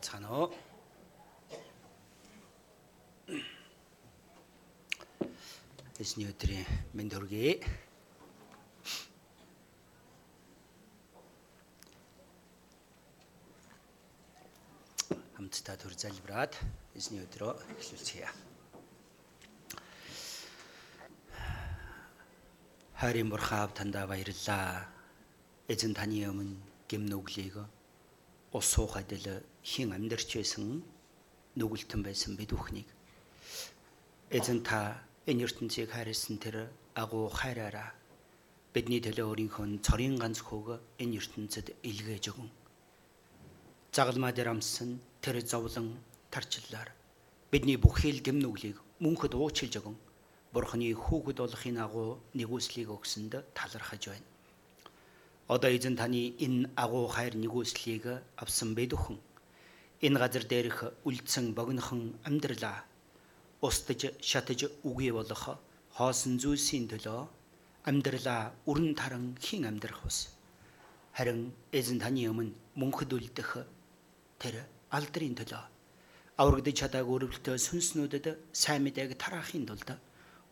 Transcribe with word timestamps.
байцгаана 0.00 0.30
уу. 0.32 0.48
Эсний 5.98 6.26
өдрийн 6.32 6.64
мэнд 6.96 7.12
хүргэе. 7.12 7.60
хамтдаа 15.36 15.76
төр 15.76 15.92
залбираад 15.96 16.56
эзний 16.96 17.20
өдрөө 17.24 17.52
эхлүүлцгээе. 17.80 18.28
Харин 23.00 23.28
бурхаав 23.32 23.72
тандаа 23.76 24.06
баярлаа. 24.08 24.88
Эзэн 25.68 25.92
таны 25.96 26.28
өмнө 26.28 26.56
гим 26.88 27.08
нүглийг 27.08 27.56
ус 28.52 28.66
суухад 28.66 29.12
л 29.12 29.49
хин 29.64 29.92
амьдарч 29.92 30.36
байсан 30.36 30.82
нүгэлтэн 31.56 32.02
байсан 32.02 32.36
бид 32.36 32.50
бүхнийг 32.54 32.88
эзэн 34.30 34.60
та 34.62 35.02
энэ 35.26 35.44
ертөнцийг 35.46 35.90
хайрлсан 35.90 36.36
тэр 36.38 36.56
агуу 36.94 37.28
хайраараа 37.28 37.90
бидний 38.74 39.00
төлөө 39.02 39.26
өөрийнхөө 39.30 39.66
цорын 39.86 40.16
ганц 40.22 40.38
хүүг 40.46 40.68
энэ 41.02 41.16
ертөнцид 41.20 41.66
илгээж 41.90 42.24
өгөн 42.30 42.50
загалмаа 43.96 44.32
дээр 44.32 44.54
амссан 44.54 45.00
тэр 45.22 45.36
зовлон 45.42 45.98
тарчлаар 46.30 46.88
бидний 47.50 47.76
бүхэл 47.76 48.22
гэм 48.22 48.38
нүглийг 48.40 48.78
мөнхөд 49.02 49.34
уучлж 49.34 49.74
өгөн 49.80 49.98
Бурхны 50.50 50.90
хүүхэд 50.98 51.38
болохын 51.38 51.78
агуу 51.78 52.18
нэгүслийг 52.34 52.90
өгсөнд 52.90 53.38
талархаж 53.54 54.02
байна. 54.10 54.26
Одоо 55.46 55.70
эзэн 55.70 55.94
таны 55.94 56.34
энэ 56.42 56.74
агуу 56.74 57.06
хайр 57.06 57.38
нэгүслийг 57.38 58.18
авсан 58.34 58.74
бэ 58.74 58.90
дөхөн. 58.90 59.18
Энэ 60.00 60.18
газар 60.18 60.44
дээрх 60.48 60.78
үлдсэн 61.04 61.52
богинохон 61.52 62.16
амьдралаа 62.24 62.88
устж 63.60 64.16
шатж 64.24 64.60
үгүй 64.88 65.12
болох 65.12 65.60
хоосон 65.96 66.40
зүйлсийн 66.40 66.88
төлөө 66.88 67.20
амьдралаа 67.84 68.42
үрэн 68.70 68.96
таран 68.96 69.36
хин 69.44 69.68
амьдрах 69.68 70.00
ус. 70.08 70.32
Харин 71.12 71.52
эзэн 71.78 72.00
таны 72.00 72.24
өмнө 72.32 72.56
мөнхөд 72.80 73.12
үлдэх 73.12 73.50
тэр 74.40 74.64
алдрын 74.88 75.36
төлөө 75.36 75.64
аврагдж 76.40 76.76
чадаагүй 76.80 77.14
өрөвлөлтөө 77.16 77.56
сүнснүүдэд 77.60 78.26
сайн 78.56 78.80
мэдээг 78.88 79.20
тараахын 79.20 79.68
тулд 79.68 79.90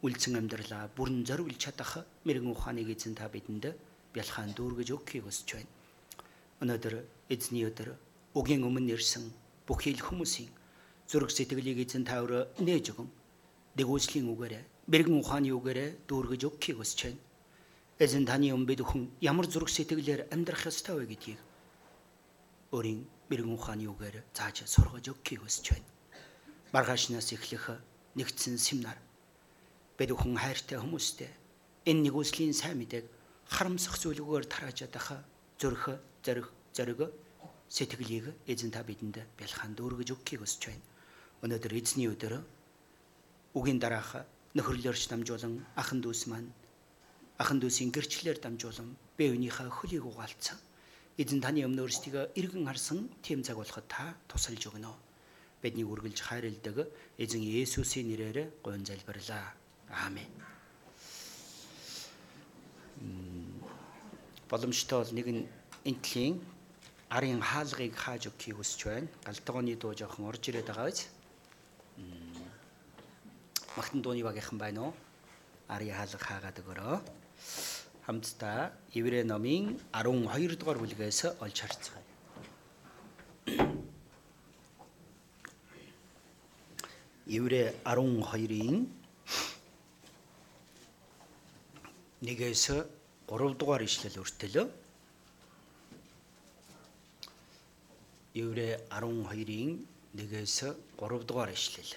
үлдсэн 0.04 0.36
амьдралаа 0.36 0.92
бүрэн 0.92 1.24
зориулж 1.24 1.56
чадах 1.56 2.04
мэрэгэн 2.28 2.52
ухааныг 2.52 2.92
эзэн 2.92 3.16
та 3.16 3.32
бидэнд 3.32 3.64
бялхаан 4.12 4.52
дүүргэж 4.52 4.88
өгөхийг 4.92 5.24
хүсэж 5.24 5.48
байна. 5.56 5.72
Өнөөдөр 6.60 6.94
эзний 7.32 7.64
өдөр 7.64 7.96
үгийн 8.36 8.62
өмнө 8.68 8.92
ирсэн 8.92 9.24
бүхий 9.68 9.92
л 9.92 10.00
хүмүүсийн 10.00 10.48
зүрх 11.04 11.28
сэтгэлийг 11.28 11.84
эзэн 11.84 12.08
та 12.08 12.24
өрөө 12.24 12.64
нээж 12.64 12.96
өгөн 12.96 13.08
дэгүүслийн 13.76 14.26
үгээрээ 14.32 14.64
мэрэгэн 14.88 15.20
ухааны 15.20 15.52
үгээрээ 15.52 16.08
дүүргэж 16.08 16.42
өгөхийг 16.48 16.80
хүсэж 16.80 17.00
байна. 17.04 17.20
Эзэн 18.00 18.24
таны 18.24 18.48
өмнө 18.56 18.68
бид 18.72 18.80
хүн 18.80 19.12
ямар 19.20 19.44
зүрх 19.44 19.68
сэтгэлээр 19.68 20.32
амьдрах 20.32 20.64
ёстой 20.72 20.96
вэ 20.96 21.12
гэдгийг 21.12 21.40
өөрийн 22.72 23.04
мэрэгэн 23.28 23.52
ухааны 23.52 23.84
үгээр 23.92 24.16
зааж 24.32 24.64
сургаж 24.64 25.12
өгөхийг 25.12 25.44
хүсэж 25.44 25.66
байна. 25.76 25.88
Маргаашнаас 26.72 27.28
эхлэх 27.36 27.76
нэгдсэн 28.16 28.56
семинар 28.56 28.96
бид 30.00 30.10
бүхэн 30.16 30.40
хайртай 30.40 30.80
хүмүүстэй 30.80 31.28
энэ 31.84 32.08
нэгүслийн 32.08 32.56
сайн 32.56 32.80
мэдээг 32.80 33.04
харамсах 33.48 34.00
зүйлгээр 34.00 34.44
тарааж 34.48 34.88
ядах 34.88 35.24
зөрөх 35.60 36.00
зориг 36.24 36.46
зориг 36.76 37.00
сэтгэлийг 37.68 38.32
эзэн 38.48 38.72
та 38.72 38.82
бидэнд 38.82 39.20
бэлхан 39.36 39.76
дүүргэж 39.76 40.08
өгөхийг 40.16 40.40
хүсэж 40.40 40.62
байна. 40.72 40.86
Өнөөдөр 41.44 41.72
эзний 41.76 42.08
өдөр 42.08 42.40
үгийн 43.54 43.78
дараах 43.78 44.24
нөхөрлөөрч 44.56 45.04
дамжуулан 45.12 45.54
ахан 45.76 46.00
дүүс 46.00 46.26
маань 46.32 46.48
ахан 47.38 47.60
дүүсийн 47.60 47.92
гэрчлэлээр 47.92 48.40
дамжуулан 48.40 48.96
бие 49.16 49.30
биенийхээ 49.30 49.68
хөлийг 49.68 50.04
угаалцсан. 50.08 50.58
Эзэн 51.20 51.42
таны 51.44 51.62
өмнө 51.66 51.84
өөрсдийгөө 51.84 52.34
иргэн 52.40 52.66
харсан 52.66 53.10
тийм 53.22 53.42
цаг 53.46 53.60
болоход 53.60 53.86
та 53.86 54.16
тусалж 54.26 54.62
өгнө. 54.70 54.94
Бидний 55.62 55.86
үргэлж 55.86 56.18
хайрладаг 56.22 56.90
эзэн 57.18 57.42
Есүсийн 57.42 58.08
нэрээр 58.10 58.62
гойн 58.62 58.86
залбирлаа. 58.86 59.54
Аамен. 59.90 60.30
Боломжтой 64.50 64.98
бол 65.02 65.12
нэг 65.14 65.26
нь 65.26 65.42
энтлийн 65.84 66.42
арын 67.08 67.40
хаалгыг 67.40 67.96
хааж 67.96 68.28
өгөхийг 68.28 68.56
хүсэж 68.60 68.80
байна. 68.84 69.08
Галтгооны 69.24 69.76
дуу 69.80 69.94
жоохон 69.96 70.28
орж 70.28 70.48
ирээд 70.48 70.68
байгаа 70.68 70.92
биз? 70.92 71.08
Магтан 73.76 74.02
дууны 74.02 74.22
багийнхан 74.22 74.58
байна 74.60 74.80
уу? 74.82 74.94
Арын 75.72 75.94
хаалга 75.96 76.18
хаагаад 76.20 76.60
өгөрөө. 76.60 76.96
Хамтдаа 78.04 78.72
Еврей 78.92 79.24
номын 79.24 79.80
12 79.92 80.56
дугаар 80.60 80.78
бүлгээс 80.80 81.24
олж 81.40 81.56
харцгаая. 81.60 82.04
Еврей 87.38 87.72
12-ийн 87.84 88.88
нэгээс 92.20 92.64
3 93.28 93.60
дугаар 93.60 93.82
ишлэл 93.84 94.20
өртөлөө. 94.24 94.87
Еврэ 98.34 98.84
12-ийн 98.92 99.88
нэгээс 100.12 100.56
3 101.00 101.24
дугаар 101.24 101.48
ишлэл. 101.48 101.96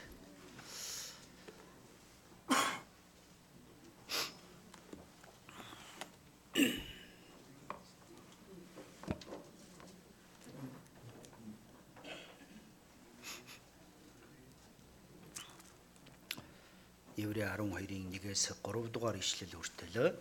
Еврэ 17.20 17.44
12-ийн 17.44 18.08
1-ээс 18.08 18.56
3 18.64 18.88
дугаар 18.88 19.20
ишлэл 19.20 19.52
хүртэл 19.60 20.16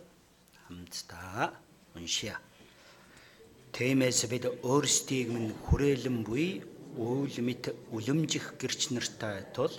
хамтдаа 0.67 1.55
уншия. 1.95 2.35
Тэмээс 3.71 4.27
бид 4.27 4.45
өөрсдийг 4.67 5.27
минь 5.31 5.55
хүрээлэн 5.65 6.27
буй 6.27 6.59
үйл 6.99 7.37
мэт 7.39 7.71
үлэмжих 7.95 8.59
гэрч 8.59 8.91
нартай 8.91 9.47
тул 9.55 9.71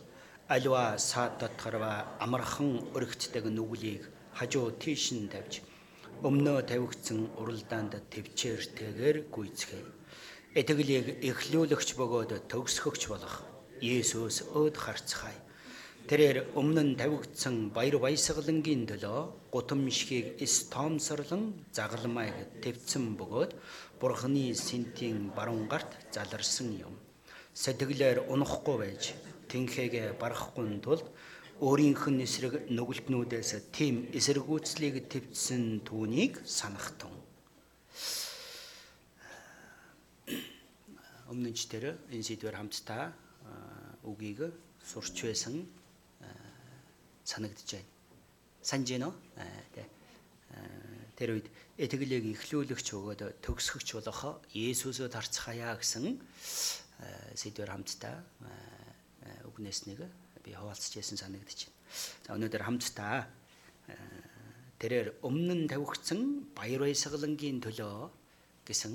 аливаа 0.49 0.97
саад 0.97 1.37
дотгорва 1.41 1.93
амархан 2.25 2.71
өргөцдөг 2.97 3.45
нүглийг 3.53 4.09
хажуу 4.33 4.73
тийш 4.81 5.13
нь 5.13 5.29
тавьж 5.29 5.61
өмнөө 6.25 6.59
тавигдсан 6.73 7.21
уралдаанд 7.41 7.93
төвчээртэйгээр 8.13 9.17
гүйцгээе. 9.35 9.93
Итгэлийг 10.61 11.07
эхлүүлэгч 11.29 11.89
бөгөөд 12.01 12.33
төгсгөгч 12.49 13.03
болох 13.13 13.45
Есүс 13.83 14.37
өөд 14.57 14.77
харцгаая 14.85 15.37
Тэрээр 16.03 16.59
өмнө 16.59 16.83
нь 16.83 16.99
тавигдсан 16.99 17.71
баяр 17.71 18.03
баясгалангийн 18.03 18.91
төлөө 18.91 19.55
гутамшгийг 19.55 20.43
эс 20.43 20.67
тоомсорлон 20.67 21.55
загалмайг 21.71 22.59
твцэн 22.59 23.15
бөгөөд 23.15 23.55
бурхны 24.03 24.51
сэнтийн 24.51 25.31
баруун 25.31 25.71
гарт 25.71 25.95
заларсан 26.11 26.75
юм. 26.75 26.95
Сэтгэлээр 27.55 28.27
унахгүй 28.33 28.77
байж 28.83 29.03
тэнхээгээ 29.47 30.19
барахгүй 30.19 30.67
тулд 30.83 31.07
өөрийнх 31.63 32.05
нь 32.11 32.27
эсрэг 32.27 32.67
нүгэлтнүүдээс 32.75 33.71
тийм 33.71 34.11
эсэргүүцлийг 34.11 35.07
твцсэн 35.07 35.87
түүнийг 35.87 36.43
санахтун. 36.43 37.15
Өмнө 41.31 41.55
нь 41.55 41.57
ч 41.57 41.71
тэр 41.71 41.95
энэ 42.11 42.27
сэдвэр 42.27 42.59
хамтдаа 42.59 43.15
үгийг 44.03 44.51
сурч 44.83 45.31
байсан 45.31 45.63
санагдж 47.25 47.69
байна. 47.79 47.91
Санж 48.63 48.87
гэнэ 48.89 49.07
үү? 49.07 49.15
Тэ. 49.75 49.85
Тэр 51.17 51.29
үед 51.39 51.47
итгэлийг 51.79 52.25
эхлүүлэгч 52.35 52.89
өгөөд 52.95 53.21
төгсгөгч 53.43 53.89
болох 53.99 54.43
Есүсөө 54.55 55.09
тарцгаая 55.11 55.75
гэсэн 55.79 56.19
сэдвэр 57.35 57.71
хамтдаа 57.71 58.17
үгнээс 59.49 59.87
нэг 59.91 60.07
би 60.43 60.51
хуваалцж 60.55 60.99
ясан 60.99 61.19
санагдаж 61.19 61.67
байна. 61.67 61.79
За 62.27 62.35
өнөөдөр 62.37 62.63
хамтдаа 62.63 63.27
тэрээр 64.83 65.23
өмнө 65.23 65.55
нь 65.63 65.71
тавигдсан 65.71 66.53
баяр 66.55 66.87
баясгалангийн 66.87 67.63
төлөө 67.63 68.11
гэсэн 68.67 68.93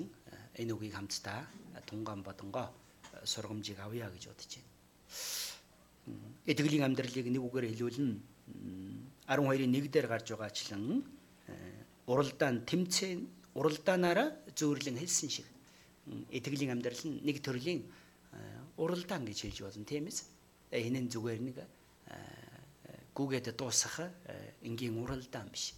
энэ 0.60 0.74
үгийг 0.76 0.96
хамтдаа 0.96 1.48
тунгаан 1.88 2.24
бодонгоо 2.24 2.68
сургамжийг 3.24 3.80
авъя 3.80 4.12
гэж 4.12 4.24
бодож 4.32 4.52
байна 4.60 5.37
итгэлийн 6.48 6.88
амьдралыг 6.88 7.28
нэг 7.28 7.44
үгээр 7.44 7.68
хэлүүлнэ 7.76 8.16
12-ийн 9.28 9.76
1 9.76 9.92
дээр 9.92 10.08
гарч 10.08 10.32
байгаачлан 10.32 11.04
уралдаан 12.08 12.64
тэмцээн 12.64 13.20
уралдаанаараа 13.60 14.56
зөөрлөн 14.56 14.98
хэлсэн 15.04 15.30
шиг 15.30 15.48
итгэлийн 16.32 16.72
амьдрал 16.72 17.04
нь 17.04 17.20
нэг 17.28 17.44
төрлийн 17.44 17.84
уралдаан 18.80 19.28
гэж 19.28 19.38
хэлж 19.44 19.60
болно 19.68 19.84
тийм 19.84 20.08
ээ. 20.08 20.88
Энэ 20.88 21.00
нь 21.04 21.12
зүгээр 21.12 21.42
нэг 21.44 21.58
гүгээд 23.12 23.52
дуусах 23.60 24.08
энгийн 24.64 24.96
уралдаан 25.04 25.52
биш. 25.52 25.76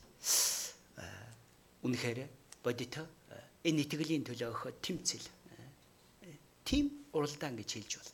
Үнэхээр 1.82 2.30
бодит 2.62 2.94
энэ 3.66 3.82
итгэлийн 3.88 4.28
төлөө 4.28 4.54
өгөх 4.54 4.78
тэмцэл. 4.86 5.26
Тим 6.62 7.10
уралдаан 7.18 7.58
гэж 7.58 7.70
хэлж 7.74 7.92
болно. 7.98 8.14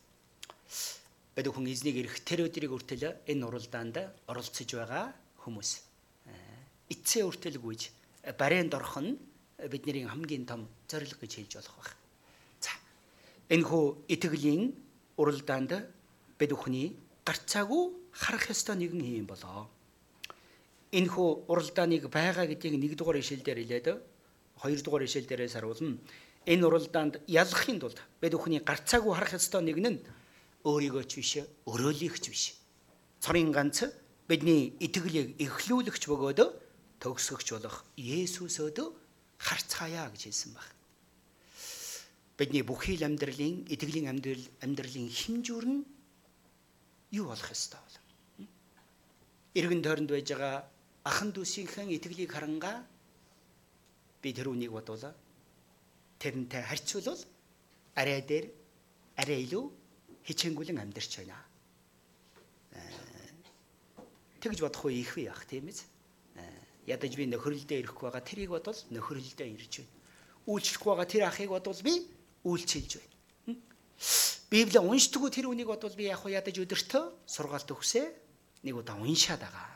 Бид 1.35 1.51
хүн 1.51 1.67
эзнийг 1.67 1.99
ирэх 1.99 2.23
тэр 2.23 2.47
өдрийг 2.47 2.71
үртэл 2.71 3.27
энэ 3.27 3.43
уралдаанд 3.43 3.99
оролцож 4.31 4.69
байгаа 4.71 5.11
хүмүүс. 5.43 5.71
Эцсийн 6.87 7.27
үртэл 7.27 7.59
гүйж 7.59 7.91
барайнд 8.39 8.71
орох 8.71 8.95
нь 9.03 9.19
бидний 9.67 10.07
хамгийн 10.07 10.47
том 10.47 10.71
зорилго 10.87 11.19
гэж 11.27 11.31
хэлж 11.35 11.53
болох 11.59 11.75
байна. 11.75 11.99
За. 12.63 12.71
Энэ 13.51 13.67
хүү 13.67 13.83
итгэлийн 14.15 14.63
уралдаанд 15.19 15.71
бид 16.39 16.51
бүхний 16.55 16.95
гарцаагүй 17.27 17.83
харах 18.15 18.47
ёстой 18.55 18.79
нэгэн 18.79 19.03
юм 19.03 19.27
болоо. 19.27 19.67
Энэ 20.95 21.11
хүү 21.11 21.51
уралдааныг 21.51 22.07
байгаа 22.07 22.47
гэдгийг 22.47 22.79
нэгдүгээр 22.79 23.19
ишлэлээр 23.19 23.59
хэлээд 23.59 23.87
хоёрдугаар 24.63 25.03
ишлэлдээрээс 25.03 25.59
харуулна. 25.59 25.99
Энэ 26.47 26.63
уралдаанд 26.63 27.19
ялахын 27.27 27.83
тулд 27.83 27.99
бид 28.23 28.31
бүхний 28.31 28.63
гарцаагүй 28.63 29.11
харах 29.11 29.35
ёстой 29.35 29.59
нэг 29.67 29.77
нь 29.83 29.99
өөрийгөө 30.65 31.03
ч 31.05 31.13
биш, 31.21 31.31
өрөөлийгч 31.69 32.25
биш. 32.33 32.57
Цорын 33.21 33.53
ганц 33.53 33.85
бидний 34.27 34.73
итгэлийг 34.81 35.37
эхлүүлэгч 35.37 36.03
бөгөөд 36.09 36.39
төгсгөгч 36.99 37.47
болох 37.53 37.85
Есүсөөд 37.95 38.77
харцгаая 39.37 40.09
гэж 40.09 40.21
хэлсэн 40.25 40.51
баг. 40.57 40.67
Бидний 42.37 42.65
бүхий 42.65 42.97
л 42.97 43.05
амьдралын 43.05 43.69
итгэлийн 43.69 44.09
амьдрал 44.09 44.45
амьдралын 44.65 45.07
хинжүүр 45.07 45.65
нь 45.69 45.85
юу 47.13 47.29
болох 47.29 47.49
ёстой 47.53 47.79
бол. 47.79 47.97
Иргэн 49.53 49.81
тойронд 49.85 50.09
байж 50.09 50.27
байгаа 50.33 50.65
ахан 51.05 51.29
дүүсийнхэн 51.31 51.93
итгэлийг 51.95 52.33
харангаа 52.33 52.83
би 54.19 54.33
тэр 54.33 54.49
үнийг 54.49 54.73
бодвол 54.73 55.13
тэрнтэй 56.19 56.63
харьцуулбал 56.65 57.21
арай 57.95 58.19
дээр 58.25 58.45
арай 59.21 59.45
илүү 59.45 59.65
хичээнгүлэн 60.25 60.81
амьдарч 60.81 61.21
байна. 61.21 61.37
Э, 62.73 62.81
тэгж 64.41 64.59
бодохгүй 64.65 65.01
их 65.01 65.15
бий 65.15 65.29
ах 65.29 65.45
тийм 65.45 65.69
ээ. 65.69 65.79
Ядаж 66.85 67.13
би 67.17 67.25
нөхөрлөлдөө 67.29 67.77
ирэхгүй 67.81 68.05
байгаа 68.09 68.21
тэрийг 68.25 68.51
бодвол 68.53 68.77
нөхөрлөлдөө 68.93 69.47
ирж 69.53 69.73
байна. 69.81 69.93
Үйлчлэхгүй 70.45 70.89
байгаа 70.93 71.09
тэр 71.09 71.23
ахыг 71.25 71.49
бодвол 71.49 71.81
би 71.81 71.93
үйлчилж 72.45 72.91
байна. 73.01 73.13
Библийг 74.49 74.85
уншдаггүй 74.85 75.31
тэр 75.33 75.49
үнийг 75.49 75.69
бодвол 75.69 75.97
би 75.97 76.09
яг 76.09 76.21
ядаж 76.29 76.57
өдөртөө 76.61 77.03
сургаалт 77.25 77.69
өгсөө 77.73 78.05
нэг 78.69 78.75
удаа 78.77 79.01
уншаад 79.01 79.41
байгаа. 79.41 79.69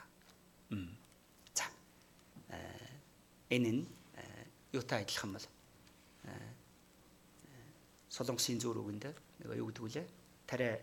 За. 1.58 1.66
Э, 2.54 3.58
энэ 3.58 3.70
нь 3.74 3.82
э, 4.18 4.78
юутай 4.78 5.02
адилхан 5.02 5.34
бол 5.34 5.46
солонгосын 8.10 8.62
зүүр 8.62 8.86
үгэнд 8.86 9.06
нэг 9.10 9.50
юу 9.58 9.70
гэдэг 9.70 9.82
вүлээ 9.82 10.06
тариа 10.50 10.82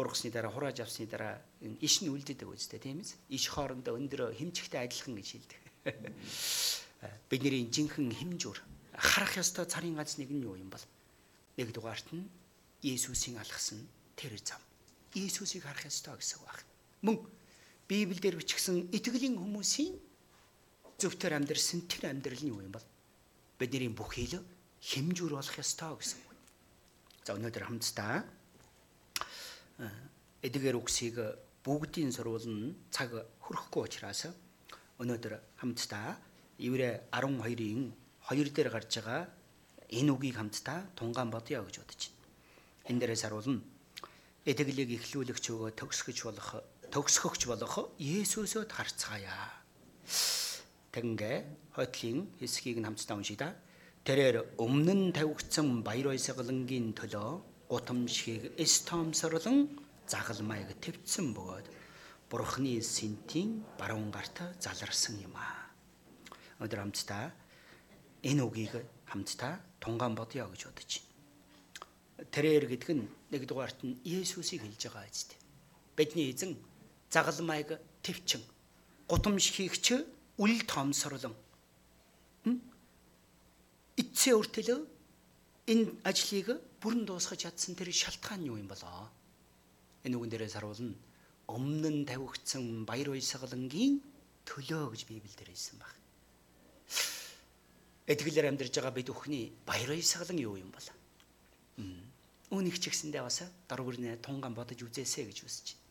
ургасны 0.00 0.30
дараа 0.32 0.52
хурааж 0.52 0.80
авсны 0.80 1.04
дараа 1.04 1.40
иш 1.60 2.00
нь 2.00 2.08
үлддэг 2.08 2.48
үстэй 2.48 2.80
тийм 2.80 3.04
ээ. 3.04 3.12
Иш 3.28 3.52
хоорондоо 3.52 3.96
өндөр 4.00 4.32
хэмжигтэй 4.32 4.80
адилхан 4.80 5.16
гэж 5.16 5.28
хэлдэг. 5.28 5.60
Бидний 7.30 7.68
жинхэнэ 7.68 8.16
хэмжүүр 8.16 8.58
харах 8.96 9.36
ёстой 9.36 9.68
царын 9.68 9.96
гац 9.96 10.16
нэг 10.16 10.32
нь 10.32 10.44
юу 10.44 10.56
юм 10.56 10.72
бол 10.72 10.84
нэгдүгээрт 11.56 12.08
нь 12.16 12.24
Иесусийн 12.84 13.40
алгасан 13.40 13.84
тэр 14.16 14.36
зам. 14.40 14.60
Иесусыг 15.12 15.64
харах 15.64 15.88
ёстой 15.88 16.16
гэсэн 16.16 16.40
үг 16.40 16.48
байна. 16.48 16.64
Мөн 17.04 17.16
Библиэлд 17.88 18.40
бичигдсэн 18.40 18.92
итгэлийн 18.92 19.36
хүмүүсийн 19.40 19.96
зөвхөн 21.00 21.40
амьдрсан 21.40 21.88
тэр 21.88 22.12
амьдрал 22.12 22.40
нь 22.40 22.52
юу 22.52 22.60
юм 22.60 22.72
бол 22.72 22.86
бидний 23.60 23.92
бүхий 23.92 24.28
л 24.32 24.44
хэмжүүр 24.80 25.32
болох 25.36 25.56
ёстой 25.56 25.92
гэсэн 25.96 26.20
үг. 26.20 26.36
За 27.24 27.36
өнөөдөр 27.36 27.64
хамтдаа 27.64 28.24
эдгээр 30.46 30.76
үгсийг 30.80 31.16
бүгдийн 31.66 32.12
сурвалн 32.14 32.76
цаг 32.94 33.10
хүрэхгүй 33.44 33.82
учраас 33.84 34.30
өнөөдөр 35.02 35.34
хамтдаа 35.60 36.16
Еврэ 36.56 37.12
12-ийн 37.12 37.92
2 38.32 38.54
дээр 38.56 38.70
гарч 38.72 39.02
байгаа 39.02 39.28
энэ 39.92 40.10
үгийг 40.14 40.36
хамтдаа 40.40 40.88
тунгаан 40.96 41.30
бодъё 41.30 41.60
гэж 41.66 41.76
бодож 41.84 42.02
байна. 42.08 42.88
Энэ 42.88 43.00
дээрээс 43.04 43.22
харуулна. 43.28 43.60
Эдгэлийг 44.46 44.90
эхлүүлэгч 44.96 45.44
өгөө 45.52 45.70
төгсгөж 45.76 46.18
болох 46.24 46.48
төгсгөгч 46.94 47.42
болох 47.50 47.74
Есүсөд 47.98 48.70
харцгаая. 48.72 49.52
Тэгнгээ 50.94 51.36
хойтлын 51.76 52.18
хэсгийг 52.40 52.78
нь 52.80 52.86
хамтдаа 52.88 53.16
уншия 53.18 53.36
да. 53.36 53.48
Тэрээр 54.06 54.56
өмнө 54.56 54.94
нь 54.94 55.12
тавигдсан 55.12 55.82
баяр 55.82 56.14
баясгалангийн 56.14 56.94
төлөө 56.94 57.55
гутамшгийг 57.68 58.54
эстомсорлон 58.62 59.58
загалмайг 60.06 60.70
твцсэн 60.82 61.34
бөгөөд 61.34 61.66
бурхны 62.30 62.82
синтийн 62.82 63.64
баруун 63.78 64.10
гарт 64.10 64.38
заларсан 64.62 65.18
юм 65.22 65.34
аа. 65.34 65.66
Өнөөдөр 66.58 66.80
хамтдаа 66.82 67.34
энэ 68.22 68.42
үгийг 68.46 68.74
хамтдаа 69.10 69.58
тунгаан 69.82 70.14
бодъё 70.14 70.46
гэж 70.50 70.62
бодож 70.66 70.92
байна. 71.02 72.30
Тэрээр 72.34 72.64
гэдэг 72.70 72.90
нь 72.94 73.04
нэгдүгээрт 73.30 73.80
нь 73.82 73.98
Есүсийг 74.02 74.62
хэлж 74.62 74.82
байгаа 74.86 75.10
үстэй. 75.10 75.38
Бидний 75.98 76.30
эзэн 76.30 76.54
загалмайг 77.10 77.78
твчин 78.02 78.42
гутамшигч 79.10 79.86
үл 80.38 80.56
томсорлон 80.70 81.34
эцсийн 83.96 84.36
үртэлөө 84.38 84.80
энэ 85.72 85.84
ажлыг 86.04 86.48
бүрэн 86.86 87.02
дуусгаж 87.02 87.42
чадсан 87.42 87.74
тэр 87.74 87.90
шалтгаан 87.90 88.46
юу 88.46 88.62
юм 88.62 88.70
болоо? 88.70 89.10
Энэ 90.06 90.14
үгэн 90.22 90.30
дээрээс 90.30 90.54
харуулна. 90.54 90.94
Өмнө 91.50 91.90
нь 91.90 92.06
тавигдсан 92.06 92.86
баяр 92.86 93.10
баясгалангийн 93.10 93.98
төлөө 94.46 94.94
гэж 94.94 95.02
Библиэлд 95.10 95.42
хэлсэн 95.50 95.82
баг. 95.82 95.90
Эдгэлээр 98.06 98.54
амьдарч 98.54 98.70
байгаа 98.78 98.94
бид 98.94 99.10
бүхний 99.10 99.50
баяр 99.66 99.98
баясгалан 99.98 100.38
юу 100.38 100.54
юм 100.62 100.70
бол? 100.70 100.86
Үүнийг 102.54 102.78
ч 102.78 102.86
гэсэндээ 102.86 103.22
бас 103.26 103.42
даргүрнээ 103.66 104.22
тунгаан 104.22 104.54
бодож 104.54 104.78
үзээсэй 104.78 105.26
гэж 105.26 105.42
үсэж 105.42 105.66
байна. 105.74 105.82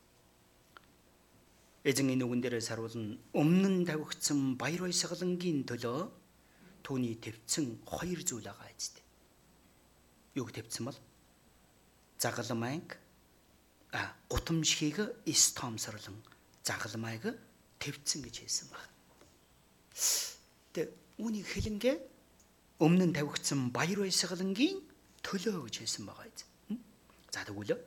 Эзэн 1.92 2.08
энэ 2.08 2.24
үгэн 2.24 2.40
дээрээс 2.40 2.72
харуулна. 2.72 3.20
Өмнө 3.36 3.68
нь 3.68 3.84
тавигдсан 3.84 4.56
баяр 4.56 4.88
баясгалангийн 4.88 5.68
төлөө 5.68 6.08
түүний 6.88 7.20
төвцөн 7.20 7.84
хоёр 7.84 8.20
зүйл 8.24 8.48
байгаа 8.48 8.72
эцтэй 8.72 9.05
юг 10.36 10.52
тавьсан 10.52 10.86
бол 10.86 10.98
загалмайг 12.18 12.98
а 13.92 14.12
гутамшгийг 14.28 14.98
стомсорлон 15.32 16.16
загалмайг 16.62 17.24
тавьсан 17.80 18.22
гэж 18.22 18.36
хэлсэн 18.44 18.68
баг. 18.68 18.84
Тэ 20.72 20.92
үүнийг 21.18 21.46
хэлэнгээ 21.48 21.96
өмнө 22.84 23.04
нь 23.08 23.16
тавигдсан 23.16 23.72
баяр 23.72 24.04
баясгалангийн 24.04 24.84
төлөө 25.24 25.64
гэж 25.64 25.74
хэлсэн 25.80 26.04
байгаа 26.04 26.28
юм. 26.28 26.80
За 27.32 27.40
тэгвэл 27.48 27.80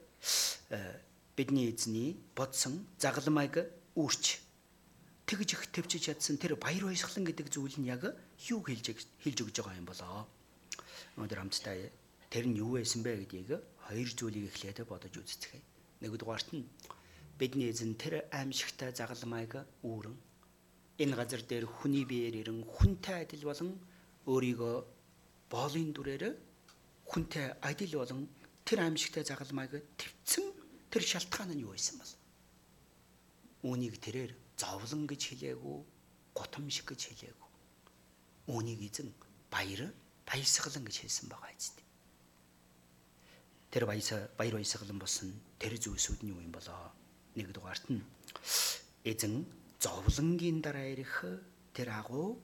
бидний 1.37 1.69
эзний 1.69 2.17
бодсон 2.35 2.85
загалмайг 2.97 3.69
үүрч 3.93 4.25
тэгж 5.29 5.49
их 5.53 5.61
төвчж 5.69 6.09
чадсан 6.09 6.41
тэр 6.41 6.57
баяр 6.57 6.89
баясгалан 6.89 7.25
гэдэг 7.29 7.53
зүйл 7.53 7.77
нь 7.77 7.89
яг 7.89 8.01
юу 8.49 8.65
хэлж 8.65 8.97
хэлж 9.21 9.37
өгж 9.45 9.55
байгаа 9.61 9.77
юм 9.77 9.85
болоо. 9.85 10.25
Өнөөдөр 11.17 11.39
хамтдаа 11.45 11.75
тэр 12.29 12.45
нь 12.45 12.61
юу 12.61 12.77
байсан 12.77 13.01
бэ 13.01 13.25
гэдгийг 13.25 13.57
хоёр 13.89 14.09
зүйлийг 14.13 14.53
эхлээд 14.53 14.85
бодож 14.85 15.13
үзцгээе. 15.17 15.65
Нэгдүгээрт 16.05 16.49
нь 16.53 16.69
бидний 17.41 17.73
эзэн 17.73 17.97
тэр 17.97 18.29
аимшигтай 18.29 18.93
загалмайг 18.93 19.65
үүрэн 19.81 20.15
энэ 21.01 21.15
газар 21.17 21.41
дээр 21.41 21.65
хүний 21.65 22.05
биеэр 22.05 22.45
ирэн 22.45 22.61
хүнтэй 22.69 23.25
адил 23.25 23.49
болон 23.49 23.71
өөрийгөө 24.29 24.75
боолын 25.49 25.89
дүрээр 25.95 26.23
хүнтэй 27.09 27.45
адил 27.65 27.93
болон 27.97 28.29
тэр 28.67 28.85
аимшигтай 28.85 29.25
загалмайг 29.25 29.73
твцэн 29.97 30.45
тэр 30.93 31.01
шалтгаан 31.01 31.57
нь 31.57 31.65
юу 31.65 31.73
байсан 31.73 31.97
бол? 31.97 32.13
Үүнийг 33.65 33.97
тэрээр 33.97 34.31
зовлон 34.53 35.09
гэж 35.09 35.21
хэлээгүй 35.33 35.77
гутамшиг 36.37 36.85
гэж 36.93 37.01
хэлээгүй. 37.09 37.49
Үүнийг 38.53 38.81
эзэн 38.85 39.09
баяр 39.49 39.89
баясгалан 40.29 40.85
гэж 40.85 40.95
хэлсэн 41.01 41.27
байгаа 41.33 41.57
юм 41.57 41.88
тэр 43.71 43.85
баяса 43.85 44.29
баяр 44.37 44.57
баясгалан 44.57 44.99
болсон 44.99 45.29
тэр 45.61 45.77
зүйлсүүд 45.77 46.25
нь 46.25 46.31
юу 46.33 46.41
юм 46.41 46.51
болоо 46.51 46.91
нэгдүгээрт 47.37 47.85
нь 47.93 48.01
эзэн 49.05 49.45
зовлонгийн 49.79 50.61
дараа 50.61 50.89
ирэх 50.89 51.25
тэр 51.73 51.93
агуу 51.93 52.41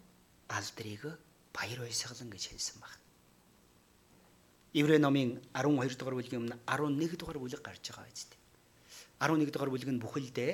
алдрыг 0.48 1.18
баяр 1.52 1.80
баясгалан 1.82 2.30
гэж 2.30 2.44
хэлсэн 2.54 2.78
баг. 2.80 2.94
Иврэ 4.76 5.00
номын 5.00 5.42
12 5.56 5.98
дугаар 5.98 6.16
бүлгийн 6.20 6.42
өмнө 6.44 6.58
11 6.68 7.18
дугаар 7.18 7.40
бүлэг 7.40 7.62
гарч 7.64 7.90
байгаа 7.90 8.12
биз 8.12 8.28
дээ. 8.28 8.40
11 9.24 9.50
дугаар 9.50 9.72
бүлэг 9.72 9.90
нь 9.90 10.04
бүхэлдээ 10.04 10.52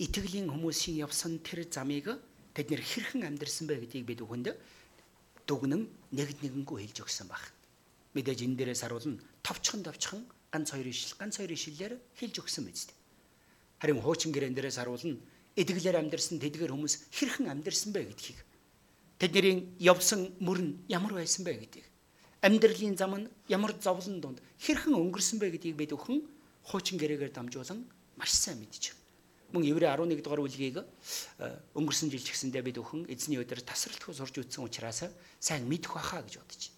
итгэлийн 0.00 0.48
хүмүүсийн 0.48 1.04
явсан 1.04 1.38
тэр 1.44 1.68
замыг 1.68 2.08
тэд 2.56 2.66
нэр 2.72 2.80
хэрхэн 2.80 3.28
амьдрсан 3.28 3.68
бэ 3.68 3.84
гэдгийг 3.84 4.06
бид 4.08 4.20
бүхэнд 4.24 4.56
дүгнэн 5.44 5.82
нэгд 6.16 6.38
нэгэнгүү 6.40 6.76
хэлж 6.80 7.04
өгсөн 7.04 7.28
баг. 7.28 7.44
Мэдээж 8.14 8.42
энэ 8.42 8.56
дээрээс 8.58 8.82
харуулна 8.82 9.22
товчхон 9.42 9.82
товчхон 9.86 10.26
ганц 10.50 10.74
хоёр 10.74 10.86
ишил 10.90 11.14
ганц 11.18 11.38
хоёр 11.38 11.52
ишиллэр 11.54 11.94
хэлж 12.18 12.36
өгсөн 12.42 12.66
биз 12.66 12.90
дээ. 12.90 12.98
Харин 13.78 14.02
хуучин 14.02 14.34
гэрэн 14.34 14.54
дээрээс 14.54 14.82
харуулна 14.82 15.18
эдгэлээр 15.54 16.00
амьдрсан 16.02 16.42
тэдгээр 16.42 16.74
хүмүүс 16.74 16.94
хэрхэн 17.14 17.46
амьдрсан 17.50 17.90
бэ 17.94 18.10
гэдгийг. 18.10 18.38
Тэдний 19.20 19.70
явсан 19.78 20.34
мөрн 20.42 20.82
ямар 20.88 21.14
байсан 21.14 21.44
бэ 21.46 21.54
гэдгийг. 21.62 21.86
Амьдралын 22.42 22.96
зам 22.96 23.14
нь 23.14 23.30
ямар 23.46 23.76
зовлон 23.78 24.20
донд 24.20 24.38
хэрхэн 24.58 24.96
өнгөрсөн 24.96 25.38
бэ 25.38 25.54
гэдгийг 25.54 25.76
бид 25.76 25.92
өхөн 25.92 26.24
хуучин 26.66 26.98
гэрээгээр 26.98 27.30
дамжуулан 27.30 27.84
маш 28.16 28.32
сайн 28.32 28.58
байна. 28.58 28.96
Мөн 29.52 29.66
Еврэ 29.66 29.90
11 29.90 30.22
дугаар 30.22 30.46
бүлгийг 30.46 30.78
э, 30.78 30.84
өнгөрсөн 31.74 32.06
жил 32.06 32.22
ч 32.22 32.30
гэсэндээ 32.30 32.62
бид 32.62 32.78
өхөн 32.78 33.10
эзний 33.10 33.34
өдөр 33.42 33.66
тасралтгүй 33.66 34.14
сурж 34.14 34.34
үтсэн 34.38 34.62
учраас 34.62 35.10
сайн 35.42 35.66
мэдэх 35.66 35.90
байхаа 35.90 36.22
гэж 36.22 36.38
бодож. 36.38 36.70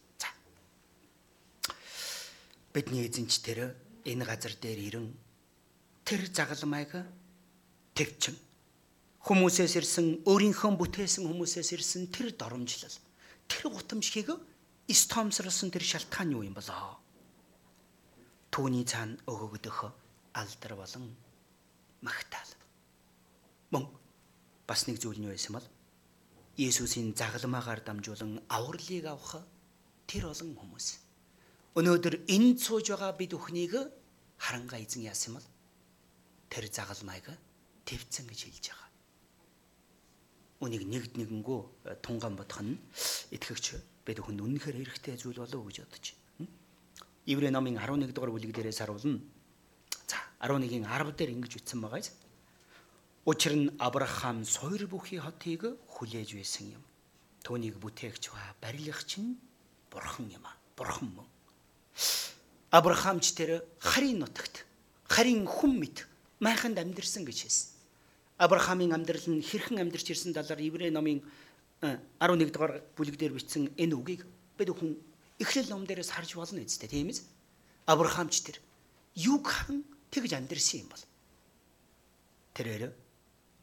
Бидний 2.72 3.04
эзэнч 3.08 3.44
тэр 3.44 3.76
энэ 4.08 4.24
газар 4.24 4.56
дээр 4.56 4.80
ирэн 4.80 5.06
тэр 6.08 6.26
загалмайг 6.32 7.04
төвчин 7.94 8.36
хүмүүсээс 9.22 9.76
ирсэн 9.78 10.06
өөрийнхөө 10.26 10.72
бүтээсэн 10.80 11.28
хүмүүсээс 11.28 11.70
ирсэн 11.76 12.02
тэр 12.10 12.34
доромжлол 12.34 12.96
тэр 13.46 13.70
гутамжийг 13.70 14.28
стомсорсон 14.92 15.70
тэр 15.70 15.84
шалтгаан 15.84 16.32
юу 16.32 16.42
юм 16.42 16.56
болоо? 16.56 16.98
Түүний 18.52 18.84
цаана 18.84 19.16
өгөгдөх 19.24 19.78
алдар 20.36 20.72
болон 20.76 21.16
магтаал. 22.04 22.52
Мөн 23.72 23.88
бас 24.66 24.84
нэг 24.88 25.00
зүйл 25.00 25.20
нь 25.20 25.30
байсан 25.30 25.56
бол 25.56 25.68
Есүсийн 26.60 27.16
загалмаагаар 27.16 27.80
дамжуулан 27.80 28.44
авралыг 28.52 29.06
авах 29.08 29.40
тэр 30.04 30.28
олон 30.28 30.52
хүмүүс. 30.52 31.01
Өнөөдөр 31.72 32.28
энд 32.28 32.60
сууж 32.60 32.92
байгаа 32.92 33.16
бид 33.16 33.32
бүхнийг 33.32 33.72
харанга 34.36 34.76
эзэн 34.76 35.08
яасан 35.08 35.40
бол 35.40 35.48
тэр 36.52 36.68
загалмайг 36.68 37.32
твцэн 37.88 38.28
гэж 38.28 38.40
хэлж 38.44 38.64
байгаа. 38.68 38.90
Үнийг 40.60 40.84
нэгд 40.84 41.12
нэгэнгүү 41.16 41.60
тунгаан 42.04 42.36
бодох 42.36 42.60
нь 42.60 42.76
итгэгч 43.32 43.80
бид 44.04 44.20
бүхэнд 44.20 44.44
үнэнхээр 44.44 44.84
хэрэгтэй 44.84 45.16
зүйл 45.16 45.40
болов 45.40 45.64
уу 45.64 45.72
гэж 45.72 45.88
бодож 45.88 46.06
байна. 46.12 46.52
Иврэ 47.24 47.48
номын 47.48 47.80
11 47.80 48.12
дугаар 48.12 48.36
бүлэг 48.36 48.52
дээрээс 48.52 48.84
харуулна. 48.84 49.24
За 50.04 50.20
11-ийн 50.44 50.84
10 50.84 51.16
дээр 51.16 51.32
ингэж 51.40 51.56
үтсэн 51.56 51.80
байгаа. 51.80 52.04
Учир 53.24 53.56
нь 53.56 53.72
Авраам 53.80 54.44
сойр 54.44 54.84
бүхий 54.92 55.24
хотыг 55.24 55.80
хүлээж 55.88 56.36
байсан 56.36 56.76
юм. 56.76 56.84
Түүнийг 57.48 57.80
бүтээгч 57.80 58.28
ба 58.28 58.52
барилгач 58.60 59.24
нь 59.24 59.40
бурхан 59.88 60.28
юм 60.28 60.44
а. 60.44 60.52
Бурхан 60.76 61.08
мөн. 61.16 61.31
Авраамч 62.72 63.36
тэр 63.36 63.64
харийн 63.78 64.24
нутагт 64.24 64.64
харийн 65.08 65.44
хүн 65.44 65.76
мэд 65.76 66.08
майханд 66.40 66.78
амьдэрсэн 66.80 67.24
гэж 67.28 67.38
хэлсэн. 67.44 67.68
Авраамийн 68.40 68.96
амьдрал 68.96 69.28
нь 69.28 69.44
хэрхэн 69.44 69.78
амьдарч 69.78 70.10
ирсэн 70.10 70.32
талаар 70.32 70.60
Иврэ 70.60 70.90
номын 70.90 71.20
11 71.82 72.50
дугаар 72.50 72.82
бүлэг 72.96 73.16
дээр 73.20 73.36
бичсэн 73.36 73.70
энэ 73.76 73.94
үгийг 73.94 74.24
бид 74.56 74.70
хүн 74.72 74.96
эхлэл 75.38 75.68
ном 75.70 75.84
дээрээс 75.86 76.10
харж 76.14 76.34
болно 76.34 76.64
үстэй 76.64 76.88
тийм 76.88 77.12
ээ. 77.12 77.20
Авраамч 77.86 78.34
тэр 78.42 78.56
юг 79.14 79.46
хан 79.46 79.84
тэгж 80.10 80.32
амьдрсан 80.38 80.86
юм 80.86 80.88
бол. 80.90 81.04
Тэрээр 82.56 82.94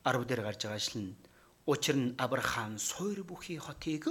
10 0.05 0.25
дээр 0.29 0.41
гарч 0.45 0.61
байгаа 0.63 0.79
шил 0.79 1.01
нь 1.01 1.17
учир 1.65 1.95
нь 1.95 2.15
Авраам 2.17 2.77
сойр 2.77 3.23
бүхий 3.23 3.57
хотыг 3.57 4.05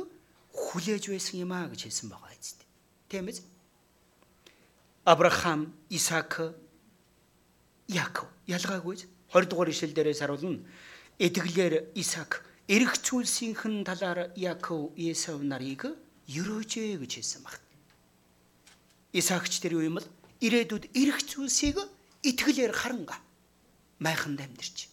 хүлээж 0.53 1.05
байсан 1.09 1.37
юм 1.45 1.53
а 1.53 1.69
гэж 1.69 1.87
хэлсэн 1.87 2.09
байгаа 2.11 2.33
үстэй. 2.35 2.67
Тийм 3.09 3.29
ээ. 3.29 3.41
Авраам, 5.09 5.73
Исаак, 5.89 6.53
Яаков 7.89 8.29
ялгаагүй 8.45 9.09
20 9.33 9.49
дугаар 9.49 9.73
ишлэл 9.73 9.97
дээрээс 9.97 10.21
харуулна. 10.21 10.61
Эдгэлээр 11.17 11.97
Исаак 11.97 12.45
эрх 12.69 13.01
зүйлсийнхэн 13.01 13.89
талаар 13.89 14.37
Яков 14.37 14.93
Есав 15.01 15.41
нарыг 15.41 15.97
ерөөжээ 16.29 17.01
гэж 17.01 17.13
хэлсэн 17.25 17.41
баг. 17.41 17.57
Исаакч 19.17 19.65
тэр 19.65 19.81
юу 19.81 19.89
юм 19.89 19.97
бол 19.97 20.09
ирээдүйд 20.45 20.93
эрх 20.93 21.25
зүйлсийг 21.25 21.81
итгэлээр 22.21 22.77
харанга 22.77 23.17
майханд 24.05 24.45
амьдэрч. 24.45 24.93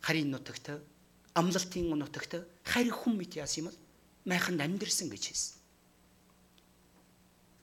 Харийн 0.00 0.32
нутагт 0.32 0.80
амлалтын 1.36 1.92
нутагт 2.00 2.32
харь 2.64 2.88
хүн 2.88 3.20
мэт 3.20 3.36
яасан 3.36 3.60
юм 3.60 3.66
бол 3.68 3.78
майханд 4.24 4.64
амьдэрсэн 4.64 5.12
гэж 5.12 5.24
хэлсэн. 5.28 5.59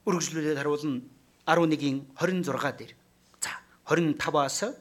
Үргэлжлүүлээд 0.07 0.59
харуулна 0.63 1.03
11-ийн 1.43 2.07
26 2.15 2.79
дээр. 2.79 2.93
За 3.43 3.51
25-аас 3.91 4.71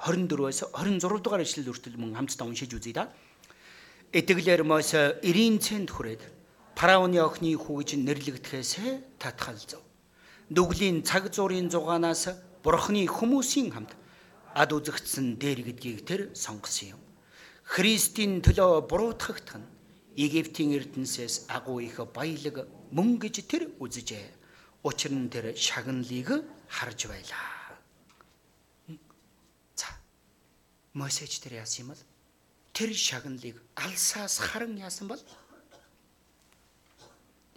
24-өөс 0.00 0.60
26 0.72 1.20
дугаар 1.20 1.44
ишлэл 1.44 1.68
хүртэл 1.68 2.00
мөн 2.00 2.16
хамтдаа 2.16 2.48
уншиж 2.48 2.72
үзье 2.72 2.96
да. 2.96 3.12
Эдгэлэр 4.16 4.64
Мосе 4.64 5.20
90 5.20 5.60
цент 5.60 5.92
хүрээд 5.92 6.24
фараоны 6.72 7.20
охины 7.20 7.52
хүү 7.54 7.76
гэж 7.84 7.90
нэрлэгдэхээс 8.00 8.72
татгалзав. 9.20 9.84
Нүглийн 10.50 11.04
цаг 11.04 11.28
зуурын 11.28 11.68
зугаанаас 11.68 12.32
бурхны 12.64 13.04
хүмүүсийн 13.06 13.70
хамт 13.76 13.92
ад 14.56 14.72
үзэгдсэн 14.72 15.36
дээр 15.36 15.68
гэдгийг 15.68 16.00
тэр 16.04 16.20
сонгосон 16.32 16.96
юм. 16.96 17.00
Христийн 17.64 18.42
төлөө 18.44 18.84
буруутгагдах 18.90 19.60
нь 19.60 19.71
Египтийн 20.16 20.76
эрдэнсээс 20.76 21.48
агуу 21.48 21.80
их 21.80 21.96
баялаг 22.12 22.68
мөн 22.92 23.16
гэж 23.16 23.48
тэр 23.48 23.72
үзжээ. 23.80 24.28
Учир 24.84 25.12
нь 25.12 25.30
тэр 25.32 25.56
шагналыг 25.56 26.44
харж 26.68 27.00
байлаа. 27.08 27.80
Мосеч 30.92 31.40
тэр 31.40 31.64
яасан 31.64 31.88
юм 31.88 31.88
бол 31.96 32.02
тэр 32.76 32.92
шагналыг 32.92 33.56
алсаас 33.74 34.36
харан 34.36 34.76
яасан 34.76 35.08
бол 35.08 35.22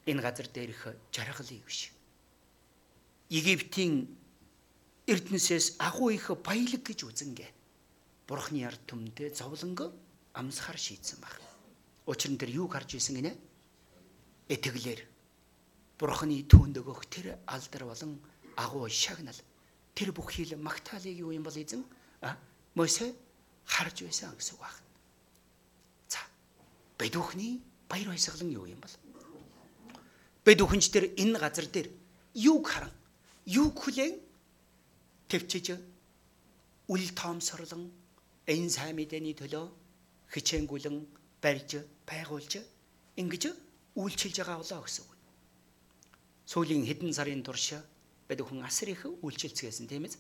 энэ 0.08 0.22
газар 0.24 0.48
дээрх 0.48 0.96
жаргалыг 1.12 1.60
биш. 1.68 1.92
Египтийн 3.28 4.08
эрдэнэсээс 5.12 5.76
агуу 5.84 6.16
их 6.16 6.32
баялаг 6.40 6.88
гэж 6.88 7.04
үзэнгээ. 7.04 7.52
Бурхны 8.32 8.64
ард 8.64 8.80
түмэндээ 8.88 9.36
зовлонго 9.36 9.92
амсахаар 10.34 10.80
шийдсэн 10.80 11.20
баг. 11.20 11.45
Учир 12.06 12.32
нь 12.32 12.38
тэр 12.38 12.50
юу 12.54 12.68
харж 12.70 12.96
исэн 12.96 13.18
гинэ? 13.18 13.34
Этгэлэр 14.50 15.02
Бурхны 15.98 16.44
түүнд 16.46 16.78
өгөх 16.84 17.08
тэр 17.10 17.40
алдар 17.50 17.84
болон 17.88 18.20
агуу 18.56 18.90
шагнал 18.90 19.38
тэр 19.96 20.12
бүх 20.12 20.32
хил 20.36 20.54
магтаалыг 20.60 21.18
юу 21.18 21.32
юм 21.32 21.44
бол 21.44 21.56
эзэн 21.56 21.82
а 22.22 22.38
Мосе 22.76 23.16
харж 23.66 24.04
байсан 24.04 24.36
гэсэн 24.36 24.56
үг 24.56 24.62
байна. 24.62 24.84
За. 26.12 26.20
Бэдүүхний 27.00 27.64
баяр 27.88 28.12
баясгалан 28.12 28.52
юу 28.52 28.68
юм 28.68 28.80
бол? 28.84 28.96
Бэдүүхэнч 30.46 30.86
тэр 30.92 31.10
энэ 31.18 31.40
газар 31.40 31.66
дээр 31.66 31.90
юуг 32.36 32.68
харан, 32.68 32.94
юуг 33.48 33.74
хүлээн 33.80 34.20
төвчж 35.32 35.80
үл 36.92 37.06
тоомсорлон 37.18 37.90
энэ 38.46 38.70
сайн 38.70 38.96
мэдээний 39.00 39.34
төлөө 39.34 39.66
хичээнгүлэн 40.36 40.98
барьж 41.46 41.86
байгуулж 42.10 42.54
ингэж 43.22 43.44
үйлчилж 43.94 44.36
байгаа 44.42 44.58
болоо 44.66 44.82
гэсэн 44.82 45.06
үг. 45.06 45.14
Сүүлийн 46.50 46.90
хэдэн 46.90 47.14
сарын 47.14 47.46
турш 47.46 47.78
бэдүүхэн 48.26 48.66
асар 48.66 48.90
их 48.90 49.06
үйлчилцгээсэн 49.06 49.86
тийм 49.86 50.10
ээ. 50.10 50.18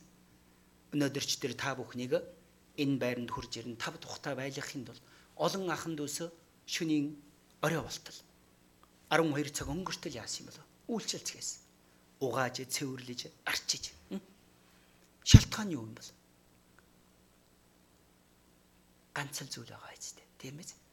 Өнөөдөр 0.94 1.25
ч 1.25 1.41
тэр 1.41 1.58
та 1.58 1.74
бүхнийг 1.74 2.13
энэ 2.77 3.01
байранд 3.01 3.34
хурж 3.34 3.58
ирэн 3.58 3.74
тав 3.82 3.98
тухтай 3.98 4.38
байлгахын 4.38 4.86
тулд 4.86 5.01
олон 5.41 5.65
ахын 5.74 5.98
дүүс 5.98 6.29
шөнийн 6.70 7.17
орой 7.65 7.82
болтол 7.82 8.20
12 9.10 9.50
цаг 9.50 9.67
өнгөртөл 9.74 10.22
яасан 10.22 10.46
юм 10.46 10.53
бол 10.53 10.62
үйлчлэлцгээс 10.94 11.50
угааж 12.22 12.55
цэвэрлэж 12.70 13.22
арчиж 13.50 13.84
шалтгаан 15.25 15.74
юу 15.74 15.89
юм 15.89 15.94
бол? 15.98 16.10
Ганц 19.17 19.41
л 19.41 19.50
зүйл 19.50 19.74
байгаа 19.74 19.94
үстэй 19.98 20.25
тийм 20.38 20.62
ээ 20.62 20.85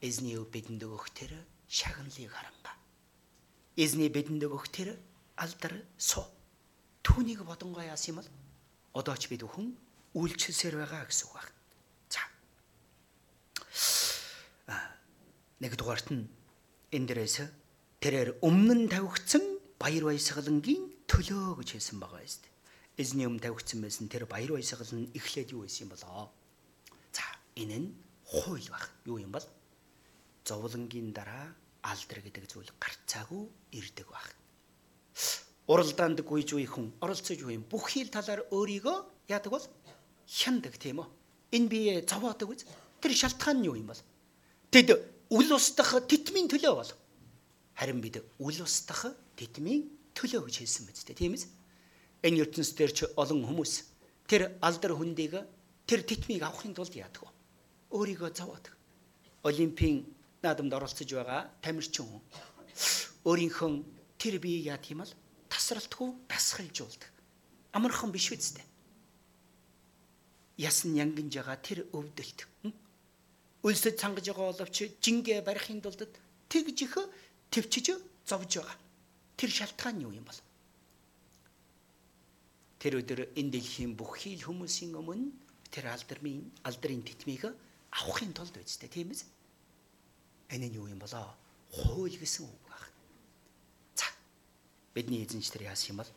эзний 0.00 0.36
өв 0.36 0.48
бидэнд 0.50 0.82
өгөх 0.84 1.10
тэр 1.12 1.32
шагналыг 1.68 2.32
харанга 2.32 2.72
эзний 3.76 4.08
бидэнд 4.12 4.44
өгөх 4.44 4.68
тэр 4.68 4.98
алдар 5.36 5.80
суу 5.96 6.26
түүнийг 7.06 7.44
бодонгоо 7.48 7.84
яасан 7.84 8.12
юм 8.12 8.18
бол 8.20 8.28
одоо 8.92 9.16
ч 9.16 9.32
бид 9.32 9.40
бүхэн 9.46 9.72
үйлчлсээр 10.12 10.74
байгаа 10.82 11.06
гэсэн 11.08 11.26
үг 11.30 11.34
байна. 11.38 11.52
За. 12.10 12.20
Нэг 15.62 15.72
дугаарт 15.78 16.10
нь 16.12 16.28
энэ 16.92 17.06
дээрээс 17.08 17.36
тэрээр 18.02 18.42
өмнө 18.44 18.74
нь 18.84 18.92
тавигдсан 18.92 19.44
баяр 19.78 20.04
баясгалангийн 20.10 21.06
төлөө 21.08 21.62
гэж 21.62 21.68
хэлсэн 21.78 21.98
байгаа 22.02 22.20
юм. 22.20 22.44
Эзний 23.00 23.24
өмнө 23.30 23.40
тавигдсан 23.40 23.80
байсан 23.80 24.12
тэр 24.12 24.26
баяр 24.26 24.58
баясгал 24.58 24.92
нь 24.92 25.08
эхлээд 25.14 25.54
юу 25.54 25.64
байсан 25.64 25.88
юм 25.88 25.94
болоо? 25.94 26.28
За, 27.14 27.24
энэ 27.56 27.78
нь 27.80 27.88
хууль 28.26 28.68
баг. 28.68 28.90
Юу 29.06 29.22
юм 29.22 29.32
бол? 29.32 29.46
Зовлонгийн 30.50 31.14
дараа 31.14 31.54
алдар 31.86 32.18
гэдэг 32.26 32.44
зүйл 32.50 32.70
гарцаагүй 32.82 33.46
ирдэг 33.78 34.06
баг. 34.10 34.34
Уралдаанд 35.70 36.26
гүйж 36.26 36.58
үе 36.58 36.66
хүн 36.66 36.90
оролцож 36.98 37.38
үе 37.38 37.62
бүх 37.62 37.94
хил 37.94 38.10
талаар 38.10 38.42
өөрийгөө 38.50 39.30
яадаг 39.30 39.50
бол 39.54 39.66
хяндаг 40.26 40.74
тийм 40.74 41.06
үү? 41.06 41.08
Энэ 41.54 41.70
бие 41.70 41.94
зовоодаг 42.02 42.50
үз. 42.50 42.66
Тэр 42.98 43.14
шалтгаан 43.14 43.62
нь 43.62 43.70
юу 43.70 43.78
юм 43.78 43.94
бол? 43.94 44.02
Тэд 44.74 44.90
үл 45.30 45.50
устдах 45.54 46.02
титмийн 46.10 46.50
төлөө 46.50 46.74
бол. 46.74 46.92
Харин 47.78 48.02
бид 48.02 48.18
үл 48.42 48.58
устдах 48.66 49.14
титмийн 49.38 49.86
төлөө 50.18 50.50
гэж 50.50 50.56
хэлсэн 50.66 50.90
дээ 50.90 51.14
тийм 51.14 51.38
ээ. 51.38 51.46
Энэ 52.26 52.42
ертөнцийн 52.42 52.76
дээр 52.76 52.92
ч 52.92 52.98
олон 53.14 53.46
хүмүүс 53.46 53.72
тэр 54.26 54.58
алдар 54.58 54.98
хүндийг 54.98 55.38
тэр 55.86 56.02
титмийг 56.02 56.42
авахын 56.42 56.74
тулд 56.74 56.94
яадаг 56.98 57.22
вэ? 57.22 57.30
Өөрийгөө 57.94 58.30
зовоодаг. 58.34 58.74
Олимпийн 59.46 60.04
наадамд 60.42 60.72
оролцож 60.72 61.10
байгаа 61.12 61.48
тамирчин 61.60 62.06
хүн 62.08 62.22
өөрийнхөө 63.28 63.70
тэр 64.20 64.40
бие 64.40 64.60
яа 64.64 64.78
тийм 64.80 65.04
л 65.04 65.12
тасралтгүй 65.52 66.08
дасгалжуулдаг. 66.28 67.10
Амархан 67.76 68.12
биш 68.12 68.32
үсттэй. 68.32 68.64
Ясн 70.56 70.96
янгинж 70.96 71.36
байгаа 71.36 71.58
тэр 71.60 71.84
өвдөлт. 71.92 72.48
Үлсэд 73.62 74.00
цангаж 74.00 74.26
байгаа 74.28 74.52
боловч 74.52 74.76
жингээ 75.04 75.44
барихын 75.44 75.84
тулд 75.84 76.08
тэгж 76.48 76.78
их 76.84 76.94
төвчж 77.52 77.86
зовж 78.24 78.52
байгаа. 78.56 78.76
Тэр 79.36 79.50
шалтгаан 79.50 80.00
юу 80.00 80.12
юм 80.16 80.24
бол? 80.24 80.40
Тэр 82.80 83.04
өдөр 83.04 83.36
энэ 83.36 83.52
дэлхийн 83.52 83.92
бүх 83.92 84.24
хил 84.24 84.40
хүмүүсийн 84.48 84.96
өмнө 84.96 85.28
тэр 85.68 85.92
алдрын 85.92 86.48
алдрын 86.64 87.04
титмийг 87.04 87.44
авахын 87.92 88.32
тулд 88.32 88.56
үсттэй 88.56 88.88
тийм 88.88 89.12
ээ. 89.12 89.20
Энэ 90.50 90.66
нь 90.66 90.76
юу 90.76 90.90
юм 90.90 90.98
болоо? 90.98 91.30
Хууль 91.70 92.18
гэсэн 92.18 92.44
үг 92.46 92.62
баг. 92.66 92.82
За. 93.94 94.06
Бидний 94.94 95.22
эзэнч 95.22 95.50
тэр 95.50 95.70
яасан 95.70 95.94
юм 95.94 95.98
бол? 96.02 96.12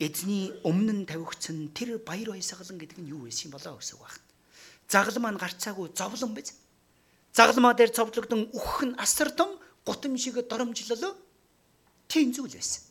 Эзний 0.00 0.50
өмнө 0.64 1.04
нь 1.04 1.06
тавигдсан 1.06 1.70
тэр 1.76 2.00
баяр 2.00 2.32
баясгалан 2.32 2.80
гэдэг 2.80 2.98
нь 3.04 3.12
юу 3.12 3.28
байсан 3.28 3.52
юм 3.52 3.54
болоо 3.60 3.76
гэсэн 3.76 4.00
үг 4.00 4.04
баг. 4.08 4.16
Загал 4.88 5.18
маань 5.20 5.40
гарцаагүй 5.40 5.92
зовлон 5.92 6.32
биз. 6.32 6.56
Загалмаа 7.36 7.74
дээр 7.74 7.92
цовдлогдсон 7.92 8.48
үхэх 8.54 8.80
нь 8.88 8.98
асартан 8.98 9.58
гутам 9.84 10.16
шиг 10.16 10.40
доромжлол 10.48 11.18
тийм 12.08 12.32
зүйл 12.32 12.56
байсан. 12.56 12.82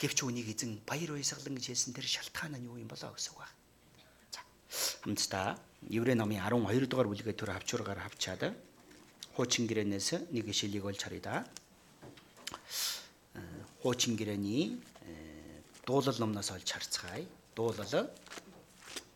Гэвч 0.00 0.18
үнийг 0.24 0.48
эзэн 0.50 0.82
баяр 0.86 1.14
баясгалан 1.14 1.54
гэж 1.54 1.66
хэлсэн 1.70 1.92
тэр 1.94 2.06
шалтгаан 2.06 2.56
нь 2.56 2.66
юу 2.66 2.80
юм 2.80 2.88
болоо 2.88 3.14
гэсэн 3.14 3.36
үг 3.36 3.42
байна. 3.42 3.57
За 4.68 4.76
хамтдаа 5.02 5.58
Еврей 5.88 6.14
номын 6.14 6.44
12 6.44 6.86
дугаар 6.86 7.08
бүлгээ 7.08 7.32
төр 7.32 7.50
хавчургаар 7.56 7.98
хавчаад 8.04 8.52
хуучин 9.34 9.66
гэрээнээс 9.66 10.28
нэг 10.34 10.48
ишлэлийг 10.48 10.84
олж 10.84 11.02
харъя 11.02 11.20
да. 11.22 11.46
Э, 13.34 13.40
хуучин 13.80 14.16
гэрээний 14.16 14.80
э, 15.06 15.62
дуулал 15.86 16.18
номноос 16.18 16.50
олж 16.50 16.68
харцгаая. 16.68 17.24
Дуулал 17.56 18.10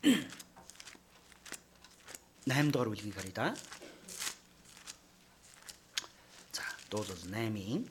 8 2.47 2.71
дугаар 2.73 2.89
бүлгийг 2.89 3.15
харъя 3.15 3.35
да. 3.35 3.55
дуулал 6.93 7.23
8-ийн 7.29 7.89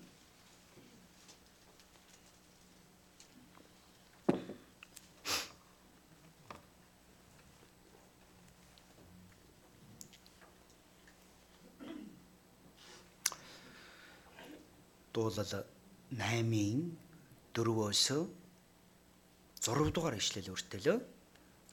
дуулал 15.22 15.66
8-ийн 16.18 16.82
4-өөс 17.54 18.06
6 19.62 19.94
дугаар 19.94 20.18
ишлэл 20.18 20.50
өртөлөө 20.58 20.98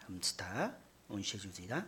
хамтдаа 0.05 0.77
уншиж 1.09 1.49
үзье. 1.49 1.81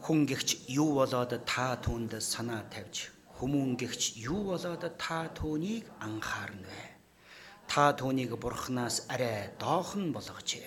Хүн 0.00 0.24
гихч 0.24 0.64
юу 0.72 0.96
болоод 0.96 1.36
та 1.44 1.76
түүнд 1.84 2.16
санаа 2.24 2.64
тавьж 2.72 3.18
Хүмүүн 3.38 3.76
гихч 3.78 4.18
юу 4.18 4.50
болоод 4.50 4.82
та 4.98 5.30
түүнийг 5.30 5.86
анхаарна 6.02 6.66
вэ? 6.66 6.86
Та 7.70 7.94
түүнийг 7.94 8.34
бурхнаас 8.34 9.06
арай 9.06 9.54
доохон 9.62 10.10
болгожээ. 10.10 10.66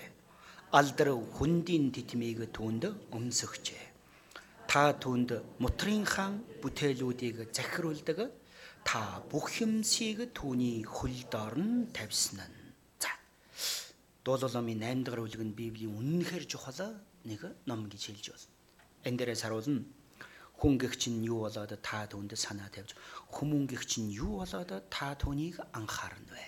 Алдар 0.72 1.12
хүндийн 1.36 1.92
титмийг 1.92 2.48
түүнд 2.56 3.12
өмсөхжээ. 3.12 3.86
Та 4.72 4.96
түүнд 4.96 5.60
мутрынхаа 5.60 6.32
бүтээлүүдийг 6.64 7.52
захируулдаг. 7.52 8.32
Та 8.88 9.24
бүх 9.32 9.48
юмсыг 9.62 10.34
түүний 10.38 10.84
хөл 10.84 11.20
доор 11.32 11.56
нь 11.58 11.90
тавьсан 11.96 12.42
нь. 12.44 12.74
За. 13.00 13.12
Дуулаламын 14.26 14.82
8 14.84 15.06
дахь 15.06 15.20
бүлэг 15.22 15.42
нь 15.42 15.58
Библийн 15.58 15.96
үнэнхээр 15.96 16.46
чухал 16.50 17.00
нэг 17.24 17.42
ном 17.66 17.88
гэж 17.88 18.02
хэлж 18.10 18.26
байна. 18.34 18.50
Энэ 19.06 19.18
дээрээс 19.18 19.44
харуулна 19.46 19.86
Хүн 20.62 20.78
гихч 20.78 21.10
нь 21.10 21.26
юу 21.26 21.50
болоод 21.50 21.74
та 21.82 22.06
түүнд 22.06 22.38
санаа 22.38 22.70
тавьж 22.70 22.94
хүмүүн 23.34 23.66
гихч 23.66 23.98
нь 23.98 24.14
юу 24.14 24.46
болоод 24.46 24.70
та 24.94 25.18
түүнийг 25.18 25.58
анхаарна 25.74 26.38
вэ? 26.38 26.46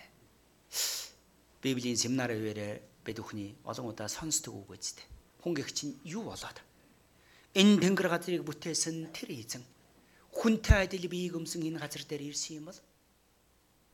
Библийн 1.66 1.98
семинар 1.98 2.30
хэвээрээ 2.30 2.74
бид 3.02 3.18
бүхний 3.18 3.58
олон 3.66 3.90
удаа 3.90 4.06
сонсдог 4.06 4.54
үг 4.54 4.78
үстэй. 4.78 5.02
Хүн 5.42 5.58
гихч 5.58 5.78
нь 5.90 5.98
юу 6.06 6.30
болоод 6.30 6.62
энэ 7.58 7.82
тэнгэр 7.82 8.08
газрыг 8.14 8.46
бүтээсэн 8.46 9.10
тэр 9.18 9.34
эзэн 9.34 9.66
хүнтэй 10.34 10.90
адил 10.90 11.08
биеийг 11.08 11.38
өмсөн 11.38 11.64
энэ 11.64 11.80
газар 11.80 12.04
дээр 12.04 12.34
ирсэн 12.34 12.60
юм 12.60 12.66
бол 12.70 12.80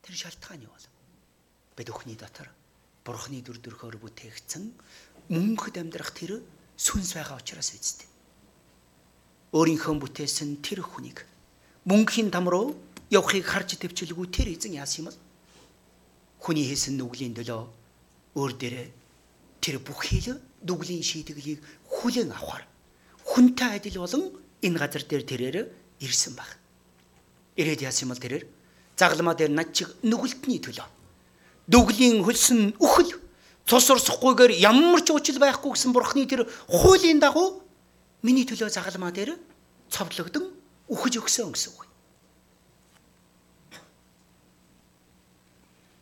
тэр 0.02 0.14
шалтгаан 0.16 0.64
юу 0.64 0.72
бол? 0.72 0.86
Бид 1.76 1.88
бүхний 1.92 2.16
дотор 2.16 2.48
бурхны 3.04 3.40
дүр 3.44 3.60
төрхөөр 3.60 3.96
бүтээгдсэн 4.00 4.64
мөнхөд 5.30 5.76
амьдрах 5.80 6.12
тэр 6.16 6.42
сүнс 6.76 7.16
байгаа 7.16 7.40
учраас 7.40 7.72
үстэй 7.76 8.08
өөрийнхөө 9.56 9.94
бүтээсэн 9.98 10.62
тэр 10.62 10.84
хүнийг 10.84 11.26
мөнхийн 11.84 12.30
там 12.30 12.46
руу 12.46 12.76
явахыг 13.10 13.44
харж 13.44 13.80
төвчлгүй 13.80 14.26
тэр 14.30 14.54
эзэн 14.54 14.78
яасан 14.78 15.00
юм 15.02 15.06
бол 15.10 15.18
хүний 16.38 16.64
хийсэн 16.70 16.94
нүглийн 16.94 17.34
төлөө 17.34 17.62
өөр 18.38 18.52
дээрээ 18.60 18.88
тэр 19.60 19.76
бүх 19.82 20.06
хил 20.06 20.38
нүглийн 20.62 21.02
шийдгэлийг 21.02 21.60
хүлээн 21.88 22.30
авахар 22.30 22.64
хүнтэй 23.26 23.70
адил 23.76 24.04
болон 24.04 24.22
энэ 24.62 24.78
газар 24.78 25.02
дээр 25.02 25.24
тэрээр 25.26 25.56
ирсэн 26.00 26.34
баг. 26.34 26.48
Ирээд 27.56 27.84
яасан 27.84 28.08
юм 28.08 28.12
бол 28.16 28.24
тэрээр 28.24 28.44
загламаа 28.96 29.34
дээр 29.36 29.52
над 29.52 29.72
чиг 29.72 29.88
нүгэлтний 30.02 30.60
төлөө 30.60 30.88
нүглийн 31.70 32.26
хөлсөн 32.26 32.74
үхэл 32.82 33.14
цус 33.68 33.86
урсахгүйгээр 33.94 34.58
ямар 34.58 35.00
ч 35.06 35.14
уучлал 35.14 35.38
байхгүй 35.38 35.70
гэсэн 35.72 35.92
бурхны 35.94 36.26
тэр 36.26 36.48
хуулийн 36.66 37.22
дагуу 37.22 37.62
Миний 38.20 38.44
төлөө 38.44 38.68
загалмаа 38.68 39.12
дээр 39.16 39.32
цовдлогдсон 39.88 40.44
үхэж 40.92 41.14
өгсөн 41.24 41.56
гэсэн 41.56 41.72
үг. 41.72 41.88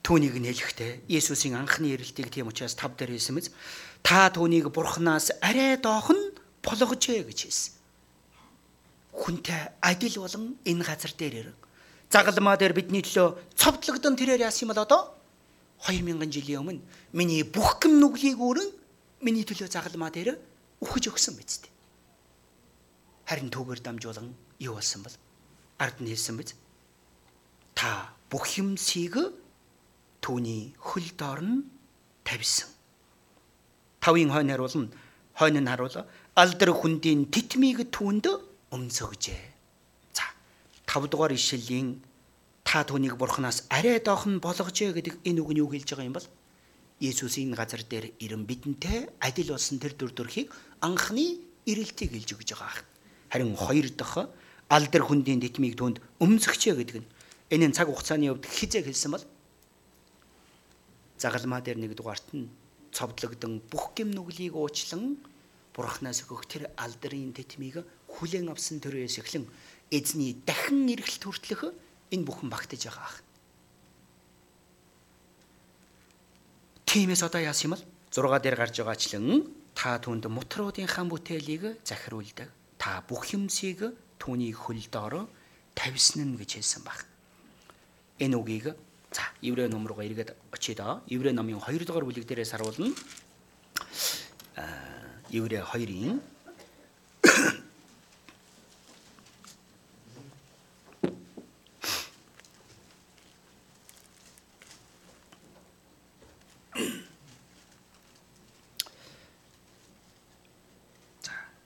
Түүнийг 0.02 0.34
нэлэхдээ 0.42 1.06
Есүсийн 1.06 1.54
анхны 1.54 1.94
ирэлтийг 1.94 2.34
тийм 2.34 2.50
учраас 2.50 2.74
тав 2.74 2.98
дээр 2.98 3.14
хэлсэн 3.14 3.38
мэз 3.38 3.54
та 4.02 4.34
түүнийг 4.34 4.74
бурхнаас 4.74 5.30
арай 5.38 5.78
доохон 5.78 6.18
болгожээ 6.66 7.22
гэж 7.22 7.38
хэлсэн. 7.46 7.77
Хүнтэй 9.18 9.74
адил 9.82 10.22
болон 10.22 10.54
энэ 10.62 10.84
газар 10.86 11.12
дээр 11.18 11.50
загалмаа 12.10 12.56
дээр 12.56 12.72
бидний 12.72 13.02
төлөө 13.02 13.58
цовдлогдсон 13.58 14.14
тэрээр 14.14 14.46
яасан 14.46 14.70
юм 14.70 14.72
бол 14.72 14.86
одоо? 14.86 15.02
2000 15.84 16.30
жилийн 16.30 16.62
өмнө 16.62 16.82
миний 17.12 17.42
бүх 17.42 17.82
гэм 17.82 17.98
нүглийг 17.98 18.38
өрн 18.38 18.70
миний 19.20 19.44
төлөө 19.44 19.68
загалмаа 19.68 20.10
дээр 20.10 20.38
үхэж 20.80 21.10
өгсөн 21.10 21.34
биз 21.36 21.62
дээ. 21.62 21.72
Харин 23.28 23.50
түүгээр 23.50 23.80
дамжуулан 23.82 24.32
юу 24.62 24.74
болсон 24.78 25.02
бэл 25.02 25.18
ард 25.78 25.98
нь 26.00 26.10
хэлсэн 26.10 26.36
биз? 26.38 26.54
Та 27.74 28.14
бүх 28.30 28.46
юмсыг 28.58 29.18
түүний 30.22 30.74
хөл 30.78 31.08
доор 31.18 31.42
нь 31.42 31.66
тавьсан. 32.24 32.70
Тавын 34.00 34.30
хойно 34.32 34.54
харуулна 34.56 34.88
хойно 35.38 35.60
нь 35.60 35.70
харуул 35.70 35.96
алдар 36.34 36.70
хүндийн 36.74 37.30
титмийг 37.30 37.90
түүнд 37.94 38.26
өмсөжээ 38.74 39.42
за 40.12 40.24
тав 40.86 41.08
дугаар 41.08 41.32
ишлэлийн 41.32 42.02
та 42.68 42.84
түүнийг 42.84 43.16
бурхнаас 43.16 43.64
арай 43.72 43.96
доохон 44.00 44.40
болгожээ 44.44 44.92
гэдэг 44.92 45.14
энэ 45.24 45.40
үг 45.40 45.50
нь 45.56 45.60
юу 45.64 45.72
хэлж 45.72 45.88
байгаа 45.88 46.08
юм 46.08 46.16
бол? 46.16 46.28
Есүсийн 47.00 47.56
газар 47.56 47.80
дээр 47.80 48.12
ирэн 48.20 48.44
бидэнтэй 48.44 49.08
адил 49.24 49.56
болсон 49.56 49.80
тэр 49.80 49.96
дүр 49.96 50.12
төрхийг 50.12 50.52
анхны 50.84 51.40
ирэлтийг 51.64 52.12
хэлж 52.12 52.36
өгж 52.36 52.48
байгаа. 52.52 52.84
Харин 53.32 53.56
хоёр 53.56 53.88
дахь 53.96 54.28
алдар 54.68 55.02
хүндийн 55.04 55.40
тэтмийг 55.40 55.80
түнд 55.80 55.96
өмсгчээ 56.20 56.76
гэдэг 56.76 56.96
нь 57.00 57.08
энэ 57.54 57.72
цаг 57.72 57.88
хугацааны 57.88 58.28
хувьд 58.28 58.44
хизээ 58.44 58.84
хэлсэн 58.84 59.10
бол? 59.16 59.24
Загалмаа 61.16 61.64
дээр 61.64 61.80
нэгдүгээрт 61.80 62.28
нь 62.36 62.52
цовдлогдсон 62.92 63.64
бүх 63.72 63.96
гим 63.96 64.12
нүглийг 64.12 64.52
уучлан 64.52 65.16
бурхнаас 65.72 66.20
өгөх 66.28 66.44
тэр 66.44 66.68
алдрын 66.76 67.32
тэтмийг 67.32 67.80
хүлээн 68.08 68.48
авсан 68.48 68.80
төрөөс 68.80 69.20
эхлэн 69.20 69.44
эзний 69.92 70.36
дахин 70.44 70.88
эргэлт 70.88 71.22
хүртлэх 71.24 71.60
энэ 72.10 72.24
бүхэн 72.24 72.48
багтаж 72.48 72.88
байгаа 72.88 73.04
ах. 73.04 73.18
Тимээс 76.88 77.22
одоо 77.22 77.40
яасан 77.44 77.68
юм 77.68 77.74
бол 77.76 77.84
6 78.10 78.42
дээр 78.42 78.56
гарч 78.56 78.80
байгаачлан 78.80 79.44
та 79.76 80.00
түнд 80.00 80.24
мутруудынхаа 80.26 81.04
бүтээлийг 81.04 81.84
захируулдаг. 81.84 82.48
Та 82.80 83.04
бүх 83.04 83.28
юмсыг 83.36 83.92
түүний 84.16 84.56
хөл 84.56 84.80
доор 84.88 85.28
тавьсан 85.76 86.32
нь 86.32 86.38
гэж 86.40 86.58
хэлсэн 86.58 86.82
баг. 86.82 87.04
Энэ 88.18 88.40
үгийг 88.40 88.74
за 89.12 89.22
Еврей 89.44 89.68
ном 89.68 89.86
руугаа 89.86 90.08
эргээд 90.08 90.32
очие 90.50 90.74
доо. 90.74 91.04
Еврей 91.06 91.32
номын 91.32 91.60
2 91.60 91.84
дугаар 91.84 92.08
бүлэг 92.08 92.24
дээрээс 92.24 92.56
харуулна. 92.56 92.90
Аа 94.56 95.22
Еврей 95.30 95.60
2-ын 95.60 96.20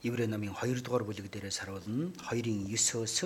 Еврей 0.03 0.27
номын 0.27 0.51
2 0.51 0.83
дугаар 0.83 1.05
бүлэг 1.07 1.31
дээрээс 1.31 1.63
харуулна. 1.63 2.11
2-ын 2.27 2.67
9-өөс 2.67 3.23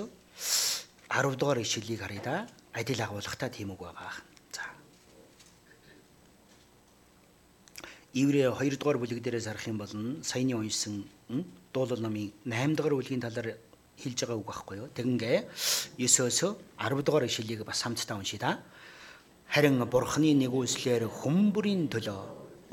10 1.08 1.36
дугаар 1.40 1.58
ишлэлийг 1.64 2.00
харъя 2.00 2.22
да. 2.22 2.48
Адил 2.76 3.00
агуулгатай 3.00 3.48
тийм 3.48 3.72
үг 3.72 3.80
байгаа. 3.80 4.12
За. 4.52 4.68
Еврей 8.12 8.44
2 8.44 8.76
дугаар 8.76 9.00
бүлэг 9.00 9.24
дээрээс 9.24 9.48
харах 9.48 9.66
юм 9.66 9.78
бол 9.80 9.88
саяны 10.20 10.52
уншсан 10.52 11.08
дуулал 11.72 12.00
номын 12.04 12.32
8 12.44 12.76
дугаар 12.76 12.92
бүлгийн 12.92 13.24
талаар 13.24 13.56
хэлж 13.96 14.18
байгаа 14.20 14.36
үг 14.36 14.46
байхгүй 14.46 14.76
юу. 14.76 14.88
Тэгингээ 14.92 15.48
9-өөс 15.96 16.40
10 16.76 17.02
дугаар 17.08 17.24
ишлэлийг 17.24 17.64
бас 17.64 17.80
хамтдаа 17.80 18.20
уншия 18.20 18.40
да. 18.40 18.60
Харин 19.48 19.80
бурхны 19.88 20.36
нэгүслэр 20.44 21.08
хүмүүрийн 21.08 21.88
төлөө 21.88 22.20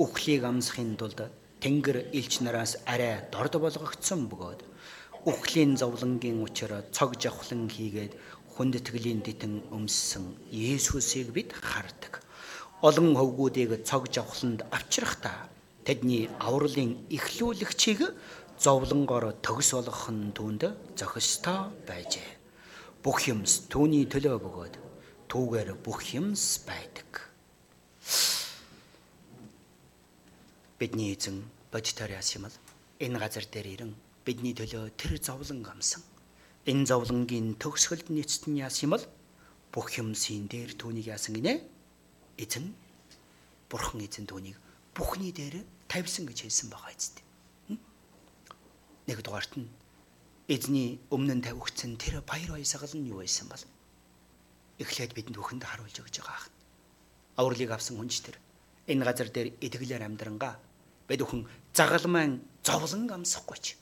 үхлийг 0.04 0.44
амсахын 0.44 1.00
тулд 1.00 1.32
Тэнгэр 1.64 2.12
элч 2.12 2.44
нараас 2.44 2.76
арай 2.84 3.24
дорд 3.32 3.56
болгогдсон 3.56 4.28
бөгөөд 4.28 4.68
үхлийн 5.24 5.80
зовлонгийн 5.80 6.44
учраа 6.44 6.84
цог 6.92 7.16
жавхлан 7.16 7.72
хийгээд 7.72 8.20
хүндэтгэлийн 8.52 9.24
дитэн 9.24 9.64
өмссөн 9.72 10.36
Есүсийг 10.52 11.32
бид 11.32 11.56
хардаг. 11.56 12.20
Олон 12.84 13.16
хөвгүүдийг 13.16 13.88
цог 13.88 14.12
жавхланд 14.12 14.68
авчрахдаа 14.76 15.48
тэдний 15.88 16.28
авралын 16.44 17.00
эхлүүлэгчийг 17.08 18.12
зовлонгоор 18.60 19.32
төгс 19.40 19.72
болгох 19.72 20.12
нь 20.12 20.36
түүнд 20.36 20.68
зохистой 21.00 21.72
байжээ. 21.88 22.32
Бүх 23.00 23.24
юмс 23.32 23.72
түүний 23.72 24.04
төлөө 24.12 24.36
бөгөөд 24.44 24.76
түүгээр 25.32 25.80
бүх 25.80 26.12
юмс 26.12 26.60
байдаг. 26.68 27.23
Бидний 30.84 31.16
эзэн 31.16 31.48
бодитоор 31.72 32.12
яасан 32.12 32.44
юм 32.44 32.44
бол 32.52 32.58
энэ 33.00 33.16
газар 33.24 33.48
дээр 33.48 33.68
ирэн 33.72 33.92
бидний 34.28 34.52
төлөө 34.52 34.92
тэр 35.00 35.16
зовлон 35.16 35.64
амсан. 35.64 36.04
Энэ 36.68 36.92
зовлонгийн 36.92 37.56
төгсгөлд 37.56 38.12
нийцт 38.12 38.52
нь 38.52 38.60
яасан 38.60 38.92
юм 38.92 38.94
бол 39.00 39.06
бүх 39.72 39.96
юмсын 39.96 40.52
дээр 40.52 40.76
түүнийг 40.76 41.08
яасан 41.08 41.40
гинэ? 41.40 41.64
Эзэн 42.36 42.76
бурхан 43.72 44.04
эзэн 44.04 44.28
түүнийг 44.28 44.60
бүхний 44.92 45.32
дээр 45.32 45.64
тавьсан 45.88 46.28
гэж 46.28 46.52
хэлсэн 46.52 46.68
байгаа 46.68 46.92
эцтэй. 46.92 47.24
Нэг 49.08 49.24
дугаарт 49.24 49.56
нь 49.56 49.72
эзний 50.52 51.00
өмнө 51.16 51.40
нь 51.40 51.46
тавигдсан 51.48 51.96
тэр 51.96 52.20
баяр 52.28 52.60
баясгал 52.60 52.92
нь 52.92 53.08
юу 53.08 53.24
байсан 53.24 53.48
бол 53.48 53.64
эхлээд 54.84 55.16
бидэнд 55.16 55.40
бүхэнд 55.40 55.64
харуулж 55.64 55.96
өгч 55.96 56.20
байгаа. 56.20 56.52
Авралыг 57.40 57.72
авсан 57.72 57.96
хүнч 57.96 58.20
тэр 58.20 58.36
энэ 58.92 59.08
газар 59.08 59.32
дээр 59.32 59.56
эдгэлээр 59.64 60.04
амьдрангаа 60.04 60.60
Бид 61.08 61.20
бүхэн 61.22 61.48
загалмайн 61.76 62.42
зовлон 62.64 63.10
амсахгүй 63.12 63.58
ч 63.60 63.76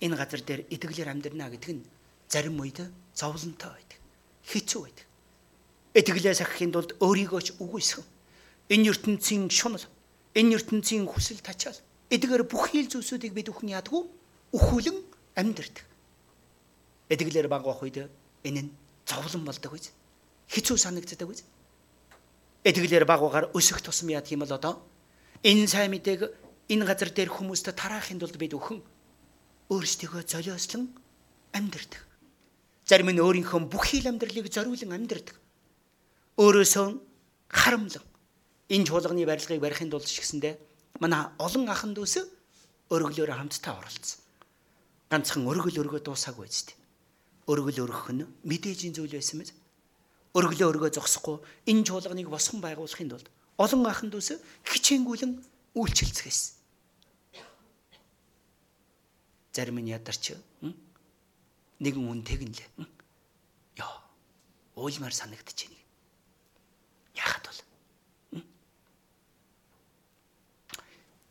энэ 0.00 0.16
газар 0.16 0.40
дээр 0.40 0.64
итгэлээр 0.72 1.12
амьдрна 1.12 1.52
гэдэг 1.52 1.70
нь 1.76 1.84
зарим 2.32 2.56
үед 2.60 2.80
зовлонтой 3.12 3.70
байдаг. 3.76 3.98
Хэцүү 4.48 4.80
байдаг. 4.80 5.06
Итгэлээ 5.92 6.34
сахихын 6.40 6.72
тулд 6.72 6.96
өөрийгөө 7.04 7.40
ч 7.44 7.48
үгүйсгэн. 7.60 8.06
Энэ 8.72 8.88
ертөнцийн 8.94 9.50
шунал, 9.50 9.84
энэ 10.32 10.56
ертөнцийн 10.56 11.04
хүсэл 11.04 11.44
тачаал 11.44 11.76
эдгээр 12.10 12.46
бүх 12.46 12.70
хил 12.72 12.88
зүйлсүүдийг 12.88 13.34
бид 13.34 13.50
бүхэн 13.50 13.74
яадгүй 13.76 14.02
өхүүлэн 14.56 14.98
амьдрдаг. 15.36 15.86
Эдгэлээр 17.10 17.48
багвах 17.50 17.82
үед 17.82 18.10
энэ 18.46 18.62
нь 18.66 18.70
зовлон 19.06 19.44
болдог 19.44 19.74
үз. 19.74 19.90
Хэцүү 20.48 20.76
санагддаг 20.78 21.28
үз. 21.28 21.42
Эдгэлээр 22.64 23.04
багвахаар 23.04 23.50
өсөх 23.54 23.82
тусам 23.82 24.10
яадаг 24.10 24.30
юм 24.30 24.42
бол 24.46 24.54
одоо 24.54 24.82
Энэ 25.40 25.72
сайн 25.72 25.96
мэдээг 25.96 26.36
энэ 26.68 26.84
газар 26.84 27.08
дээр 27.08 27.32
хүмүүст 27.32 27.72
тараахын 27.72 28.20
тулд 28.20 28.36
бид 28.36 28.52
өхөн 28.52 28.84
өөрсдийгөө 29.72 30.28
золиослон 30.28 30.92
амьдардаг. 31.56 32.04
Зарим 32.84 33.08
нь 33.08 33.24
өөрийнхөө 33.24 33.72
бүх 33.72 33.88
хил 33.88 34.04
амьдралыг 34.04 34.52
зориулан 34.52 34.92
амьдардаг. 35.00 35.40
Өөрөөсөө 36.36 36.86
харамлан 37.48 38.04
энэ 38.68 38.84
чуулганы 38.84 39.24
барилгыг 39.24 39.64
барихын 39.64 39.88
тулд 39.88 40.04
ч 40.04 40.20
гэсэндэ 40.20 40.60
манай 41.00 41.32
олон 41.40 41.64
ахын 41.72 41.96
дүүс 41.96 42.20
өргөлөөр 42.92 43.32
хамтдаа 43.32 43.80
оролцсон. 43.80 44.20
Ганцхан 45.08 45.48
өргөл 45.48 45.80
өргөө 45.88 46.04
дуусаагүй 46.04 46.52
зү. 46.52 46.76
Өргөл 47.48 47.88
өргөх 47.88 48.12
нь 48.12 48.28
мэдээжийн 48.44 48.92
зүйл 48.92 49.16
байсан 49.16 49.40
мэт. 49.40 49.56
Өргөлөө 50.36 50.68
өргөө 50.68 50.90
зогсохгүй 51.00 51.40
энэ 51.64 51.88
чуулганыг 51.88 52.28
босгон 52.28 52.60
байгуулахын 52.60 53.08
тулд 53.08 53.32
олон 53.60 53.84
ахын 53.84 54.08
дүүс 54.08 54.40
хичээнгүйлэн 54.64 55.32
үйлчилцгээсэн. 55.76 56.56
Зарим 59.52 59.78
нь 59.84 59.92
ядарч 59.92 60.32
нэгэн 61.84 62.04
үн 62.08 62.24
тэгнлээ. 62.24 62.68
Яа. 63.76 64.00
Уйлмаар 64.80 65.12
байна. 65.12 65.36
Яхад 67.12 67.44
бол 67.44 67.60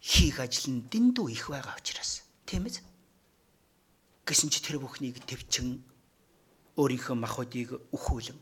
хийх 0.06 0.38
ажил 0.40 0.70
нь 0.70 0.86
дэндүү 0.86 1.28
их 1.34 1.50
байгаа 1.50 1.74
учраас 1.82 2.22
тийм 2.46 2.70
ээ. 2.70 2.78
Гэсэн 4.30 4.54
чи 4.54 4.62
тэр 4.62 4.78
бүхнийг 4.78 5.18
төвчин 5.26 5.82
өөрийнхөө 6.78 7.16
махуудыг 7.18 7.70
өхүүлэн 7.90 8.38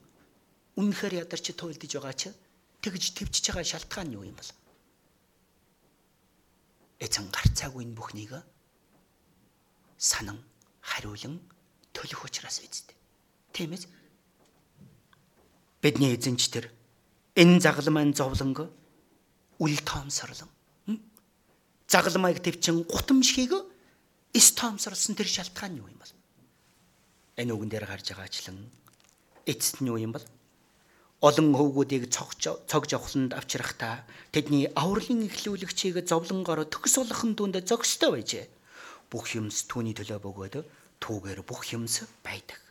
үнэхээр 0.76 1.24
ядарч 1.24 1.56
туйлдж 1.56 1.94
байгаа 1.96 2.16
чинь 2.16 2.36
тэгж 2.88 3.20
төвчж 3.20 3.52
байгаа 3.52 3.68
шалтгаан 3.68 4.16
юу 4.16 4.24
юм 4.24 4.36
бол? 4.40 4.52
Эцэн 7.04 7.28
гарцаагүй 7.28 7.84
энэ 7.84 7.98
бүхнийг 8.00 8.32
санан 10.00 10.40
хариулан 10.80 11.44
төлөх 11.92 12.24
учраас 12.24 12.64
үсттэй. 12.64 12.96
Тийм 13.52 13.76
ээ. 13.76 13.84
Бидний 15.84 16.16
эзэнч 16.16 16.48
тэр 16.48 16.72
энэ 17.36 17.60
загалмайн 17.60 18.16
зовлонго 18.16 18.72
үл 19.60 19.76
тоомсорлон 19.84 20.50
загалмайг 21.92 22.40
төвчин 22.40 22.84
гутамшгийг 22.88 23.52
эс 24.34 24.52
тоомсорлсон 24.56 25.16
тэр 25.16 25.28
шалтгаан 25.28 25.76
юу 25.76 25.88
юм 25.92 26.00
бол? 26.00 26.14
Энэ 27.36 27.52
үгэн 27.52 27.70
дээр 27.70 27.86
гарч 27.88 28.12
байгаачлан 28.12 28.58
эцэст 29.46 29.84
нь 29.84 29.88
юу 29.92 30.00
юм 30.00 30.12
бол? 30.16 30.26
Олон 31.18 31.50
хөвгүүдийг 31.58 32.14
цог 32.14 32.86
жавхланд 32.86 33.34
авчрахдаа 33.34 34.06
тэдний 34.30 34.70
авралын 34.78 35.26
эхлүүлэгчийг 35.26 36.06
зовлонгоор 36.06 36.70
төгс 36.70 37.02
болгохын 37.02 37.34
түнд 37.34 37.58
зогстой 37.66 38.22
байжээ. 38.22 38.46
Бүх 39.10 39.34
юмс 39.34 39.66
түүний 39.66 39.98
төлөө 39.98 40.22
бөгөөд 40.22 40.56
түүгээр 41.02 41.42
бүх 41.42 41.74
юмс 41.74 42.06
байдаг. 42.22 42.62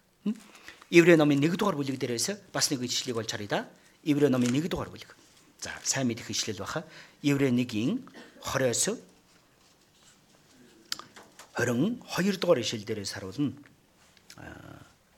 Еврей 0.95 1.19
номын 1.19 1.43
1 1.43 1.59
дугаар 1.59 1.75
бүлэг 1.75 1.99
дээрээс 1.99 2.55
бас 2.55 2.71
нэг 2.71 2.87
ишлэлийг 2.87 3.19
олж 3.19 3.31
харъя 3.35 3.51
да. 3.51 3.61
Еврей 4.07 4.31
номын 4.31 4.55
1 4.55 4.71
дугаар 4.71 4.95
бүлэг. 4.95 5.11
За, 5.59 5.75
сайн 5.83 6.07
мэдэх 6.07 6.31
ишлэл 6.31 6.63
баха. 6.63 6.87
Еврей 7.27 7.51
1-ийн 7.51 8.07
20-оос 8.47 8.95
22 11.59 12.39
дугаар 12.39 12.63
ишлэл 12.63 12.87
дээрээс 12.87 13.19
харуулна. 13.19 13.51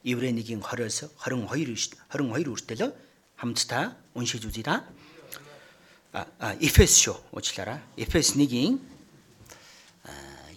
Еврей 0.01 0.33
1-ийн 0.33 0.65
20-оос 0.65 1.13
22 1.21 1.93
22 2.09 2.49
хүртэл 2.49 3.08
хамтдаа 3.39 3.95
уншиж 4.15 4.45
үзье 4.45 4.65
да. 4.65 4.85
А, 6.13 6.27
а 6.39 6.57
Эфес 6.61 6.99
шүү 6.99 7.17
уучлаарай. 7.33 7.79
Эфес 7.97 8.35
1-ийн 8.35 8.81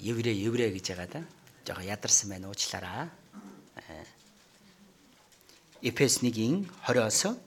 еврей 0.02 0.36
еврей 0.42 0.72
гэж 0.74 0.98
байгаа 0.98 1.08
да. 1.14 1.24
Жага 1.66 1.84
ядарсан 1.86 2.30
байна 2.30 2.50
уучлаарай. 2.50 3.10
Эфес 5.82 6.22
1-ийн 6.22 6.66
20-оос 6.88 7.38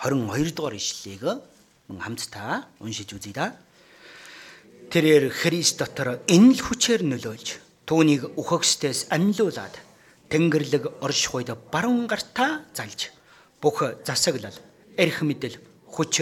22 0.00 0.52
дугаар 0.56 0.76
ишлэлийг 0.76 1.42
мөн 1.88 2.00
хамтдаа 2.00 2.64
уншиж 2.80 3.12
үзье 3.12 3.32
да. 3.32 3.56
Тэрээр 4.88 5.28
Христ 5.32 5.78
дотор 5.78 6.24
энэ 6.28 6.56
л 6.56 6.62
хүчээр 6.64 7.02
нөлөөлж 7.04 7.48
түүнийг 7.84 8.38
үхэгсдээс 8.40 9.12
амьлуулад 9.12 9.74
Тэнгэрлэг 10.30 11.02
оршихуйд 11.02 11.50
баруун 11.70 12.06
гартаа 12.06 12.64
залж 12.74 13.15
бүх 13.60 13.82
засаглал, 14.04 14.54
эрх 14.96 15.22
мэдэл, 15.22 15.56
хүч, 15.86 16.14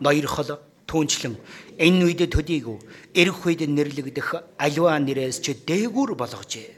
ноёрхол, 0.00 0.58
түүнчлэн 0.90 1.38
энэ 1.78 2.02
үед 2.02 2.22
төдийгүй 2.34 2.78
эрх 3.14 3.46
үед 3.46 3.62
нэрлэгдэх 3.62 4.58
аливаа 4.58 4.98
нэрээс 4.98 5.38
ч 5.38 5.54
дээгүүр 5.62 6.18
болгожээ. 6.18 6.70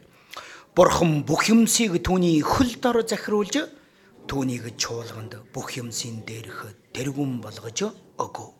Бурхан 0.76 1.24
бүх 1.24 1.48
юмсыг 1.48 1.96
түүний 2.04 2.44
хөл 2.44 2.76
дор 2.76 3.00
захируулж 3.08 3.56
түүнийг 4.28 4.76
чуулганд 4.76 5.40
бүх 5.56 5.80
юмсын 5.80 6.28
дээрх 6.28 6.76
тэргүн 6.92 7.40
болгож 7.40 7.88
өгөө. 8.20 8.50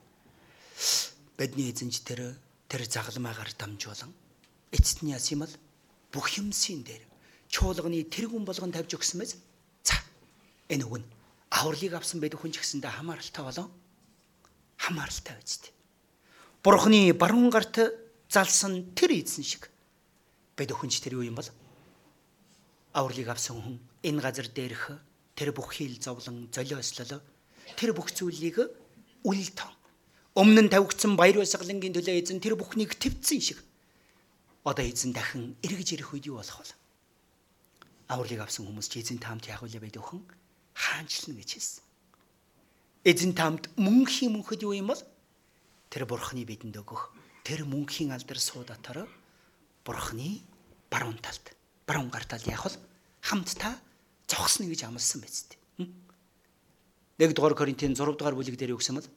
Бидний 1.36 1.68
эзэнч 1.68 2.00
тэр 2.00 2.36
тэр 2.68 2.82
загламаагаар 2.88 3.52
дамжуулан 3.52 4.12
эцний 4.72 5.12
яс 5.12 5.28
юм 5.32 5.44
бол 5.44 5.54
бүх 6.12 6.32
юмсын 6.40 6.80
дээр 6.80 7.04
чуулганы 7.52 8.08
тэргүн 8.08 8.48
болгон 8.48 8.72
тавьж 8.72 8.96
өгсөн 8.96 9.20
мэз. 9.20 9.36
За 9.84 10.00
энэ 10.72 10.84
үг 10.88 11.04
нь 11.04 11.08
авралыг 11.52 11.92
авсан 11.92 12.24
байдаг 12.24 12.40
хүн 12.40 12.56
ч 12.56 12.64
гэсэндээ 12.64 12.96
хамааралтай 12.96 13.44
болоо. 13.44 13.68
Хамааралтай 14.80 15.36
байц 15.36 15.52
тээ. 15.60 15.72
Бурхны 16.64 17.12
баруун 17.12 17.52
гарт 17.52 17.76
залсан 18.32 18.96
тэр 18.96 19.20
эзэн 19.20 19.44
шиг 19.44 19.68
байдаг 20.56 20.80
хүн 20.80 20.88
ч 20.88 21.04
тэр 21.04 21.20
юу 21.20 21.28
юм 21.28 21.36
бол 21.36 21.48
авралыг 22.96 23.28
авсан 23.28 23.60
хүн 23.60 23.76
энэ 24.00 24.22
газар 24.24 24.48
дээрх 24.48 24.96
тэр 25.36 25.52
бүх 25.52 25.76
хил 25.76 25.92
зовлон 26.00 26.48
золиослол 26.48 27.20
тэр 27.76 27.92
бүх 27.92 28.08
зүйлийг 28.16 28.56
үл 29.28 29.44
тон 29.52 29.76
Өмнө 30.32 30.64
нь 30.64 30.72
тавигдсан 30.72 31.12
баяр 31.12 31.44
баясгалангийн 31.44 31.92
төлөө 31.92 32.16
эзэн 32.24 32.40
тэр 32.40 32.56
бүхнийг 32.56 32.96
твцсэн 32.96 33.40
шиг. 33.44 33.60
Одоо 34.64 34.80
эзэн 34.80 35.12
дахин 35.12 35.60
эргэж 35.60 36.00
ирэх 36.00 36.16
үед 36.16 36.24
юу 36.32 36.40
болох 36.40 36.56
вэ? 36.56 36.72
Авралыг 38.08 38.40
авсан 38.40 38.64
хүмүүс 38.64 38.88
чи 38.88 39.04
эзэн 39.04 39.20
таамт 39.20 39.44
яах 39.52 39.60
вэ 39.60 39.76
байд 39.76 40.00
өхөн 40.00 40.24
хаанчлна 40.74 41.36
гэж 41.36 41.50
хэлсэн. 41.56 41.84
Эзэн 43.04 43.32
таамт 43.34 43.68
мөнхийн 43.76 44.32
мөнхөд 44.32 44.62
юу 44.62 44.74
юм 44.76 44.94
бол 44.94 45.02
тэр 45.90 46.06
бурхны 46.06 46.46
бидэнд 46.46 46.78
өгөх 46.78 47.10
тэр 47.42 47.66
мөнхийн 47.66 48.14
алдар 48.14 48.38
суу 48.38 48.62
дотор 48.64 49.10
бурхны 49.84 50.40
баруун 50.88 51.18
талд 51.18 51.54
баруун 51.86 52.10
гар 52.10 52.24
талд 52.24 52.46
яах 52.46 52.70
вэ? 52.70 52.78
Хамтдаа 53.22 53.74
зогсно 54.30 54.66
гэж 54.70 54.86
амласан 54.86 55.20
биз 55.20 55.50
дээ. 55.50 55.90
Нэг 57.18 57.34
дугаар 57.34 57.54
Коринтын 57.54 57.94
6 57.94 58.16
дугаар 58.16 58.34
бүлэг 58.34 58.56
дээр 58.56 58.74
юу 58.74 58.80
гэсэн 58.80 58.96
мэл? 58.96 59.10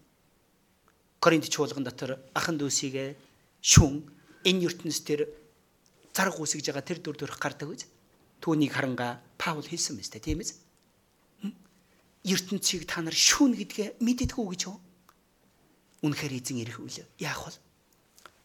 Коринт 1.21 1.49
чуулган 1.49 1.85
дотор 1.85 2.19
ахан 2.33 2.57
дүүсийгээ 2.57 3.15
шүн 3.61 4.03
энэ 4.45 4.65
ертөнцийн 4.69 5.05
тэр 5.05 5.21
зарга 6.13 6.41
үсгэж 6.41 6.69
байгаа 6.69 6.85
тэр 6.85 6.99
дүр 7.01 7.17
төрх 7.17 7.39
гардаг 7.39 7.69
үз. 7.69 7.85
Түүнийг 8.41 8.73
харанга 8.73 9.21
Паул 9.37 9.65
хэлсэн 9.65 9.97
мэт 9.97 10.13
тийм 10.21 10.43
ээ. 10.43 10.64
Ертөнцийг 12.25 12.89
та 12.89 13.05
нар 13.05 13.13
шүүн 13.13 13.53
гэдгээ 13.53 14.01
мэддэггүй 14.01 14.45
гэж 14.49 14.61
юу? 14.65 14.81
Үнэхээр 16.01 16.33
эзэн 16.41 16.61
ирэх 16.65 16.81
үйл 16.81 17.05
яах 17.21 17.45
вэ? 17.45 17.53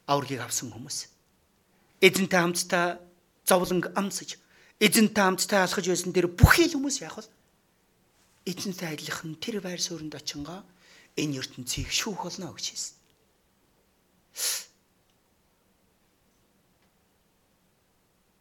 Авралыг 0.05 0.40
авсан 0.45 0.69
хүмүүс. 0.69 1.09
Эзэнтэй 2.05 2.40
хамтдаа 2.40 3.01
зовлонг 3.49 3.88
амсаж, 3.97 4.37
эзэнтэй 4.81 5.25
хамтдаа 5.25 5.64
алхаж 5.64 5.85
байсан 5.88 6.12
тэр 6.12 6.29
бүхий 6.29 6.69
л 6.69 6.77
хүмүүс 6.77 7.01
яах 7.01 7.25
вэ? 7.25 7.29
Эзэнтэй 8.53 8.93
адилхан 8.93 9.37
тэр 9.40 9.64
байр 9.64 9.81
суурьнд 9.81 10.12
очингаа 10.12 10.61
энэ 11.16 11.40
ертөнцийг 11.40 11.88
шүүх 11.88 12.29
болно 12.29 12.53
гэж 12.53 12.66
хэлсэн. 12.77 12.97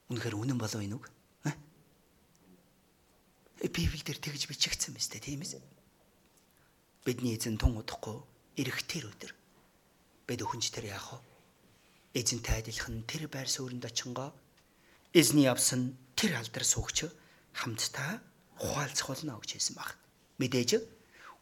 Үнэхээр 0.09 0.35
үнэн 0.35 0.57
болов 0.57 0.81
энэ 0.81 0.95
үг? 0.97 1.05
Библиэлд 3.59 4.23
тэгж 4.23 4.47
бичигдсэн 4.47 4.95
мэт 4.95 5.19
тийм 5.19 5.43
ээ. 5.43 5.59
Бидний 7.03 7.35
эзэн 7.35 7.59
тун 7.59 7.75
удахгүй 7.75 8.23
ирэх 8.55 8.87
тэр 8.87 9.11
өдөр 9.11 9.35
бид 10.23 10.39
өхөнч 10.39 10.71
тэр 10.71 10.95
яах 10.95 11.19
вэ? 11.19 12.23
Эзэнтэй 12.23 12.63
адилхан 12.63 13.03
тэр 13.03 13.27
байр 13.27 13.51
суурьнд 13.51 13.83
очингоо 13.83 14.31
эзний 15.11 15.43
явсан 15.49 15.99
тэр 16.15 16.39
алдар 16.39 16.63
суугч 16.63 17.11
хамтдаа 17.51 18.23
ухаалцах 18.63 19.11
болно 19.11 19.39
гэж 19.43 19.59
хэлсэн 19.59 19.75
баг. 19.75 19.97
Мэдээж 20.39 20.79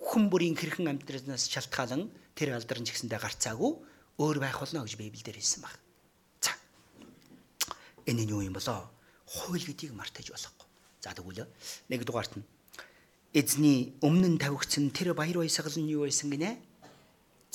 хүн 0.02 0.30
бүрийн 0.34 0.58
хэрхэн 0.58 0.90
амьдралнаас 0.90 1.50
шалтгаалan 1.54 2.10
тэр 2.34 2.58
алдарн 2.58 2.86
ч 2.86 2.98
гэсэндээ 2.98 3.22
гарцаагүй 3.22 3.72
өөр 4.18 4.38
байх 4.42 4.58
болно 4.58 4.86
гэж 4.86 4.98
Библиэлд 4.98 5.38
хэлсэн 5.38 5.62
баг. 5.62 5.76
За. 6.42 6.54
Энэ 8.10 8.26
нь 8.26 8.32
юу 8.34 8.42
юм 8.42 8.58
болоо? 8.58 8.90
Хууль 9.26 9.66
гэдгийг 9.66 9.94
мартаж 9.94 10.32
болохгүй. 10.32 10.67
За 11.08 11.16
тэгвэл 11.16 11.48
нэг 11.88 12.04
дугаарт 12.04 12.36
нь 12.36 12.44
эзний 13.32 13.96
өмнө 14.04 14.28
нь 14.36 14.42
тавигдсан 14.44 14.92
тэр 14.92 15.16
баяр 15.16 15.40
баясгал 15.40 15.72
нь 15.80 15.88
юу 15.88 16.04
байсан 16.04 16.28
гинэ? 16.28 16.60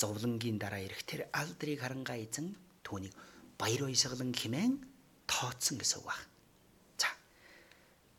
Зовлонгийн 0.01 0.57
дараа 0.57 0.81
ирэх 0.81 1.05
тэр 1.05 1.29
алдрыг 1.29 1.77
харангаа 1.85 2.17
эзэн 2.17 2.57
түүнийг 2.81 3.13
баяр 3.61 3.85
баясгалан 3.85 4.33
хэмээн 4.33 4.81
тооцсон 5.29 5.77
гэсэн 5.77 6.01
үг 6.01 6.09
баг. 6.09 6.21
За. 6.97 7.13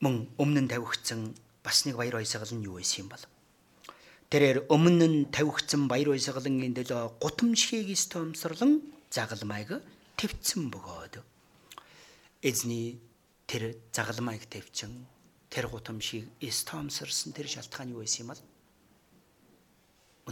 Мөн 0.07 0.31
өмнө 0.39 0.61
нь 0.63 0.71
тавигдсан 0.71 1.35
бас 1.67 1.83
нэг 1.83 1.99
баяр 1.99 2.23
баясгал 2.23 2.55
нь 2.55 2.63
юу 2.63 2.79
байсан 2.79 3.03
юм 3.03 3.09
бол? 3.11 3.27
Тэрээр 4.31 4.71
өмнө 4.71 5.07
нь 5.11 5.19
тавигдсан 5.35 5.91
баяр 5.91 6.15
баясгалангийн 6.15 6.79
төлөө 6.79 7.19
гутамшгийг 7.19 7.91
стомсорлон 7.99 8.87
загалмайг 9.11 9.83
твцсэн 10.15 10.71
бөгөөд 10.71 11.27
эзний 12.47 13.03
тэр 13.51 13.75
загалмайг 13.91 14.47
твчин 14.47 15.11
тэр 15.55 15.71
гутамшийг 15.71 16.35
стомсорсон 16.51 17.31
тэр 17.31 17.47
шалтгаан 17.47 17.95
юу 17.95 18.03
байсан 18.03 18.27
юм 18.27 18.35
бол 18.35 18.43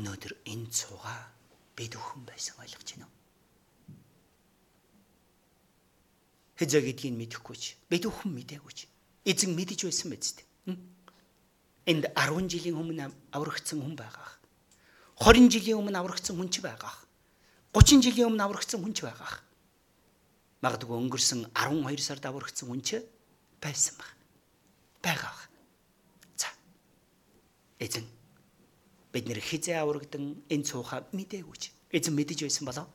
өнөөдөр 0.03 0.33
энэ 0.51 0.67
цуга 0.75 1.15
бид 1.79 1.95
өхөн 1.95 2.27
байсан 2.27 2.59
ойлгож 2.59 2.89
байна 2.91 3.07
уу? 3.07 3.15
Хэзээ 6.59 6.83
гэдгийг 6.83 7.15
мэдэхгүй 7.15 7.55
ч 7.55 7.79
бид 7.87 8.03
өхөн 8.03 8.35
мэдээгүй 8.35 8.73
ч 8.75 8.91
эзэн 9.23 9.55
мэдэж 9.55 9.87
байсан 9.87 10.11
биз 10.11 10.43
дээ. 10.43 10.75
Энд 11.87 12.05
10 12.19 12.51
жилийн 12.51 12.75
өмнө 12.83 13.07
аврагдсан 13.31 13.79
хүн 13.79 13.95
байгаа. 13.95 14.27
20 15.23 15.55
жилийн 15.55 15.79
өмнө 15.79 16.03
аврагдсан 16.03 16.35
хүн 16.35 16.51
ч 16.51 16.59
байгаа. 16.67 16.99
30 17.71 18.03
жилийн 18.11 18.27
өмнө 18.27 18.43
аврагдсан 18.43 18.83
хүн 18.83 18.91
ч 18.91 19.07
байгаа. 19.07 19.39
Магадгүй 20.67 20.99
өнгөрсөн 20.99 21.55
12 21.55 22.03
сард 22.03 22.27
аврагдсан 22.27 22.67
хүн 22.67 22.83
ч 22.83 22.99
байсан 23.63 23.95
баг. 24.03 24.22
Байгаа. 25.03 25.35
За. 26.37 26.49
Эзэн 27.79 28.07
бид 29.13 29.27
нэр 29.27 29.41
хизээ 29.43 29.83
аврагдан 29.83 30.41
энэ 30.49 30.65
цууха 30.65 31.05
мдээгүй 31.13 31.57
ч. 31.59 31.75
Эзэн 31.91 32.15
мэдэж 32.15 32.47
байсан 32.47 32.65
болоо. 32.65 32.87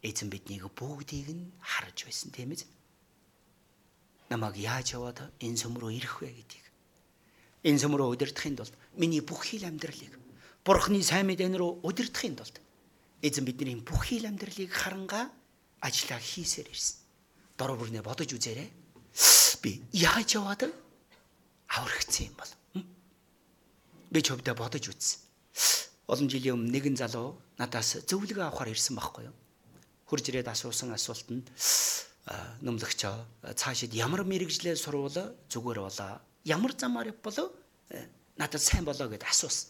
Эзэн 0.00 0.30
биднийг 0.30 0.70
бүгдийг 0.72 1.28
нь 1.34 1.52
харж 1.60 2.06
байсан 2.06 2.30
тийм 2.30 2.54
ээ. 2.54 2.64
Намаг 4.30 4.56
яаж 4.56 4.94
яваад 4.96 5.18
энэ 5.42 5.58
сүм 5.58 5.76
рүү 5.76 5.98
ирэх 5.98 6.22
вэ 6.22 6.32
гэдгийг 6.32 6.64
энэ 7.64 7.80
сүм 7.80 7.96
рүү 7.96 8.12
удирдахын 8.12 8.56
тулд 8.56 8.74
миний 8.96 9.20
бүх 9.24 9.48
хил 9.48 9.64
амьдралыг 9.64 10.20
Бурхны 10.64 11.02
сайн 11.04 11.28
мэдэн 11.28 11.56
рүү 11.60 11.84
удирдахын 11.84 12.36
тулд 12.36 12.56
эзэн 13.20 13.44
бидний 13.44 13.76
бүх 13.80 14.08
хил 14.08 14.24
амьдралыг 14.28 14.72
харангаа 14.72 15.28
ажиллаа 15.80 16.20
хийсээр 16.20 16.68
ирсэн. 16.72 16.96
Дор 17.56 17.76
бүрнээ 17.76 18.00
бодож 18.00 18.32
үзээрэй. 18.32 18.68
Би 19.64 19.80
яаж 19.96 20.36
яваад 20.36 20.68
аврагдсан 21.72 22.28
юм 22.28 22.36
бол? 22.36 22.52
Би 24.12 24.20
ч 24.20 24.36
өвдө 24.36 24.52
бодож 24.52 24.84
үзсэн. 24.92 25.24
Олон 26.04 26.28
жилийн 26.28 26.60
өмнө 26.60 26.68
нэгэн 26.76 27.00
залуу 27.00 27.40
надаас 27.56 28.04
зөвлөгөө 28.04 28.44
авахар 28.44 28.68
ирсэн 28.76 29.00
байхгүй 29.00 29.24
юу? 29.24 29.36
Хурж 30.04 30.28
ирээд 30.28 30.52
асуусан 30.52 30.92
асуулт 30.92 31.32
нь 31.32 31.40
нөмлөгч 32.60 33.00
цаашид 33.56 33.96
ямар 33.96 34.28
мэрэгжлээ 34.28 34.76
сурвал 34.76 35.32
зүгээр 35.48 35.80
болоо 35.80 36.20
ямар 36.44 36.72
замаар 36.76 37.12
болов 37.24 37.52
э, 37.88 38.04
надад 38.36 38.60
сайн 38.60 38.84
болоо 38.84 39.08
гэдээ 39.08 39.28
асуусан. 39.28 39.68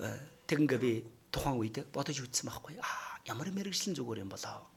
Э, 0.00 0.20
Тэгэнгээ 0.46 0.80
би 0.80 1.04
тухайн 1.32 1.56
үед 1.56 1.76
бодож 1.92 2.20
үзсэн 2.20 2.48
байхгүй. 2.48 2.76
Аа 2.80 3.20
ямар 3.24 3.48
мэрэгчлэн 3.48 3.96
зүгээр 3.96 4.24
юм 4.24 4.32
болоо. 4.32 4.71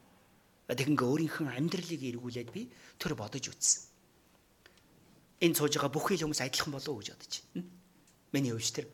Э, 0.66 0.74
Тэгэнгээ 0.74 1.06
өөрийнхөө 1.06 1.46
амьдралыг 1.54 2.02
эргүүлээд 2.02 2.50
би 2.50 2.70
тэр 2.98 3.14
бодож 3.14 3.46
үзсэн. 3.46 3.82
Энэ 5.46 5.54
сууж 5.54 5.78
байгаа 5.78 5.92
бүх 5.94 6.10
хүмүүс 6.10 6.42
адилхан 6.42 6.74
болов 6.74 6.90
уу 6.90 7.00
гэж 7.00 7.14
бодож 7.14 7.34
байна. 7.54 7.66
Миний 8.34 8.50
өвч 8.50 8.68
тэр 8.74 8.90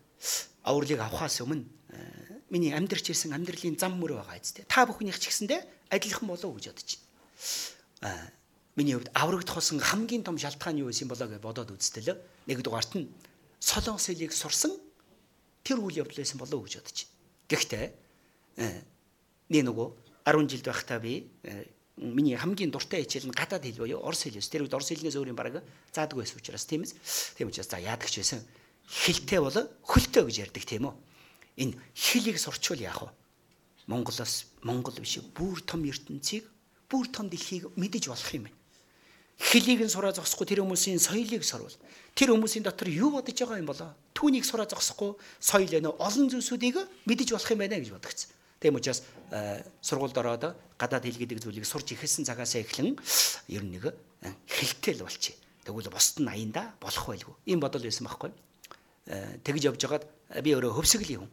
авралыг 0.69 1.01
авахаас 1.01 1.41
өмнө 1.41 1.65
миний 2.53 2.77
амьдрч 2.77 3.09
ирсэн 3.09 3.33
амьдралын 3.33 3.81
зам 3.81 3.97
мөр 3.97 4.21
байгаа 4.21 4.37
үстэй. 4.37 4.69
Та 4.69 4.85
бүхнийх 4.85 5.17
ч 5.17 5.33
гэсэндээ 5.33 5.89
адилхан 5.89 6.29
болов 6.29 6.53
уу 6.53 6.61
гэж 6.61 6.67
бодож 6.69 6.91
байна. 8.05 8.31
миний 8.77 8.93
хувьд 8.93 9.09
аврагдах 9.17 9.57
болсон 9.57 9.81
хамгийн 9.81 10.25
том 10.25 10.37
шалтгаан 10.37 10.77
юу 10.77 10.93
байсан 10.93 11.09
болоо 11.09 11.29
гэж 11.29 11.41
бодоод 11.41 11.73
үзтээ 11.73 12.13
л 12.13 12.21
нэгдүгээрт 12.49 12.93
нь 13.01 13.09
солонгос 13.61 14.13
хэлийг 14.13 14.33
сурсан 14.33 14.73
тэр 15.65 15.81
үйл 15.81 16.05
явдал 16.05 16.21
байсан 16.21 16.39
болоо 16.41 16.61
гэж 16.65 16.75
бодож 16.81 16.99
байна. 17.01 17.13
Гэхдээ 17.49 17.85
нэг 19.53 19.63
нөгөө 19.69 19.89
10 20.25 20.49
жилд 20.49 20.67
байхдаа 20.67 20.99
би 20.99 21.29
миний 21.97 22.37
хамгийн 22.37 22.71
дуртай 22.71 23.03
хичээл 23.05 23.29
нь 23.29 23.37
гадаад 23.37 23.63
хэл 23.63 23.83
буюу 23.85 24.01
орос 24.01 24.25
хэл. 24.25 24.41
Тэр 24.41 24.65
үед 24.65 24.75
орос 24.75 24.91
хэлнээс 24.91 25.17
өөр 25.19 25.31
юм 25.31 25.39
бараг 25.39 25.63
заадаг 25.93 26.17
байсан 26.19 26.39
учраас 26.41 26.65
тийм 26.65 26.83
ээ. 26.83 26.95
Тийм 27.37 27.49
учраас 27.49 27.69
за 27.69 27.79
яадаг 27.79 28.09
ч 28.09 28.25
байсан 28.25 28.41
хэлтэй 28.89 29.41
бол 29.41 29.57
хөлтөө 29.85 30.23
гэж 30.27 30.37
ярьдаг 30.49 30.65
тийм 30.65 30.89
үү. 30.89 30.95
Энэ 31.63 31.77
хэлийг 31.95 32.39
сурчвал 32.41 32.81
яах 32.81 33.03
вэ? 33.07 33.11
Монголоос 33.87 34.47
Монгол 34.63 34.97
биш 34.99 35.21
бүр 35.37 35.61
том 35.63 35.85
ертөнцийг 35.85 36.49
бүр 36.89 37.07
том 37.13 37.29
дэлхийг 37.29 37.69
мэдэж 37.77 38.09
болох 38.09 38.31
юм 38.33 38.49
байна. 38.49 38.59
Хэлийг 39.39 39.85
нь 39.85 39.93
сураа 39.93 40.13
зогсохгүй 40.13 40.47
тэр 40.47 40.63
хүмүүсийн 40.63 41.03
соёлыг 41.03 41.45
сурвал 41.45 41.77
тэр 42.15 42.31
хүмүүсийн 42.33 42.65
дотор 42.65 42.89
юу 42.89 43.11
бодож 43.11 43.37
байгаа 43.37 43.59
юм 43.59 43.69
болоо? 43.69 43.91
Түүнийг 44.15 44.47
сураа 44.47 44.71
зогсохгүй 44.71 45.19
соёл 45.41 45.73
нэ 45.73 45.91
олон 45.99 46.31
зүйлсүүдийг 46.31 46.79
мэдэж 47.05 47.29
болох 47.35 47.51
юм 47.51 47.61
байна 47.61 47.81
гэж 47.81 47.91
бодогцсон. 47.91 48.31
Тийм 48.63 48.79
учраас 48.79 49.03
э, 49.35 49.67
сургуульд 49.83 50.15
ороод 50.15 50.55
гадаад 50.79 51.03
хэл 51.03 51.19
гэдэг 51.19 51.43
зүйлийг 51.43 51.67
сурч 51.67 51.99
ихэлсэн 51.99 52.23
цагаас 52.23 52.55
эхлэн 52.55 52.95
ер 53.51 53.63
нь 53.67 53.75
нэг 53.75 53.91
э, 53.91 54.31
хэлтэл 54.47 55.03
болчих. 55.03 55.35
Тэгвэл 55.67 55.91
босд 55.91 56.23
нь 56.23 56.31
аянда 56.31 56.79
болох 56.79 57.11
байлгүй. 57.11 57.35
Ийм 57.51 57.59
бодол 57.59 57.83
байсан 57.83 58.07
байхгүй. 58.07 58.31
Э, 59.11 59.43
тэгж 59.43 59.67
явж 59.67 59.83
хагаад 59.83 60.07
би 60.47 60.55
өөрөө 60.55 60.79
хөвсгөлийн 60.79 61.27
хүн 61.27 61.33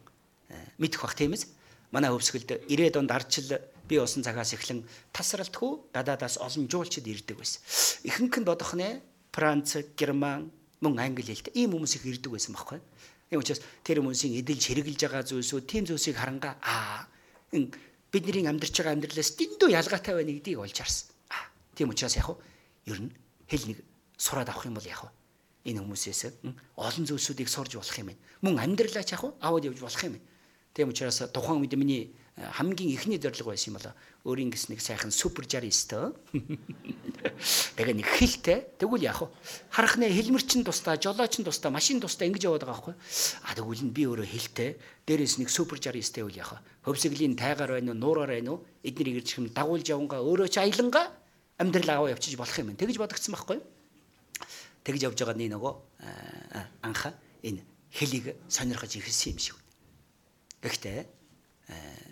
мэдэх 0.82 1.06
бах 1.06 1.14
тийм 1.14 1.38
ээ. 1.38 1.46
Манай 1.94 2.10
хөвсгөлд 2.10 2.66
90-ад 2.66 2.98
онд 2.98 3.14
арчил 3.14 3.62
би 3.86 4.02
усан 4.02 4.26
цагаас 4.26 4.50
эхлэн 4.50 4.82
тасралтгүй 5.14 5.94
гадаадаас 5.94 6.42
олон 6.42 6.66
жуулчид 6.66 7.06
ирдэг 7.06 7.38
байсан. 7.38 7.62
Ихэнх 8.02 8.42
нь 8.42 8.46
бодох 8.46 8.74
нэ 8.74 9.06
Франц, 9.30 9.78
Герман, 9.94 10.50
мөн 10.82 10.98
англи 10.98 11.30
хэлтэй 11.30 11.54
ийм 11.54 11.78
хүмүүс 11.78 11.94
их 11.94 12.06
ирдэг 12.10 12.34
байсан 12.34 12.58
байхгүй. 12.58 12.82
Ийм 13.30 13.38
учраас 13.38 13.62
тэр 13.86 14.02
хүмүүсийн 14.02 14.42
эдэлж 14.42 14.66
хэрэгжилж 14.66 15.00
байгаа 15.06 15.22
зүйлсүүд 15.22 15.64
тийм 15.70 15.86
зүйлсийг 15.86 16.18
харангаа 16.18 16.58
аа 16.62 17.09
бидний 17.50 18.46
амьдарч 18.46 18.74
байгаа 18.78 18.94
амьдралаас 18.94 19.30
дэндүү 19.38 19.68
ялгаатай 19.70 20.14
байна 20.14 20.32
гэдгийг 20.34 20.58
олж 20.58 20.76
харсан. 20.78 21.08
Тийм 21.74 21.90
учраас 21.90 22.16
яг 22.16 22.28
ер 22.86 22.98
нь 23.00 23.10
хэл 23.50 23.64
нэг 23.70 23.78
сураад 24.18 24.50
авах 24.50 24.66
юм 24.66 24.74
бол 24.74 24.86
яг 24.86 25.10
энэ 25.64 25.80
хүмүүсээс 25.82 26.20
олон 26.76 27.04
зүйлсүүдийг 27.06 27.48
сурж 27.48 27.76
болох 27.76 27.98
юм 27.98 28.10
байна. 28.10 28.20
Мөн 28.42 28.58
амьдралаа 28.58 29.04
ч 29.04 29.14
яг 29.14 29.22
аваад 29.40 29.66
явж 29.68 29.80
болох 29.80 30.02
юм 30.04 30.18
байна. 30.18 30.26
Тийм 30.74 30.88
учраас 30.90 31.18
тухайн 31.34 31.60
үед 31.62 31.74
миний 31.74 32.14
хамгийн 32.52 32.90
ихний 32.94 33.18
зорилго 33.18 33.52
байсан 33.52 33.72
юм 33.72 33.76
болоо. 33.78 33.94
Өөрийн 34.24 34.50
гэс 34.50 34.68
нэг 34.68 34.80
сайхан 34.80 35.10
супер 35.10 35.44
69 35.44 36.16
тэгээ 37.76 37.94
нэг 37.96 38.08
хэлтэй. 38.08 38.58
Тэгвэл 38.80 39.04
яах 39.04 39.24
вэ? 39.24 39.28
Харах 39.70 39.96
нэ 40.00 40.08
хэлмэрчин 40.08 40.64
тустай 40.64 40.96
жолоочин 40.96 41.44
тустай 41.44 41.70
машин 41.70 42.00
тустай 42.00 42.28
ингэж 42.28 42.48
яваад 42.48 42.64
байгаа 42.64 42.94
байхгүй. 42.94 42.94
А 43.44 43.54
тэгвэл 43.56 43.92
би 43.92 44.02
өөрөө 44.08 44.28
хэлтэй. 44.28 44.76
Дээрээс 45.04 45.40
нэг 45.40 45.48
супер 45.52 45.76
69 45.80 46.24
үл 46.24 46.36
яах 46.36 46.56
вэ? 46.56 46.88
Хөвсгөлийн 46.88 47.36
тайгаар 47.36 47.76
байна 47.80 47.92
уу 47.92 48.00
нуураар 48.00 48.32
байна 48.36 48.56
уу? 48.56 48.64
Эднийг 48.84 49.20
ирж 49.20 49.36
хэм 49.36 49.52
дагуулж 49.52 49.86
явангаа 49.88 50.24
өөрөө 50.24 50.48
ч 50.48 50.60
аялангаа 50.64 51.12
амьдрал 51.60 52.08
аваа 52.08 52.12
явчих 52.16 52.40
болох 52.40 52.56
юм 52.56 52.72
байна. 52.72 52.80
Тэгэж 52.80 52.96
бодогдсон 52.96 53.36
байхгүй 53.36 53.60
тэгж 54.84 55.02
явж 55.12 55.18
байгаа 55.20 55.36
нэг 55.36 55.50
нөгөө 55.52 55.74
анха 56.82 57.12
энэ 57.44 57.60
хэлийг 57.92 58.36
сонирхож 58.48 58.96
ихсэн 58.96 59.36
юм 59.36 59.38
шиг. 59.38 59.56
Гэхдээ 60.64 61.04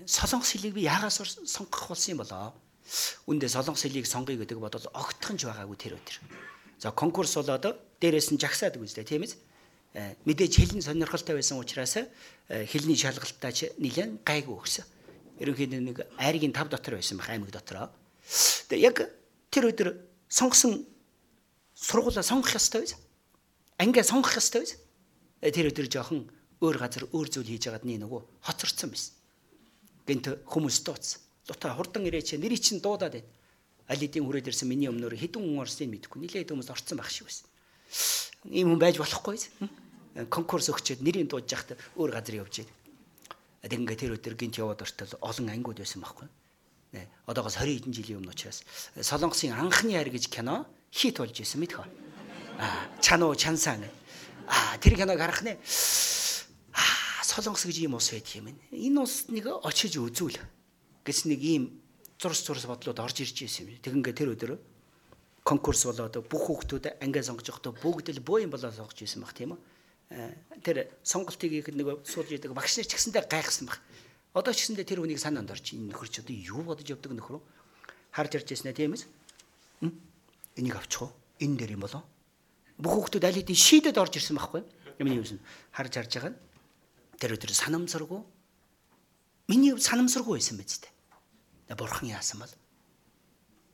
солонгос 0.09 0.57
хэлийг 0.57 0.75
би 0.75 0.89
яагаас 0.89 1.21
сонгох 1.45 1.89
болсон 1.89 2.17
юм 2.17 2.25
болоо? 2.25 2.53
Үндэ 3.29 3.49
солонгос 3.53 3.85
хэлийг 3.85 4.09
сонгоё 4.09 4.41
гэдэг 4.41 4.57
бодол 4.57 4.89
огтхонч 4.97 5.45
байгаагүй 5.45 5.77
тэр 5.77 6.01
өдөр. 6.01 6.17
За 6.81 6.91
конкурс 6.97 7.37
болоод 7.37 7.77
дээрээс 8.01 8.33
нь 8.33 8.41
жагсаад 8.41 8.81
үстэй 8.81 9.05
тийм 9.05 9.29
ээ. 9.29 9.37
Мэдээж 10.25 10.55
хэлний 10.57 10.81
сонирхолтой 10.81 11.37
байсан 11.37 11.61
учраас 11.61 12.01
хэлний 12.49 12.97
шалгалтаа 12.97 13.53
нэлээд 13.77 14.25
гайгүй 14.25 14.57
өгсөн. 14.57 14.85
Ерөнхийдөө 15.45 15.81
нэг 15.85 15.99
айргийн 16.17 16.57
5 16.57 16.73
дотор 16.73 16.97
байсан 16.97 17.21
байх 17.21 17.29
аймаг 17.29 17.53
дотроо. 17.53 17.93
Тэгээ 18.73 18.89
яг 18.89 18.97
тэр 19.53 19.69
өдөр 19.69 19.89
сонгосон 20.33 20.89
сургуулаа 21.77 22.25
сонгох 22.25 22.57
ёстой 22.57 22.89
байсан. 22.89 23.01
Ангиа 23.77 24.05
сонгох 24.09 24.41
ёстой 24.41 24.65
байсан. 24.65 24.81
Тэр 25.45 25.69
өдөр 25.69 25.87
жоохон 25.93 26.31
өөр 26.65 26.77
газар 26.81 27.05
өөр 27.13 27.29
зүйл 27.29 27.53
хийж 27.53 27.69
байгаад 27.69 27.85
нэг 27.85 28.03
нөгөө 28.03 28.21
хоцорсон 28.43 28.91
байсан 28.91 29.18
гэнт 30.09 30.49
хүмүүс 30.49 30.81
дууцсан. 30.89 31.21
Дутаа 31.45 31.77
хурдан 31.77 32.09
ирээч 32.09 32.41
нэрий 32.41 32.57
чинь 32.57 32.81
дуудаад 32.81 33.21
байна. 33.21 33.29
Алидийн 33.89 34.25
хүрээд 34.25 34.49
ирсэн 34.49 34.69
миний 34.69 34.89
өмнөөр 34.89 35.17
хэдэн 35.17 35.41
хүн 35.45 35.61
орсныг 35.61 35.89
мэдэхгүй. 35.93 36.21
Нилээд 36.25 36.53
хүмүүс 36.53 36.73
орцсон 36.73 36.97
байх 36.97 37.13
шиг 37.13 37.29
байсан. 37.29 37.49
Ийм 38.49 38.73
хүн 38.73 38.81
байж 38.81 38.97
болохгүй. 39.01 39.37
Конкурс 40.29 40.69
өгчөөд 40.73 41.05
нэрийн 41.05 41.29
дуудаж 41.29 41.53
яхад 41.53 41.77
өөр 41.97 42.13
газар 42.17 42.41
явж 42.41 42.65
байна. 42.65 42.73
Тэг 43.65 43.81
ингээ 43.81 43.97
тэр 44.01 44.17
өдөр 44.17 44.35
гинт 44.37 44.57
яваад 44.61 44.85
ортол 44.85 45.13
олон 45.21 45.49
ангиуд 45.53 45.81
байсан 45.81 46.01
байхгүй. 46.05 46.29
Одоогоос 47.29 47.61
20 47.61 47.85
хэдэн 47.85 47.93
жилийн 47.93 48.19
өмнө 48.25 48.33
учраас 48.33 48.65
Солонгосын 48.97 49.53
анхны 49.53 49.93
хайр 49.93 50.09
гэж 50.09 50.33
кино 50.33 50.65
хит 50.93 51.21
болж 51.21 51.37
исэн 51.37 51.61
мэдхэ. 51.61 51.85
Аа 52.61 52.89
чануу 53.05 53.37
чансан. 53.37 53.85
Аа 54.49 54.81
тэр 54.81 54.97
киног 54.97 55.21
харах 55.21 55.45
нэ 55.45 55.61
солонгос 57.29 57.69
гэж 57.69 57.77
ийм 57.85 57.95
ус 57.95 58.09
байдаг 58.09 58.35
юм. 58.41 58.57
Энэ 58.73 58.99
ус 59.05 59.29
нэг 59.29 59.45
очиж 59.61 60.01
үзүүл 60.01 60.41
гэж 61.05 61.19
нэг 61.29 61.41
ийм 61.45 61.65
зурс 62.17 62.41
зурс 62.41 62.65
бодлоод 62.65 62.99
орж 62.99 63.21
ирж 63.21 63.37
байсан 63.45 63.69
юм. 63.69 63.77
Тэгингээ 63.85 64.17
тэр 64.17 64.33
өдөр 64.33 64.53
конкурс 65.45 65.85
болоод 65.85 66.25
бүх 66.25 66.45
хүүхдүүд 66.49 67.05
ангиа 67.05 67.23
сонгож 67.23 67.49
явахдаа 67.53 67.73
бүгд 67.77 68.17
л 68.17 68.25
боо 68.25 68.41
юм 68.41 68.53
болоо 68.53 68.73
сонгож 68.73 68.97
байсан 68.97 69.21
баг 69.21 69.33
тийм 69.37 69.53
үү. 69.55 69.61
Э, 70.09 70.33
тэр 70.65 70.89
сонголтыг 71.05 71.69
нэг 71.69 72.01
суулж 72.09 72.33
яадаг 72.33 72.57
багш 72.57 72.81
нар 72.81 72.89
ч 72.89 72.97
гэсэндээ 72.97 73.29
гайхсан 73.29 73.69
баг. 73.69 73.81
Одоо 74.33 74.53
ч 74.57 74.65
гэсэндээ 74.65 74.89
тэр 74.89 75.01
хүнийг 75.05 75.21
санаанд 75.21 75.53
орж 75.53 75.77
энэ 75.77 75.93
нөхөр 75.93 76.09
ч 76.09 76.25
одоо 76.25 76.33
юу 76.33 76.65
бодож 76.65 76.89
явдаг 76.89 77.13
нөхөр 77.13 77.37
үү? 77.37 77.45
Харж 78.17 78.33
ирж 78.41 78.49
яснаа 78.57 78.73
тийм 78.73 78.97
ээ. 78.97 79.05
Энийг 80.57 80.77
авчих 80.81 81.05
уу? 81.05 81.13
Энэ 81.45 81.61
дээр 81.61 81.77
юм 81.77 81.85
болоо. 81.85 82.03
Бүх 82.81 82.93
хүүхдүүд 83.13 83.25
аль 83.25 83.37
хэдийн 83.37 83.57
шийдэд 83.57 84.01
орж 84.01 84.17
ирсэн 84.17 84.37
байхгүй 84.41 84.65
юу? 84.65 84.69
Юм 84.99 85.23
юм 85.23 85.41
харж 85.77 85.93
харж 85.93 86.13
байгаа 86.17 86.33
нь 86.33 86.48
тэр 87.19 87.35
өдөр 87.35 87.51
санамсаргүй 87.51 88.23
миний 89.51 89.75
хувьд 89.75 89.83
санамсаргүй 89.83 90.39
байсан 90.39 90.59
биз 90.59 90.79
дээ. 90.79 91.75
Бурхан 91.75 92.09
яасан 92.09 92.39
бол 92.39 92.55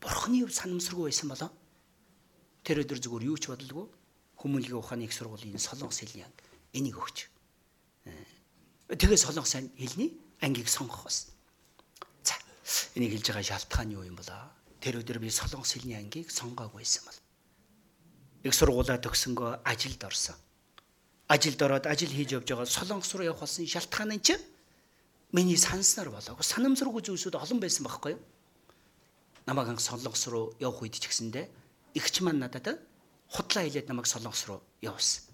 Бурханы 0.00 0.40
хувьд 0.44 0.56
санамсаргүй 0.56 1.12
байсан 1.12 1.28
болоо 1.28 1.50
тэр 2.64 2.80
өдөр 2.84 2.98
зүгээр 3.04 3.28
юу 3.28 3.36
ч 3.36 3.52
бодолгүй 3.52 3.86
хүмүүнлэгийн 4.40 4.80
ухааны 4.80 5.04
их 5.04 5.12
сургуулийн 5.12 5.60
солонгос 5.60 6.00
хэлний 6.00 6.24
анги 6.24 6.44
энийг 6.72 6.96
өгч. 6.96 7.28
Э, 8.08 8.96
тэгээ 8.96 9.20
солонгос 9.20 9.60
хэлний 9.76 10.16
ангийг 10.40 10.68
сонгох 10.68 11.04
бас. 11.04 11.28
За 12.24 12.36
энийг 12.96 13.12
хэлж 13.12 13.28
байгаа 13.28 13.44
шалтгаан 13.44 13.92
юу 13.92 14.08
юм 14.08 14.16
болоо? 14.16 14.48
Тэр 14.80 15.04
өдөр 15.04 15.20
би 15.20 15.28
солонгос 15.28 15.76
хэлний 15.76 16.00
ангийг 16.00 16.32
сонгоогүй 16.32 16.80
байсан 16.80 17.04
бол. 17.04 17.20
Их 18.44 18.52
сургуулаа 18.56 18.96
төгсөнгөө 19.00 19.64
ажилд 19.64 20.00
орсон 20.04 20.36
ажилд 21.28 21.60
ороод 21.62 21.86
ажил 21.86 22.12
хийж 22.12 22.36
явж 22.36 22.48
байгаа 22.48 22.66
солонгос 22.66 23.14
руу 23.14 23.24
явах 23.24 23.40
болсон 23.40 23.66
шалтгаан 23.66 24.12
нь 24.12 24.20
чинь 24.20 24.44
миний 25.32 25.56
санснаар 25.56 26.10
болоогүй 26.12 26.44
санамсаргүй 26.44 27.02
зүйлсүүд 27.02 27.40
олон 27.40 27.60
байсан 27.60 27.84
байхгүй 27.88 28.12
юу? 28.12 28.22
Намайг 29.46 29.68
анх 29.72 29.80
солонгос 29.80 30.28
руу 30.28 30.52
явах 30.60 30.84
үед 30.84 31.00
ч 31.00 31.08
гэсэндэ 31.08 31.48
игч 31.96 32.20
маань 32.20 32.44
надад 32.44 32.76
худлаа 33.32 33.64
хэлээд 33.64 33.88
намайг 33.88 34.06
солонгос 34.06 34.44
руу 34.46 34.60
явуулсан. 34.84 35.24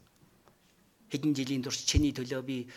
Хэдэн 1.11 1.35
жилийн 1.35 1.63
турш 1.67 1.83
чиний 1.83 2.15
төлөө 2.15 2.43
би 2.47 2.71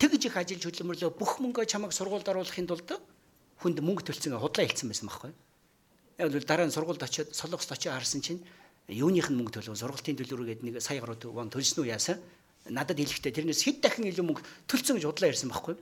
тэгж 0.00 0.32
их 0.32 0.36
ажиллаж 0.40 0.64
хөдөлмөрлөө 0.64 1.10
бүх 1.20 1.38
мөнгөө 1.44 1.68
чамайг 1.68 1.92
сургуульд 1.92 2.32
оруулахын 2.32 2.64
тулд 2.64 2.96
хүнд 3.60 3.78
мөнгө 3.84 4.08
төлсөн 4.08 4.40
худлаа 4.40 4.64
хэлсэн 4.64 4.88
байсан 4.88 5.08
байхгүй 5.12 5.30
юу? 5.30 5.38
Яг 6.16 6.32
л 6.32 6.48
дараа 6.48 6.64
нь 6.64 6.72
сургуульд 6.72 7.04
очиод 7.04 7.36
солонгост 7.36 7.70
очиж 7.76 7.92
харсан 7.92 8.24
чинь 8.24 8.40
юуных 8.88 9.28
нь 9.28 9.36
мөнгө 9.36 9.60
төлөв 9.60 9.76
сургалтын 9.76 10.16
төлбөр 10.16 10.48
гэдэг 10.48 10.64
нэг 10.64 10.74
сая 10.80 11.00
гаруй 11.04 11.16
вон 11.28 11.52
төлсөн 11.52 11.84
үү 11.84 11.92
яасан? 11.92 12.18
надад 12.70 12.98
хэлэхдээ 13.00 13.32
тэрнээс 13.32 13.64
хэд 13.64 13.78
дахин 13.80 14.08
илүү 14.08 14.24
мөнгө 14.24 14.42
төлцөн 14.68 15.00
гэж 15.00 15.04
удлаа 15.08 15.32
ярьсан 15.32 15.48
байхгүй. 15.48 15.76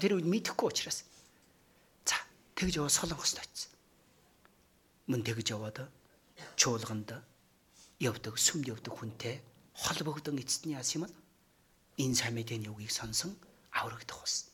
Тэр 0.00 0.16
үед 0.16 0.28
мэдэхгүй 0.28 0.66
учраас. 0.70 1.04
За 2.06 2.16
тэгж 2.56 2.80
яваа 2.80 2.92
солонгост 2.92 3.40
очсон. 3.40 3.70
Мөн 5.10 5.22
тэгж 5.26 5.52
яваад 5.52 5.90
чуулганд 6.56 7.20
явдаг, 8.00 8.34
сүмд 8.38 8.70
явдаг 8.70 8.94
хүнтэй 8.94 9.42
холбогдсон 9.74 10.38
нь 10.38 10.76
яасан 10.76 11.04
юм 11.04 11.12
энэ 12.00 12.16
сайн 12.16 12.34
мэдээний 12.38 12.70
үгийг 12.72 12.92
сонсон 12.94 13.36
аврагдах 13.74 14.22
болсон. 14.22 14.48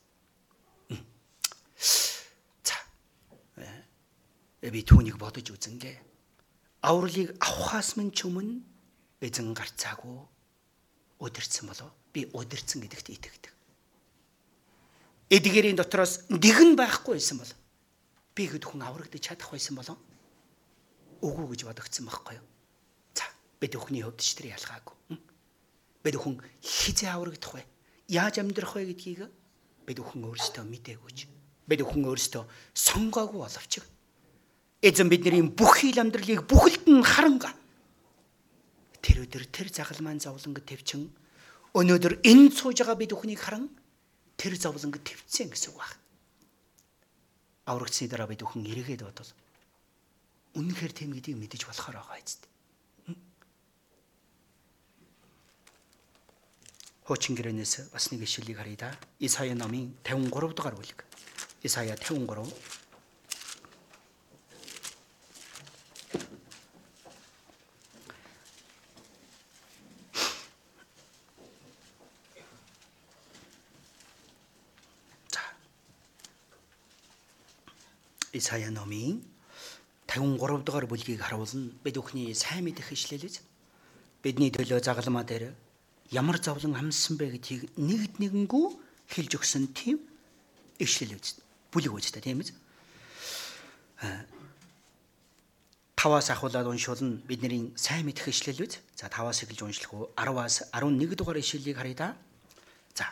За 2.64 2.74
э, 3.60 4.70
би 4.70 4.82
түүнийг 4.82 5.20
бодож 5.20 5.46
үзэнгээ. 5.52 6.15
Авралыг 6.86 7.34
авахаас 7.42 7.98
мөн 7.98 8.14
ч 8.14 8.30
өмнө 8.30 8.62
эзэн 9.18 9.50
гарцаагүй 9.58 10.22
удирдсан 11.18 11.66
болов 11.66 11.90
би 12.14 12.30
удирдсан 12.30 12.78
гэдэгт 12.86 13.10
итгэдэг. 13.10 13.54
Эдгээрийн 15.34 15.74
дотроос 15.74 16.30
нэгэн 16.30 16.78
байхгүй 16.78 17.18
байсан 17.18 17.42
бол 17.42 17.52
би 18.38 18.46
хэд 18.46 18.64
хүн 18.70 18.86
аврагдаж 18.86 19.18
чадах 19.18 19.50
байсан 19.50 19.74
болов? 19.74 19.98
үгүй 21.26 21.46
гэж 21.56 21.60
бодогдсон 21.66 22.06
байхгүй 22.06 22.36
юу? 22.38 22.46
За, 23.16 23.24
бид 23.60 23.74
өхний 23.74 24.04
хувьд 24.04 24.20
ч 24.20 24.36
тэр 24.36 24.54
ялгаагүй. 24.54 25.18
Бид 26.04 26.14
өхөн 26.14 26.38
хизээ 26.60 27.10
аврагдах 27.10 27.52
вэ? 27.56 27.64
Яаж 28.12 28.38
амьдрах 28.38 28.76
вэ 28.76 28.92
гэдгийг 28.92 29.26
бид 29.86 29.98
өхөн 29.98 30.28
өөрсдөө 30.28 30.62
мдэггүйч. 30.62 31.18
Бид 31.66 31.80
өхөн 31.82 32.04
өөрсдөө 32.06 32.44
сонгоогүй 32.76 33.40
боловч. 33.42 33.82
Эзэн 34.82 35.08
бидний 35.08 35.42
бүх 35.42 35.80
хил 35.80 35.98
амьдралыг 36.00 36.44
бүхэлд 36.44 36.84
нь 36.84 37.02
харанга. 37.02 37.52
Тэр 39.00 39.24
өдөр 39.24 39.44
тэр 39.48 39.72
загалмайн 39.72 40.20
зовлонг 40.20 40.60
төвчин 40.66 41.08
өнөөдөр 41.72 42.20
энэ 42.24 42.52
сууж 42.52 42.84
байгаа 42.84 42.96
бид 43.00 43.12
өхнийг 43.16 43.40
харан 43.40 43.72
тэр 44.36 44.56
зовлонг 44.56 45.00
төвцэн 45.00 45.48
гэсэн 45.48 45.72
үг 45.72 45.80
байна. 45.80 45.96
Аврагдсны 47.66 48.08
дараа 48.08 48.28
бид 48.28 48.44
өхөн 48.44 48.68
эргээд 48.68 49.00
бодвол 49.04 49.32
үнэнхээр 50.56 50.92
тийм 50.92 51.10
гэдгийг 51.16 51.40
мэдэж 51.40 51.62
болохоор 51.68 51.96
байгаа 52.00 52.20
эцэд. 52.20 52.42
Хуучин 57.06 57.38
гэрээнээс 57.38 57.94
бас 57.94 58.10
нэг 58.10 58.26
ишлэлийг 58.26 58.58
харъя 58.58 58.76
да. 58.76 58.90
Исая 59.22 59.54
номын 59.54 59.94
53 60.02 60.52
дугаар 60.56 60.74
бүлэг. 60.74 61.04
Исая 61.62 61.94
53 61.94 62.50
Исая 78.36 78.70
номын 78.70 79.24
53 80.06 80.62
дугаар 80.62 80.86
бүлгийг 80.86 81.20
харуулна. 81.24 81.72
Бид 81.82 81.96
бүхний 81.96 82.34
сайн 82.34 82.64
мэдэх 82.68 82.92
ишлэлээс 82.92 83.40
бидний 84.22 84.52
төлөө 84.52 84.84
загалмаа 84.84 85.24
дээр 85.24 85.54
ямар 86.12 86.38
зовлон 86.38 86.76
амссан 86.76 87.16
бэ 87.16 87.32
гэдгийг 87.38 87.62
нэгд 87.80 88.20
нэгэнгүү 88.20 88.66
хэлж 89.08 89.32
өгсөн 89.40 89.72
тийм 89.72 89.98
ишлэл 90.78 91.16
үз. 91.16 91.40
Бүлэг 91.72 91.94
та 92.12 92.20
тийм 92.20 92.42
ээ. 92.42 92.52
Таваас 95.96 96.30
ахуулаад 96.30 96.66
уншуулна 96.68 97.22
бидний 97.26 97.72
сайн 97.74 98.04
мэдэх 98.06 98.28
ишлэл 98.28 98.68
үз. 98.68 98.78
За 98.94 99.08
таваас 99.08 99.42
эхэлж 99.42 99.62
уншлах 99.62 99.94
уу 99.94 100.10
10-аас 100.14 100.68
11 100.76 101.16
дугаар 101.16 101.38
ишлэлийг 101.40 101.76
харъя 101.76 101.94
да. 101.94 102.08
За. 102.94 103.06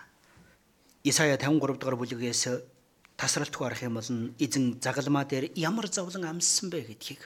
Исая 1.03 1.39
53 1.39 1.79
дугаар 1.81 1.97
бүлгээс 1.97 2.74
тасралтгүй 3.17 3.67
арах 3.67 3.83
юм 3.87 3.95
бол 3.95 4.11
эзэн 4.43 4.83
загалмаа 4.83 5.25
дээр 5.25 5.55
ямар 5.55 5.87
зовлон 5.87 6.27
амссан 6.27 6.71
бэ 6.71 6.83
гэдгийг 6.91 7.23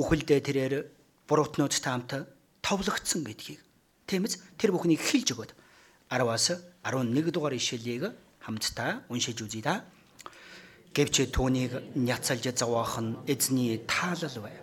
үхэлдээ 0.00 0.40
тэрээр 0.40 0.74
буруутнуудтай 1.28 1.92
хамт 1.92 2.12
товлогдсон 2.64 3.24
гэдгийг 3.28 3.60
тиймээс 4.08 4.40
тэр 4.56 4.72
бүхнийг 4.72 5.00
хэлж 5.04 5.28
өгöd 5.36 5.52
10-аас 6.08 6.56
11 6.88 7.32
дугаар 7.32 7.52
ишлэлийг 7.52 8.16
хамтдаа 8.40 9.04
уншиж 9.12 9.40
үзье 9.44 9.60
да. 9.60 9.84
Гэвч 10.94 11.32
түүнийг 11.34 11.96
няцалж 11.96 12.44
зовоох 12.54 13.00
нь 13.00 13.16
эзний 13.26 13.82
таалал 13.84 14.36
бай. 14.40 14.56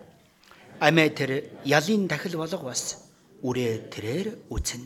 Амэ 0.80 1.10
тэр 1.14 1.30
ялын 1.66 2.08
дахил 2.08 2.40
болгоос 2.40 3.04
үрээ 3.42 3.92
тэрээр 3.92 4.28
үцэн. 4.50 4.82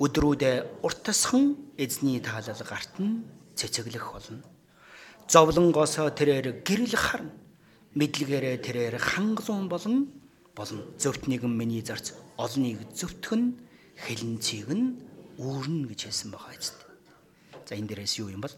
Өдрүүдэ 0.00 0.82
уртасхан 0.82 1.58
эзний 1.76 2.18
таалал 2.18 2.62
гарт 2.64 2.96
нь 2.98 3.22
цэцэглэх 3.54 4.08
болно 4.14 4.53
зовлонгоосоо 5.28 6.12
тэрээр 6.12 6.64
гэрэл 6.64 6.96
харна. 6.96 7.32
Мэдлэгээрээ 7.94 8.56
тэрээр 8.60 8.96
хангалуун 8.98 9.68
болон 9.70 10.10
зөвхт 10.98 11.30
нэгэн 11.30 11.50
миний 11.50 11.80
зарц 11.80 12.12
олныг 12.36 12.82
зөвтгөн 12.92 13.54
хэлэнцийг 13.94 14.68
нь 14.74 14.98
үүрнэ 15.38 15.88
гэж 15.94 16.00
хэлсэн 16.10 16.30
байгаа 16.34 16.52
эцэд. 16.58 16.78
За 17.64 17.72
энэ 17.78 17.88
дээрээс 17.88 18.18
юу 18.20 18.34
юм 18.34 18.42
бол 18.42 18.54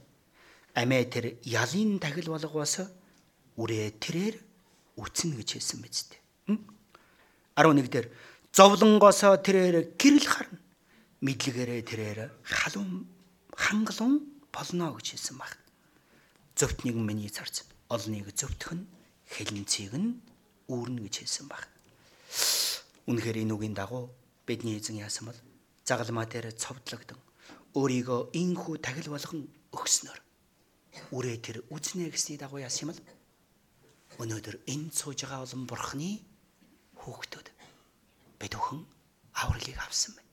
амиа 0.74 1.04
тэр 1.04 1.38
ялын 1.44 2.00
тагил 2.00 2.32
болгоос 2.32 2.88
үрээ 3.60 4.00
тэрээр 4.00 4.36
үтсэн 4.96 5.36
гэж 5.36 5.48
хэлсэн 5.60 5.78
биз 5.84 6.08
дээ. 6.10 6.56
11 7.60 7.92
дээр 7.92 8.06
зовлонгоосоо 8.56 9.36
тэрээр 9.44 9.96
гэрэл 10.00 10.26
харна. 10.26 10.60
Мэдлэгээрээ 11.20 11.80
тэрээр 11.84 12.18
халуун 12.44 13.04
хангалуун 13.52 14.24
болно 14.52 14.96
гэж 14.96 15.16
хэлсэн 15.16 15.36
байна 15.36 15.65
зөвт 16.57 16.88
нэгэн 16.88 17.04
миний 17.04 17.28
зарц 17.28 17.68
олныг 17.92 18.32
зөвтгөх 18.32 18.72
нь 18.74 18.88
хэлэнцийг 19.28 19.92
нь 19.92 20.16
үүрнэ 20.72 21.04
гэж 21.04 21.14
хэлсэн 21.20 21.46
баг. 21.52 21.68
Үнэхээр 23.07 23.44
энэ 23.44 23.54
үгийн 23.54 23.76
дагуу 23.76 24.09
бидний 24.48 24.80
эзэн 24.80 24.98
яасан 25.04 25.28
бол 25.28 25.40
загалмаа 25.84 26.26
дээр 26.26 26.57
цовдлогдсон 26.57 27.20
өөрийгөө 27.76 28.20
инхүү 28.32 28.74
тагил 28.80 29.12
болгон 29.12 29.46
өгснөөр 29.76 30.20
үрээ 31.12 31.36
тэр 31.44 31.57
үзнэ 31.68 32.09
гэсний 32.09 32.40
дагуу 32.40 32.64
яасан 32.64 32.88
юм 32.88 32.90
бол 32.96 33.02
өнөөдөр 34.24 34.57
энэ 34.64 34.96
сууж 34.96 35.28
байгаа 35.28 35.44
олон 35.44 35.62
бурхны 35.68 36.24
хүүхдүүд 37.04 37.48
бид 38.40 38.52
өхөн 38.57 38.80
авралыг 39.36 39.76
авсан 39.76 40.16
байна. 40.16 40.32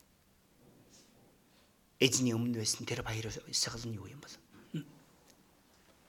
Эзний 1.99 2.33
өмнө 2.33 2.63
байсан 2.63 2.87
тэр 2.87 3.03
баяр 3.03 3.27
сахал 3.51 3.83
нь 3.83 3.99
юу 3.99 4.07
юм 4.07 4.23
бол 4.23 4.35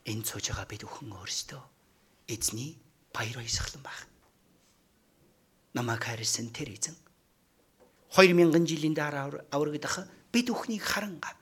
энэ 0.05 0.25
сууж 0.25 0.53
байгаа 0.53 0.69
бид 0.69 0.83
бүхэн 0.85 1.13
өөрсдөө 1.17 1.63
эзний 2.29 2.77
баяр 3.13 3.41
баясгалан 3.41 3.83
баг. 3.83 3.99
Намайг 5.73 6.05
хайрсан 6.05 6.53
тэр 6.53 6.77
эзэн 6.77 6.97
2000 8.13 8.69
жилийн 8.69 8.95
дараа 8.95 9.33
аврагдах 9.51 10.07
бид 10.33 10.47
бүхнийг 10.53 10.83
харанга. 10.85 11.33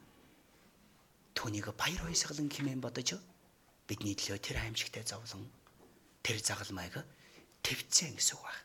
Түүнийг 1.35 1.75
баяр 1.75 2.03
баясгалан 2.07 2.49
хэмээн 2.49 2.81
бодож 2.81 3.19
бидний 3.89 4.15
төлөө 4.15 4.39
тэр 4.39 4.63
аимшигтай 4.63 5.03
зовлон 5.03 5.51
тэр 6.23 6.39
загалмайг 6.39 7.03
твцэн 7.67 8.15
гэсэн 8.15 8.39
үг 8.39 8.47
байна. 8.47 8.63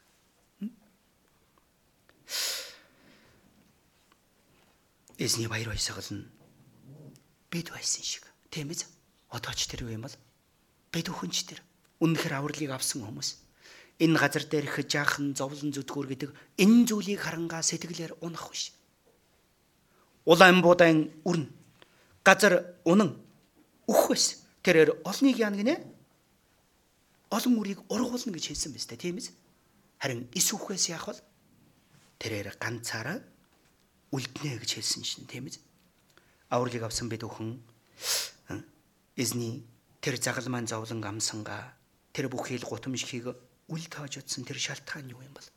Эзний 5.17 5.49
баяр 5.49 5.73
баясгал 5.73 6.05
нь 6.13 6.29
бид 7.49 7.73
байсан 7.73 8.03
шиг 8.05 8.23
тийм 8.53 8.69
ээ 8.69 8.96
Одоо 9.29 9.53
ч 9.53 9.67
тэр 9.67 9.83
юу 9.87 9.95
юм 9.95 10.07
бол 10.07 10.15
бид 10.91 11.07
өхөнч 11.11 11.37
тэр 11.49 11.59
үнэнхэр 11.99 12.33
авралыг 12.37 12.71
авсан 12.71 13.03
хүмүүс 13.03 13.47
энэ 13.99 14.19
газар 14.19 14.43
дээрх 14.45 14.85
жаахан 14.85 15.33
зовлон 15.33 15.73
зүтгүүр 15.73 16.07
гэдэг 16.13 16.29
энэ 16.61 16.85
зүйлийг 16.85 17.19
харангаа 17.21 17.65
сэтгэлээр 17.65 18.21
унах 18.21 18.53
биш. 18.53 18.71
Улаан 20.25 20.61
буудаан 20.61 21.09
үрн 21.25 21.49
газар 22.21 22.77
унан 22.85 23.17
үх 23.89 24.13
байсан. 24.13 24.37
Тэрээр 24.61 25.01
олныг 25.01 25.37
яана 25.39 25.57
гинэ? 25.57 25.75
Олон 27.31 27.57
үрийг 27.57 27.81
ургуулна 27.89 28.31
гэж 28.35 28.53
хэлсэн 28.53 28.71
биз 28.75 28.85
дээ, 28.85 29.01
тийм 29.01 29.17
ээ? 29.17 29.31
Харин 29.97 30.29
эс 30.35 30.51
үхээс 30.53 30.93
яах 30.93 31.07
вэ? 31.09 31.17
Тэрээр 32.19 32.53
ганцаараа 32.59 33.17
үлднэ 34.11 34.59
гэж 34.61 34.71
хэлсэн 34.77 35.03
шин, 35.03 35.25
тийм 35.25 35.47
ээ? 35.47 35.57
Авралыг 36.53 36.83
авсан 36.83 37.09
бид 37.09 37.23
өхөн 37.23 37.57
эзний 39.17 39.65
тэр 39.99 40.21
загалмайн 40.21 40.69
зовлон 40.69 41.01
амсанга 41.03 41.73
тэр 42.13 42.29
бүхий 42.29 42.61
л 42.61 42.69
гутамшгийг 42.69 43.33
үл 43.67 43.83
тоож 43.89 44.21
утсан 44.21 44.45
тэр 44.45 44.61
шалтгаан 44.61 45.09
юу 45.09 45.25
юм 45.25 45.33
бол 45.33 45.49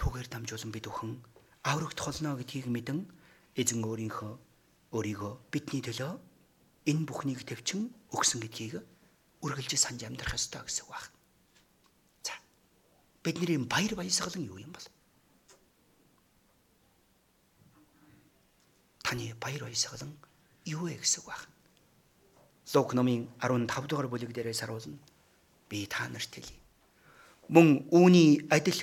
түгээр 0.00 0.28
дамжуулан 0.32 0.72
бид 0.72 0.88
өхөн 0.88 1.20
аврагт 1.62 2.00
холно 2.00 2.40
гэдгийг 2.40 2.72
мэдэн 2.72 3.04
эзэн 3.60 3.84
өөрийнхөө 3.84 4.32
өөрийгөө 4.96 5.32
бидний 5.52 5.84
төлөө 5.84 6.12
энэ 6.88 7.04
бүхнийг 7.04 7.44
төвчин 7.44 7.92
өгсөн 8.16 8.40
гэдгийг 8.40 8.80
үргэлж 9.44 9.72
санаж 9.76 10.08
амьдрах 10.08 10.40
ёстой 10.40 10.64
гэсэн 10.64 10.88
үг 10.88 10.92
байна. 10.96 11.12
За. 12.24 12.34
Бидний 13.20 13.60
баяр 13.60 13.92
баясгалан 13.92 14.44
юу 14.48 14.56
юм 14.56 14.72
бол? 14.72 14.86
Таны 19.04 19.36
баяр 19.36 19.68
баясгалан 19.68 20.16
юу 20.64 20.88
вэ 20.88 20.96
гэсэн 20.98 21.20
үг 21.20 21.28
байна? 21.28 21.53
Лук 22.72 22.94
номын 22.96 23.28
15 23.42 23.88
дугаар 23.88 24.08
бүлэг 24.08 24.32
дээрээс 24.32 24.64
харуулна. 24.64 24.96
Би 25.68 25.84
та 25.86 26.08
нарт 26.08 26.32
хэлье. 26.32 26.56
Мөн 27.52 27.84
үүний 27.92 28.48
адил 28.48 28.80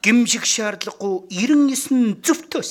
гимшиг 0.00 0.48
шаардлагагүй 0.48 1.28
99 1.28 2.24
зөвтөөс 2.24 2.70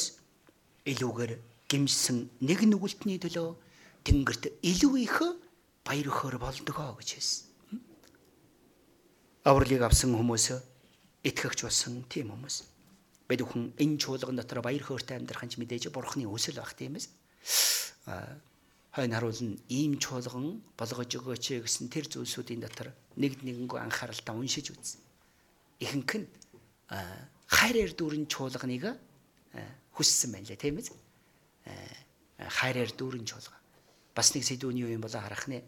илүүгээр 0.89 1.33
гимсэн 1.69 2.17
нэг 2.41 2.65
нүгэлтний 2.65 3.21
төлөө 3.21 3.53
тэнгэрт 4.01 4.57
илүү 4.65 4.93
их 5.05 5.21
баяр 5.85 6.09
хөөр 6.09 6.41
болдгоо 6.41 6.97
гэж 6.97 7.09
хэлсэн. 7.13 7.45
Авралыг 9.45 9.85
авсан 9.85 10.17
хүмүүс 10.17 10.57
итгэгч 11.29 11.59
болсон 11.69 12.01
тийм 12.09 12.33
хүмүүс. 12.33 12.65
Бид 13.29 13.45
бүхэн 13.45 13.77
энэ 13.77 14.01
чуулган 14.01 14.41
дотор 14.41 14.65
баяр 14.65 14.81
хөөртэй 14.81 15.21
амьдрах 15.21 15.45
нь 15.45 15.53
мэдээж 15.61 15.93
бурхны 15.93 16.25
өсөл 16.25 16.57
баг 16.57 16.73
тийм 16.73 16.97
ээ. 16.97 17.05
Хойно 18.95 19.15
харуулна 19.15 19.57
ийм 19.69 19.99
чуулган 20.01 20.61
болгож 20.77 21.11
өгөөч 21.13 21.61
гэсэн 21.61 21.89
тэр 21.93 22.09
зүйлсүүдийн 22.09 22.61
дотор 22.65 22.89
нэг 23.21 23.37
нэгэнгөө 23.45 23.79
анхааралтай 23.85 24.33
уншиж 24.33 24.73
үзсэн. 24.73 25.01
Ихэнх 25.79 26.13
нь 26.17 26.27
хайраар 27.45 27.93
дүүрэн 27.93 28.25
чуулганыг 28.25 28.97
хүссэн 29.93 30.33
байна 30.33 30.49
лээ 30.49 30.57
тийм 30.57 30.81
ээ. 30.81 30.89
Хайраар 32.49 32.91
дүүрэн 32.97 33.25
чуулга. 33.29 33.57
Бас 34.17 34.33
нэг 34.33 34.43
сэдвүүний 34.43 34.89
юм 34.89 35.05
болоо 35.05 35.21
харах 35.21 35.45
нэ. 35.45 35.61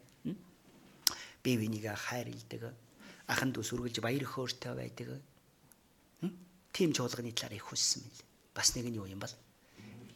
Бие 1.44 1.58
биенийг 1.62 1.86
хайр 1.94 2.28
илдэг. 2.30 2.74
Ахан 3.30 3.54
дүүс 3.54 3.70
үргэлж 3.78 4.02
баяр 4.02 4.26
хөөртэй 4.26 4.74
байдаг. 4.74 5.22
Тийм 6.74 6.90
чуулганы 6.94 7.36
талаар 7.38 7.54
их 7.54 7.70
хүссэн 7.70 8.02
мэл. 8.02 8.24
Бас 8.56 8.74
нэг 8.76 8.90
нь 8.90 8.98
юу 8.98 9.06
юм 9.06 9.20
бол 9.22 9.34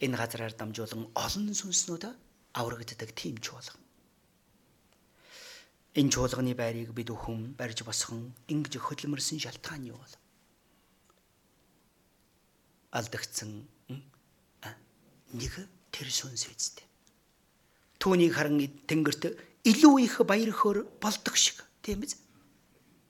энэ 0.02 0.16
газраар 0.16 0.54
дамжуулан 0.58 1.06
олон 1.14 1.54
сүнснүүд 1.54 2.04
аврагддаг 2.56 3.12
тийм 3.12 3.36
чуулган. 3.38 3.76
Энэ 5.96 6.12
чуулганы 6.12 6.52
байрыг 6.56 6.92
бид 6.96 7.12
өхөн 7.12 7.56
барьж 7.56 7.84
босхон 7.84 8.32
ингэж 8.48 8.80
хөдөлмөрсөн 8.80 9.40
шалтгаан 9.40 9.84
юу 9.92 9.96
бол? 10.00 10.14
Алдагдсан 12.96 13.68
нэг 15.36 15.52
тэр 15.92 16.08
сүнс 16.08 16.48
үсттэй. 16.48 16.84
Түүнийг 18.00 18.32
харан 18.36 18.60
тэнгэрт 18.88 19.36
илүү 19.64 19.94
их 20.04 20.20
баяр 20.24 20.52
хөөр 20.52 21.00
болдог 21.00 21.36
шиг 21.36 21.60
тийм 21.80 22.04
биз? 22.04 22.16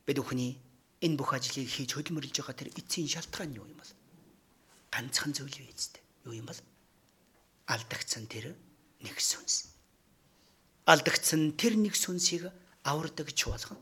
Бид 0.06 0.18
өхний 0.22 0.58
энэ 1.02 1.18
бүх 1.18 1.34
ажлыг 1.34 1.66
хийж 1.66 1.94
хөдөлмөрлж 1.94 2.38
байгаа 2.38 2.54
тэр 2.54 2.70
эцсийн 2.74 3.10
шалтгаан 3.10 3.54
юу 3.54 3.66
юм 3.66 3.78
бол? 3.78 3.92
Ганцхан 4.94 5.34
зүйл 5.34 5.70
эцтэй? 5.70 6.02
Юу 6.24 6.38
юм 6.38 6.46
бол? 6.46 6.60
Алдагдсан 7.66 8.30
тэр 8.30 8.54
нэг 9.02 9.20
сүнс. 9.20 9.72
Алдагдсан 10.86 11.56
тэр 11.58 11.76
нэг 11.76 11.96
сүнсийг 11.96 12.48
авардаг 12.84 13.34
чуулган. 13.34 13.78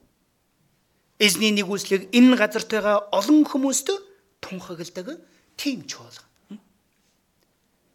Эзний 1.18 1.52
нэгүслийг 1.54 2.10
энэ 2.10 2.36
газарт 2.36 2.70
байгаа 2.72 3.06
олон 3.12 3.44
хүмүүст 3.44 3.92
тунхагладаг 4.40 5.20
тийм 5.56 5.86
чуулган. 5.86 6.58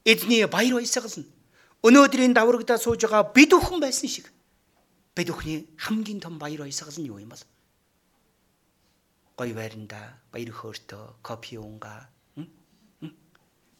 Эзний 0.06 0.46
баяр 0.48 0.80
баясгал 0.80 1.12
нь 1.20 1.28
өнөөдрийн 1.84 2.34
даврагдаа 2.34 2.78
сууж 2.80 3.04
байгаа 3.04 3.34
бид 3.36 3.52
бүхэн 3.52 3.80
байсан 3.84 4.10
шиг 4.10 4.32
бид 5.16 5.28
бүхний 5.28 5.68
хамгийн 5.78 6.24
том 6.24 6.40
баяр 6.40 6.64
баясгал 6.64 6.96
нь 6.96 7.10
юу 7.12 7.20
юм 7.20 7.36
бол? 7.36 7.44
Гой 9.36 9.52
байранда 9.54 10.00
баяр 10.32 10.52
хөөртөө 10.56 11.04
кофе 11.24 11.60
уунга 11.60 12.08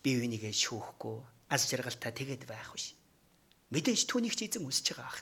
бие 0.04 0.20
бинийгээ 0.20 0.56
шүүхгүй 0.56 1.18
аз 1.52 1.68
жаргалтай 1.68 2.12
тэгээд 2.16 2.44
байх 2.48 2.72
биш. 2.76 2.96
Мэдээж 3.70 4.10
түүнийг 4.10 4.34
ч 4.34 4.50
эзэн 4.50 4.66
үсэж 4.66 4.98
байгаа 4.98 5.10
ах. 5.10 5.22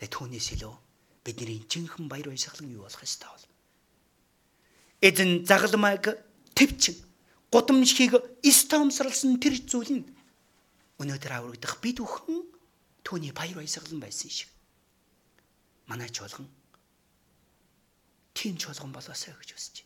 Тэгээ 0.00 0.12
түүнээс 0.16 0.48
илүү 0.56 0.74
бидний 1.24 1.60
жинхэнэ 1.68 2.08
баяр 2.08 2.28
баясгалан 2.32 2.72
юу 2.72 2.88
болох 2.88 3.04
ёстой 3.04 3.28
бол. 3.28 3.46
Эзэн 5.04 5.44
загалмайг 5.44 6.04
төвчин 6.56 6.96
гудамжийг 7.52 8.16
стомсралсан 8.40 9.36
тэр 9.36 9.60
зүйл 9.60 9.92
нь 10.00 10.08
өнөөдөр 10.96 11.32
аврагдах 11.36 11.80
бид 11.84 12.00
бүхэн 12.00 12.40
түүний 13.04 13.32
баяр 13.36 13.60
баясгалан 13.60 14.00
байсан 14.00 14.32
шиг. 14.32 14.48
Манай 15.88 16.08
чуулган 16.08 16.48
тийм 18.32 18.56
чуулган 18.56 18.92
болоосоо 18.92 19.36
гэж 19.36 19.52
хүсэж 19.52 19.85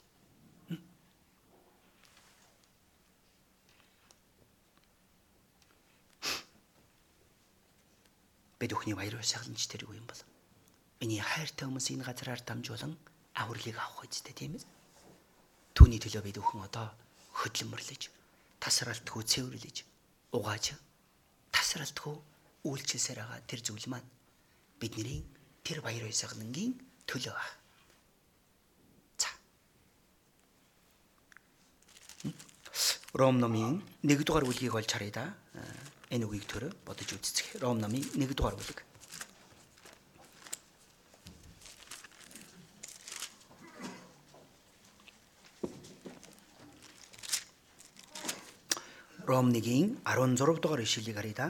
Бид 8.60 8.76
бүхний 8.76 8.92
баяр 8.92 9.16
баясгаланч 9.16 9.72
тэр 9.72 9.88
юу 9.88 9.96
юм 9.96 10.04
бол? 10.04 10.20
Миний 11.00 11.24
хайртай 11.24 11.64
хүмүүс 11.64 11.96
энэ 11.96 12.04
газраар 12.04 12.44
дамжуулан 12.44 12.92
авралыг 13.32 13.72
авах 13.80 14.04
үстэй 14.04 14.36
тийм 14.36 14.60
ээ. 14.60 14.64
Түүний 15.72 15.96
төлөө 15.96 16.20
бид 16.28 16.36
бүхэн 16.36 16.68
одоо 16.68 16.92
хөдлөмөрлөж 17.40 18.12
тасралтгүй 18.60 19.24
цэвэрлэж 19.24 19.76
угааж 20.36 20.76
тасралтгүй 21.56 22.14
үйлчлсээр 22.68 23.24
байгаа 23.24 23.40
тэр 23.48 23.64
зүйл 23.64 23.88
маань 23.88 24.04
бидний 24.76 25.24
тэр 25.64 25.80
баяр 25.80 26.04
баясгалангийн 26.04 26.76
төлөө 27.08 27.32
ба. 27.32 27.46
За. 29.16 29.32
Ром 33.16 33.40
номын 33.40 33.80
1 34.04 34.20
дугаар 34.28 34.44
бүлгийг 34.44 34.76
олж 34.76 34.92
харъя 34.92 35.12
да. 35.16 35.24
Энэ 36.10 36.26
үгийг 36.26 36.46
төр 36.50 36.64
бодож 36.82 37.06
үзцэх. 37.14 37.62
Ром 37.62 37.78
номын 37.78 38.02
1 38.18 38.34
дугаар 38.34 38.58
бүлэг. 38.58 38.82
Ром 49.30 49.54
1-ийн 49.54 50.02
16 50.02 50.58
дугаар 50.58 50.82
ишлэлийг 50.82 51.14
харъя 51.14 51.34
да. 51.38 51.48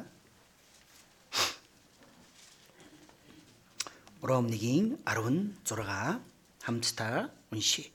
Ром 4.21 4.53
1-ийн 4.53 5.01
16 5.09 6.21
хамтдаа 6.61 7.33
уншия. 7.51 7.89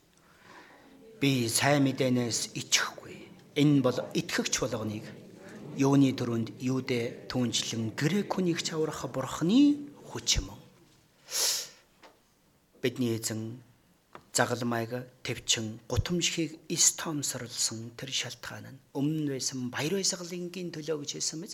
Би 1.21 1.45
сайн 1.47 1.85
мэдээнээс 1.85 2.57
ичихгүй. 2.57 3.29
Энэ 3.53 3.85
бол 3.85 4.01
итгэгч 4.17 4.65
болгоныг 4.65 5.24
юуны 5.75 6.15
төрөнд 6.15 6.55
юудэ 6.63 7.27
түнчлэн 7.27 7.95
грек 7.99 8.31
хүнийг 8.31 8.63
чаврах 8.63 9.03
бурхны 9.11 9.91
хүч 10.07 10.39
юм. 10.39 10.55
Бидний 12.79 13.19
эзэн 13.19 13.59
загалмайг 14.31 14.91
төвчин 15.23 15.79
гутамшигыг 15.87 16.59
стомсорлсон 16.71 17.91
тэр 17.99 18.11
шалтгаан 18.11 18.71
нь 18.71 18.79
өмнө 18.95 19.35
байсан 19.35 19.71
баяр 19.71 19.99
баясгалангийн 19.99 20.71
төлөө 20.71 21.03
гэж 21.03 21.11
хэлсэн 21.19 21.39
мэз. 21.39 21.53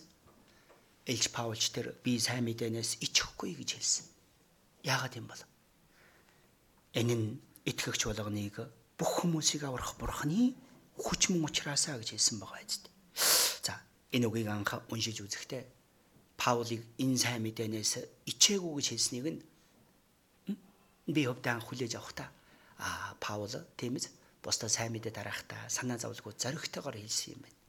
Элч 1.06 1.26
Паулч 1.34 1.74
тэр 1.74 1.98
би 2.06 2.18
сайн 2.22 2.46
мэдээнээс 2.46 3.02
ичихгүй 3.06 3.58
гэж 3.58 3.70
хэлсэн. 3.78 4.06
Яагаад 4.86 5.18
юм 5.18 5.26
бол? 5.30 5.44
Энэ 6.94 7.16
нь 7.18 7.28
итгэгч 7.66 8.06
болгоныг 8.06 8.70
бүх 8.98 9.12
хүмүүсийг 9.26 9.66
аврах 9.66 9.98
бурхны 9.98 10.54
хүч 10.98 11.34
мөн 11.34 11.50
учраас 11.50 11.90
гэж 11.90 12.18
хэлсэн 12.18 12.38
байгаа 12.38 12.62
юм. 12.62 12.91
Энэ 14.12 14.28
үгийг 14.28 14.48
анх 14.48 14.72
уншиж 14.92 15.24
үзэхдээ 15.24 15.64
Паулийг 16.38 16.84
энэ 16.98 17.18
сайн 17.18 17.42
мэдээнээс 17.46 18.26
ичээгүй 18.32 18.72
гэж 18.82 18.88
хэлснийг 18.92 19.26
нь 19.30 19.40
би 21.14 21.22
хөвдөө 21.28 21.62
хүлээж 21.64 21.94
авах 21.96 22.14
та 22.18 22.26
а 22.82 23.14
Паул 23.20 23.52
тийм 23.78 23.96
ээ 23.96 24.10
бусдаа 24.42 24.70
сайн 24.70 24.92
мэдээ 24.94 25.14
дараахтаа 25.14 25.70
санаа 25.70 25.98
зовлгүй 26.02 26.34
зоригтойгоор 26.34 26.98
хэлсэн 26.98 27.38
юм 27.38 27.42
байна. 27.46 27.60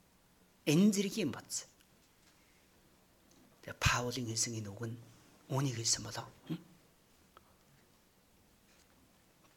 Энэ 0.73 0.93
зэргийн 0.95 1.31
бац. 1.31 1.69
Тэгээ 3.63 3.77
Паулын 3.77 4.27
хэлсэн 4.33 4.57
энэ 4.57 4.73
үг 4.73 4.83
нь 4.89 4.97
үүнийг 5.53 5.77
хэлсэн 5.77 6.03
болоо. 6.09 6.27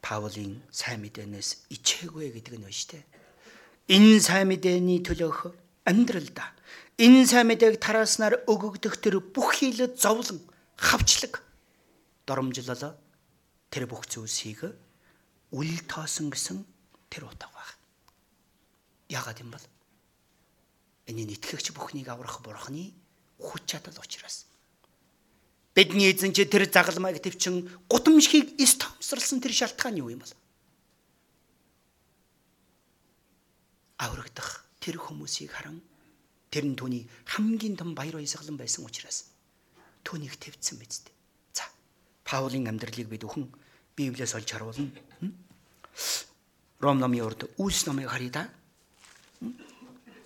Паулын 0.04 0.60
сайн 0.76 1.00
мэдээнээс 1.08 1.72
ичээгүй 1.72 2.36
гэдэг 2.36 2.60
нь 2.60 2.64
байна 2.68 2.76
шүү 2.76 2.90
дээ. 2.92 3.04
Энэ 3.96 4.20
сайн 4.20 4.52
мэдээний 4.52 5.00
төлөөх 5.08 5.56
амьдралда. 5.86 6.44
Энэ 6.98 7.30
сайн 7.30 7.48
мэдээг 7.54 7.78
тарааснаар 7.78 8.42
өгөгдөх 8.50 8.98
тэр 8.98 9.22
бүх 9.22 9.62
хилэд 9.62 10.02
зовлон 10.02 10.42
хавчлаг. 10.76 11.46
Доромжлолоо 12.26 12.98
тэр 13.70 13.86
бүх 13.86 14.10
зүйлсийг 14.10 14.66
үл 15.54 15.72
тоосон 15.86 16.34
гэсэн 16.34 16.66
тэр 17.14 17.30
утга 17.30 17.48
баг. 17.54 17.70
Яагаад 19.14 19.40
юм 19.46 19.54
бол? 19.54 19.66
Энэ 21.06 21.30
нэтгэгч 21.30 21.70
бүхнийг 21.78 22.10
аврах 22.10 22.42
бурхны 22.42 22.90
хүч 23.38 23.64
чадал 23.70 24.02
учраас. 24.02 24.50
Бидний 25.78 26.10
эзэн 26.10 26.34
чи 26.34 26.50
тэр 26.50 26.66
загалмайг 26.66 27.22
төвчин 27.22 27.70
гутамшигыг 27.92 28.58
стомсрлсон 28.58 29.44
тэр 29.44 29.54
шалтгаан 29.54 30.02
юу 30.02 30.10
юм 30.10 30.24
бол? 30.24 30.34
Аврагдах 34.02 34.65
тэр 34.86 35.02
хүмүүсийг 35.02 35.50
харан 35.50 35.82
тэр 36.54 36.70
нь 36.70 36.78
түүний 36.78 37.10
хамгийн 37.26 37.74
том 37.74 37.98
баяр 37.98 38.22
баясгалан 38.22 38.54
байсан 38.62 38.86
учраас 38.86 39.34
түүнийг 40.06 40.38
твцсэн 40.38 40.78
биз 40.78 41.02
дээ. 41.02 41.16
За 41.58 41.66
Паулийн 42.22 42.70
амьдралыг 42.70 43.10
бид 43.10 43.26
өхөн 43.26 43.50
Библиэс 43.98 44.38
олж 44.38 44.46
харуулна. 44.54 44.94
Ром 46.80 47.02
номын 47.02 47.26
урд 47.26 47.50
Үлс 47.58 47.90
номыг 47.90 48.14
харъя 48.14 48.30
да. 48.30 48.44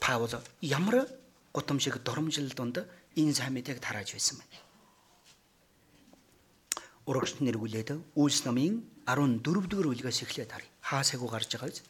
Паул 0.04 0.28
ямар 0.60 1.08
гутамшиг 1.54 2.04
доромжил 2.04 2.52
донд 2.52 2.84
энэ 3.16 3.34
сайн 3.34 3.54
мэдээг 3.54 3.80
тарааж 3.80 4.12
байсан 4.12 4.38
бэ? 4.44 4.44
Урагш 7.08 7.40
нэргүүлээд 7.40 7.90
Үлс 8.20 8.44
номын 8.44 8.84
14 9.08 9.42
дугаар 9.42 9.88
бүлгээс 9.90 10.22
эхлээд 10.26 10.52
харъя. 10.52 10.70
Хаасайгуу 10.82 11.30
гарч 11.30 11.50
байгаа 11.54 11.70
биз? 11.70 11.82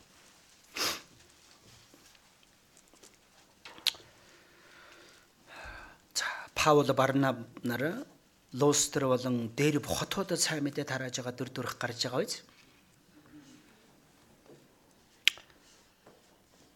За, 6.15 6.25
Паул 6.59 6.93
Барнаб 6.93 7.37
нар 7.63 8.05
Лустер 8.51 9.07
болон 9.07 9.47
дээр 9.55 9.79
хотуудад 9.79 10.43
сайн 10.43 10.67
мэдээ 10.67 10.83
тарааж 10.83 11.15
байгаа 11.15 11.35
дүр 11.37 11.49
төрх 11.55 11.79
гарч 11.79 12.03
байгаа 12.03 12.19
биз? 12.19 12.43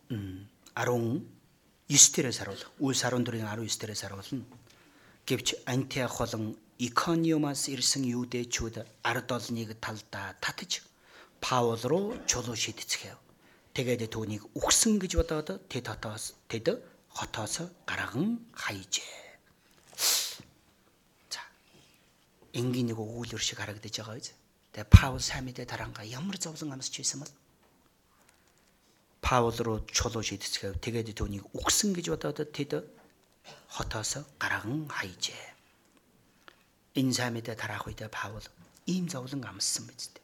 19-дээрээс 0.07 2.39
харуул. 2.39 2.63
Үлс 2.79 3.03
14-ийн 3.03 3.43
19-дээрээс 3.43 4.01
харуулна. 4.07 4.47
Гэвч 5.27 5.47
Антиох 5.67 6.15
болон 6.19 6.55
Икониумаас 6.79 7.67
ирсэн 7.67 8.07
юудэчүүд 8.07 8.75
ард 9.03 9.29
олныг 9.35 9.75
талдаа 9.83 10.31
татаж 10.39 10.79
Паул 11.43 11.81
руу 11.91 12.15
чулуу 12.29 12.55
шидцгээв. 12.55 13.19
Тэгээд 13.75 14.15
түүнийг 14.15 14.47
үхсэн 14.55 14.95
гэж 15.01 15.11
бодоод 15.19 15.67
тэд 15.67 15.91
хотоос 15.91 16.39
тэд 16.47 16.79
хотоос 17.11 17.67
гарган 17.83 18.39
хайжээ. 18.55 19.23
За. 21.29 21.39
Энгийн 22.53 22.93
нэг 22.93 22.97
өгүүлэр 23.01 23.41
шиг 23.41 23.57
харагдаж 23.57 23.93
байгаа 23.97 24.17
биз? 24.21 24.31
Тэгээ 24.73 24.93
Паул 24.93 25.21
сайн 25.21 25.45
мэдээ 25.49 25.65
таранга 25.65 26.05
ямар 26.05 26.37
зовлон 26.37 26.77
амсч 26.77 27.01
байсан 27.01 27.25
бол 27.25 27.33
Паул 29.21 29.55
руу 29.57 29.77
чулуу 29.89 30.21
шидцгээв. 30.21 30.77
Тэгээд 30.77 31.17
түүнийг 31.17 31.49
үгсэн 31.57 31.97
гэж 31.97 32.13
бодоод 32.13 32.53
тэд 32.53 32.85
хотоос 33.73 34.21
гарган 34.37 34.85
хайжээ. 34.85 35.45
Энэ 37.01 37.13
сайн 37.13 37.33
мэдээ 37.33 37.57
тараах 37.57 37.89
үедээ 37.89 38.13
Паул 38.13 38.45
ийм 38.85 39.09
зовлон 39.09 39.41
амссан 39.41 39.89
биз 39.89 40.13
дээ. 40.13 40.21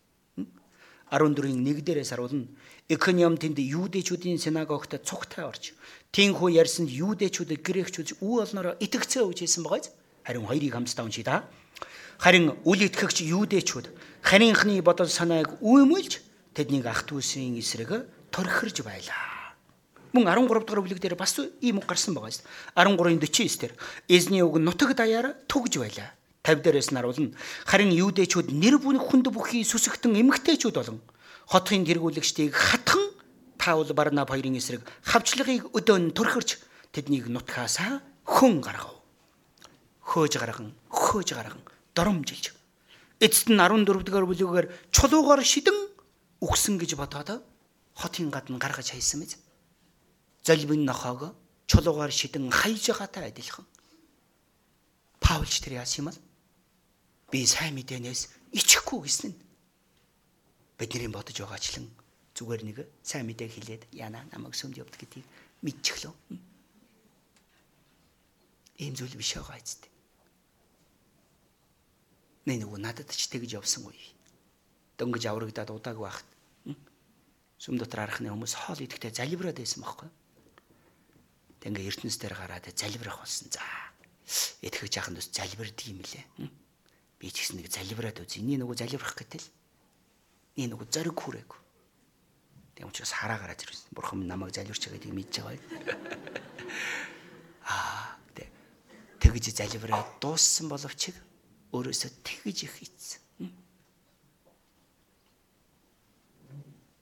14-ийн 1.10 1.66
1 1.66 1.82
дээрээс 1.82 2.14
харуулна. 2.14 2.46
Экониум 2.86 3.42
тэнд 3.42 3.58
юудэчүүдийн 3.58 4.38
синагогт 4.38 4.94
цугтай 5.02 5.46
орж 5.46 5.74
тийхүү 6.14 6.54
ярьсанд 6.62 6.90
юудэчүүд 6.94 7.58
грекчүүд 7.66 8.22
үе 8.22 8.46
олнороо 8.46 8.78
итгэцээ 8.78 9.26
өгч 9.26 9.46
хэлсэн 9.46 9.66
байгааз 9.66 9.90
харин 10.26 10.46
хоёрыг 10.46 10.74
хамтдаа 10.74 11.06
уншия 11.06 11.26
да. 11.26 11.38
Харин 12.20 12.52
үл 12.68 12.84
итгэгч 12.84 13.24
юудэчүүд 13.24 13.88
харийнхны 14.28 14.84
бодол 14.84 15.08
санааг 15.08 15.64
үймэлж 15.64 16.20
тэднийг 16.52 16.84
ах 16.92 17.08
дүүсийн 17.08 17.56
эсрэг 17.56 18.04
торхирж 18.28 18.84
байлаа. 18.84 19.56
Мөн 20.12 20.28
13 20.28 20.68
дугаар 20.68 20.84
бүлэг 20.84 21.00
дээр 21.00 21.16
бас 21.16 21.40
ийм 21.64 21.80
үг 21.80 21.88
гарсан 21.88 22.12
байгаа 22.12 22.36
шүү. 22.36 22.44
13-ын 22.76 23.24
49 23.24 23.56
дээр 23.64 23.74
эзний 24.12 24.44
үг 24.44 24.60
нутаг 24.60 25.00
даяар 25.00 25.32
түгж 25.48 25.80
байлаа. 25.80 26.12
50 26.44 26.60
дээрээс 26.60 26.92
наруулна. 26.92 27.32
Харин 27.64 27.96
юудэчүүд 27.96 28.52
нэр 28.52 28.84
бүнх 28.84 29.08
хүнд 29.08 29.32
бүхий 29.32 29.64
сүсгтэн 29.64 30.20
эмгтээчүүд 30.20 30.76
болон 30.76 31.00
хотын 31.48 31.88
тэргүүлэгчдийг 31.88 32.52
хатхан 32.52 33.16
Паул 33.56 33.88
Барнаб 33.96 34.28
хоёрын 34.28 34.60
эсрэг 34.60 34.84
хавчлагыг 35.08 35.72
өдөөн 35.72 36.12
төрхөрч 36.12 36.60
тэднийг 36.92 37.32
нутгаасаа 37.32 38.04
хүн 38.28 38.60
гаргав. 38.60 39.00
Хөөж 40.10 40.34
гарган, 40.40 40.74
хөөж 40.90 41.30
гарган, 41.38 41.62
доромжилж. 42.00 42.56
Эцэст 43.20 43.52
нь 43.52 43.60
14 43.60 44.08
дугаар 44.08 44.24
бүлэгээр 44.24 44.68
чулуугаар 44.96 45.44
шидэн 45.44 45.76
үгсэн 46.40 46.80
гэж 46.80 46.96
бодоод 46.96 47.44
хотын 48.00 48.32
гадна 48.32 48.56
гаргаж 48.56 48.96
хайсан 48.96 49.20
мэз. 49.20 49.36
Золбын 50.48 50.88
нохоог 50.88 51.36
чулуугаар 51.68 52.16
шидэн 52.16 52.48
хайж 52.48 52.96
байгаатай 52.96 53.28
адилхан. 53.28 53.68
Паулч 55.20 55.60
тэр 55.60 55.84
яасан 55.84 56.00
юм 56.00 56.08
бол 56.08 56.20
би 57.32 57.44
сайн 57.44 57.76
мэдээнээс 57.76 58.56
ичихгүй 58.56 59.04
гэсэн 59.04 59.36
нь 59.36 59.40
бидний 60.80 61.12
бодож 61.12 61.36
байгаачлан 61.44 61.86
зүгээр 62.40 62.62
нэг 62.64 62.78
сайн 63.04 63.28
мэдээ 63.28 63.50
хэлээд 63.52 63.84
яна 63.92 64.24
намайг 64.32 64.56
сүмд 64.56 64.80
явд 64.80 64.96
гэдгийг 64.96 65.28
мэдчихлөө. 65.60 66.14
Ийм 68.80 68.96
зүйл 68.96 69.20
биш 69.20 69.36
байгаа 69.36 69.60
эцтэй. 69.60 69.89
Нэ 72.48 72.64
нөгөө 72.64 72.80
надад 72.80 73.12
ч 73.12 73.28
тэгж 73.28 73.60
явсан 73.60 73.90
үе. 73.90 74.16
Дөнгөж 74.96 75.28
аврагдаад 75.28 75.76
удааг 75.76 76.00
байхад 76.00 76.28
сүм 77.60 77.76
дотор 77.76 78.08
арахны 78.08 78.32
хүмүүс 78.32 78.56
хоол 78.56 78.80
идэхдээ 78.80 79.20
залбираад 79.20 79.60
байсан 79.60 79.84
байхгүй. 79.84 80.08
Тэг 81.60 81.76
ингээ 81.76 81.92
ертөнц 81.92 82.16
дээр 82.16 82.40
гараад 82.40 82.72
залбирах 82.72 83.20
болсон. 83.20 83.52
За. 83.52 83.60
Итгэж 84.64 84.96
яханд 84.96 85.20
ус 85.20 85.28
залбирдаг 85.28 85.88
юм 85.92 86.00
лээ. 86.00 86.24
Би 87.20 87.28
ч 87.28 87.44
гэсэн 87.44 87.60
нэг 87.60 87.68
залбираад 87.68 88.24
үз. 88.24 88.40
Эний 88.40 88.56
нөгөө 88.56 88.80
залбирах 88.80 89.20
гэтэл. 89.20 89.44
Эний 90.56 90.72
нөгөө 90.72 90.88
зориг 90.88 91.20
хүрээгүй. 91.20 91.60
Тэг 92.80 92.88
учраас 92.88 93.12
хараа 93.12 93.44
гараад 93.44 93.60
ирсэн. 93.60 93.92
Бурхан 93.92 94.24
намайг 94.24 94.56
залбирч 94.56 94.88
байгааг 94.88 95.12
мэдж 95.12 95.44
байгаа. 95.44 95.60
Аа 97.76 98.16
тэг. 98.32 98.48
Тэгж 99.20 99.52
залбираад 99.52 100.16
дууссан 100.24 100.72
боловч 100.72 101.12
өөрөөсөө 101.74 102.12
тэгж 102.26 102.58
их 102.66 102.76
ийцсэн. 102.84 103.22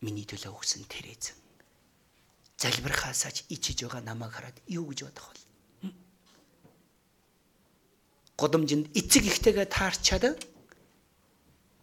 миний 0.01 0.25
төлөө 0.25 0.53
өгсөн 0.53 0.85
тэр 0.85 1.09
эзэн. 1.11 1.37
Залбирхаасаач 2.57 3.49
ичиж 3.49 3.85
байгаа 3.85 4.01
намайг 4.01 4.33
хараад 4.33 4.57
юу 4.69 4.89
гэж 4.89 5.09
бодох 5.09 5.33
вэ? 5.33 5.91
Годомжинд 8.37 8.93
эцэг 8.93 9.25
ихтэйгээ 9.25 9.67
таарчаад 9.67 10.37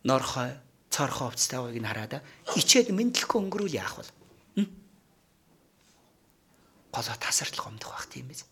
норхой 0.07 0.55
цорхоо 0.91 1.31
овцтойгыг 1.35 1.79
нь 1.83 1.91
хараад 1.91 2.23
ичээд 2.55 2.95
мэдлэхгүй 2.95 3.39
өнгөрүүл 3.43 3.79
яах 3.79 3.99
вэ? 3.99 4.07
Голоо 6.95 7.17
тасартлах 7.19 7.67
өмдөх 7.67 7.91
бах 7.91 8.07
тийм 8.07 8.31
биз? 8.31 8.47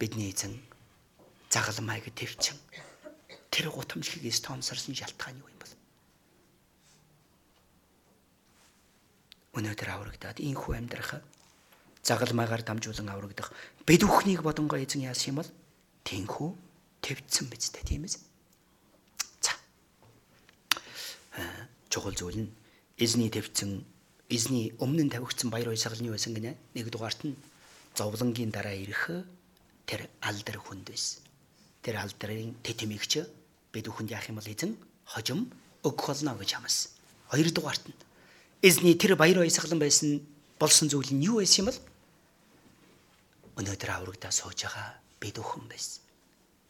Бидний 0.00 0.32
эзэн 0.32 0.56
загалмайг 1.52 2.08
төвчин 2.16 2.56
тэр 3.54 3.70
гутамжлыг 3.70 4.26
стомсорсон 4.34 4.98
шалтгаан 4.98 5.38
юу 5.38 5.46
юм 5.46 5.58
бол? 5.62 5.74
өнөөдөр 9.54 9.88
аврагдаад 9.94 10.42
инхүү 10.42 10.74
амьдрах 10.74 11.22
загалмаагаар 12.02 12.66
дамжуулан 12.66 13.08
аврагдах 13.14 13.54
бид 13.86 14.02
бүхнийг 14.02 14.42
бодонгоо 14.42 14.82
эзэн 14.82 15.06
яасан 15.06 15.30
юм 15.30 15.38
бол 15.40 15.50
тэнхүү 16.02 16.50
твцсэн 17.00 17.46
биз 17.48 17.70
дээ 17.70 17.86
тийм 17.86 18.04
ээ. 18.04 18.18
За. 19.38 19.54
Чухал 21.88 22.18
зүйл 22.18 22.44
нь 22.44 22.54
эзний 22.98 23.30
твцсэн 23.30 23.86
эзний 24.28 24.74
өмнө 24.82 25.06
нь 25.06 25.12
тавигдсан 25.14 25.48
баяр 25.54 25.70
баясгалны 25.70 26.10
байсан 26.10 26.34
гинэ. 26.34 26.58
Нэг 26.74 26.90
дугаарт 26.90 27.22
нь 27.22 27.38
зовлонгийн 27.94 28.50
дараа 28.50 28.74
ирэх 28.74 29.24
тэр 29.86 30.10
алдар 30.20 30.58
хүнд 30.58 30.90
байсан. 30.90 31.22
Тэр 31.80 32.02
алдрын 32.02 32.58
тэтмигч 32.66 33.22
бид 33.74 33.90
бүхэнд 33.90 34.14
яах 34.14 34.30
юм 34.30 34.38
бол 34.38 34.46
эзэн 34.46 34.78
хожим 35.10 35.50
өгөх 35.82 36.06
болно 36.06 36.38
гэж 36.38 36.50
хамаас. 36.54 36.94
Хоёр 37.34 37.50
дугаарт 37.50 37.84
нь 37.90 37.98
эзний 38.62 38.94
тэр 38.94 39.18
баяр 39.18 39.42
баясгалан 39.42 39.82
байсан 39.82 40.22
болсон 40.62 40.86
зүйл 40.86 41.10
нь 41.10 41.26
юу 41.26 41.42
байсан 41.42 41.66
юм 41.66 41.68
бол 41.74 41.80
өнөөдөр 43.58 43.90
аврагдаа 43.90 44.30
сууж 44.30 44.62
байгаа 44.62 45.02
бид 45.18 45.36
өхөн 45.42 45.66
байсан. 45.66 46.00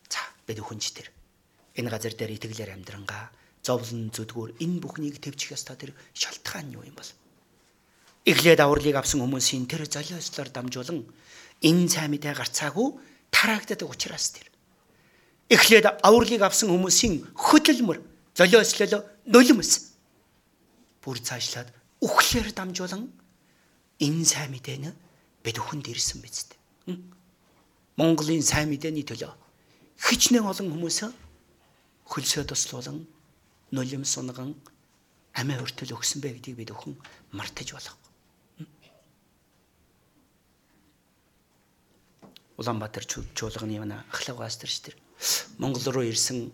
За 0.08 0.24
бид 0.48 0.58
өхөнч 0.64 0.84
тэр 0.96 1.12
энэ 1.76 1.92
газар 1.92 2.16
дээр 2.16 2.40
итгэлээр 2.40 2.72
амьдрангаа 2.72 3.28
зовлон 3.60 4.08
зүдгүүр 4.08 4.56
энэ 4.64 4.80
бүхнийг 4.80 5.20
төвчих 5.20 5.52
ёстой 5.52 5.76
тэр 5.76 5.92
шалтгаан 6.16 6.72
юу 6.72 6.88
юм 6.88 6.96
бол 6.96 7.10
Эхлээд 8.24 8.64
авралыг 8.64 8.96
авсан 8.96 9.20
хүмүүсийн 9.20 9.68
тэр 9.68 9.84
золиослоор 9.84 10.48
дамжуулан 10.48 11.04
энэ 11.60 11.92
сайн 11.92 12.08
мэдээ 12.08 12.32
гарцаагүй 12.40 12.96
тараагддаг 13.28 13.84
учраас 13.84 14.32
тэр. 14.32 14.48
Эхлээд 15.52 16.00
авралыг 16.00 16.42
авсан 16.42 16.72
хүмүүсийн 16.72 17.28
хөдөлмөр 17.36 18.00
золиослол 18.34 19.04
нулимс. 19.28 19.94
Бүр 21.04 21.20
цаашлаад 21.20 21.68
үхлээр 22.00 22.52
дамжуулан 22.56 23.12
энэ 24.00 24.24
сайн 24.24 24.50
мэдээнэ 24.56 24.90
бид 25.44 25.56
өхөнд 25.60 25.86
ирсэн 25.92 26.24
биз 26.24 26.48
дээ. 26.48 26.96
Монголын 28.00 28.42
сайн 28.42 28.72
мэдээний 28.72 29.04
төлөө 29.04 29.32
хичнээн 30.00 30.48
олон 30.48 30.72
хүмүүс 30.72 30.98
хөлсөө 32.08 32.44
туслуулан 32.48 33.06
нулим 33.70 34.04
сунган 34.04 34.56
амиа 35.36 35.60
хүртэл 35.60 35.94
өгсөн 35.94 36.20
бэ? 36.20 36.40
гэдгийг 36.40 36.56
бид 36.58 36.70
өхөн 36.74 36.96
мартаж 37.32 37.72
болохгүй. 37.72 38.10
Улаанбаатар 42.58 43.04
чуулганы 43.06 43.78
яна 43.78 44.04
ахлагаас 44.10 44.58
төрч 44.58 44.76
тэр 44.82 44.94
Монгол 45.58 45.86
руу 45.92 46.04
ирсэн 46.04 46.52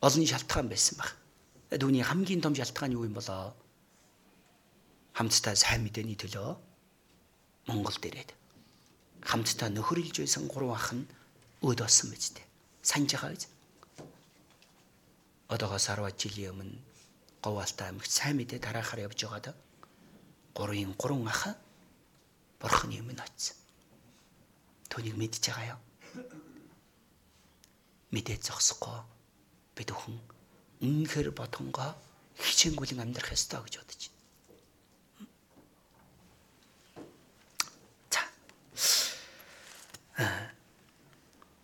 олон 0.00 0.26
шалтгаан 0.26 0.68
байсан 0.68 0.98
баг. 0.98 1.16
Түүний 1.72 2.04
хамгийн 2.04 2.40
том 2.42 2.54
шалтгаан 2.54 2.92
юу 2.92 3.04
юм 3.04 3.14
болоо? 3.14 3.54
хамтдаа 5.12 5.54
сайн 5.56 5.84
мэдээний 5.84 6.16
төлөө 6.16 6.56
Монголд 7.68 8.04
ирээд 8.08 8.30
хамтдаа 9.28 9.68
нөхөрлж 9.68 10.24
байсан 10.24 10.48
гурван 10.48 10.76
ах 10.76 10.88
нь 10.96 11.04
өд 11.60 11.84
болсон 11.84 12.08
биз 12.10 12.32
дээ. 12.32 12.46
Санаж 12.80 13.12
байгаа 13.12 13.32
биз? 13.36 13.46
Одоогоос 15.52 15.86
10 15.92 16.16
жилийн 16.16 16.52
өмнө 16.56 16.80
Говьалтай 17.44 17.86
аймагт 17.92 18.10
сайн 18.10 18.36
мэдээ 18.40 18.58
тараахаар 18.64 19.04
явж 19.06 19.20
байгаад 19.20 19.46
гурвын 20.56 20.96
гурван 20.96 21.28
ах 21.28 21.54
бурхны 22.60 22.96
өмнө 23.04 23.20
очив. 23.20 23.56
Мэдж 24.92 25.44
байгаа 25.44 25.76
юу? 25.76 25.80
Мэдээ 28.12 28.38
зогсохгүй 28.44 28.98
бид 29.76 29.88
бүхэн 29.90 30.16
үнэхээр 30.84 31.32
бодонгоо 31.32 31.96
хичээнгүлэн 32.36 33.02
амьдрах 33.02 33.32
ёстой 33.32 33.60
гэж 33.64 33.74
бодож 33.80 34.02
байна. 34.12 34.20
За. 38.12 38.22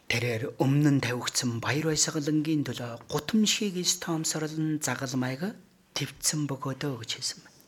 Тэрээр 0.09 0.57
өмнө 0.57 0.91
нь 0.97 1.05
тавигдсан 1.05 1.61
баяр 1.61 1.93
баясгалангийн 1.93 2.65
төлөө 2.65 3.13
гутамшиг 3.13 3.77
стомсорлон 3.85 4.81
загалмайг 4.81 5.53
твцэн 5.93 6.49
бөгөөдөө 6.49 6.95
гэж 7.05 7.11
хэлсэн 7.21 7.41
байна. 7.45 7.61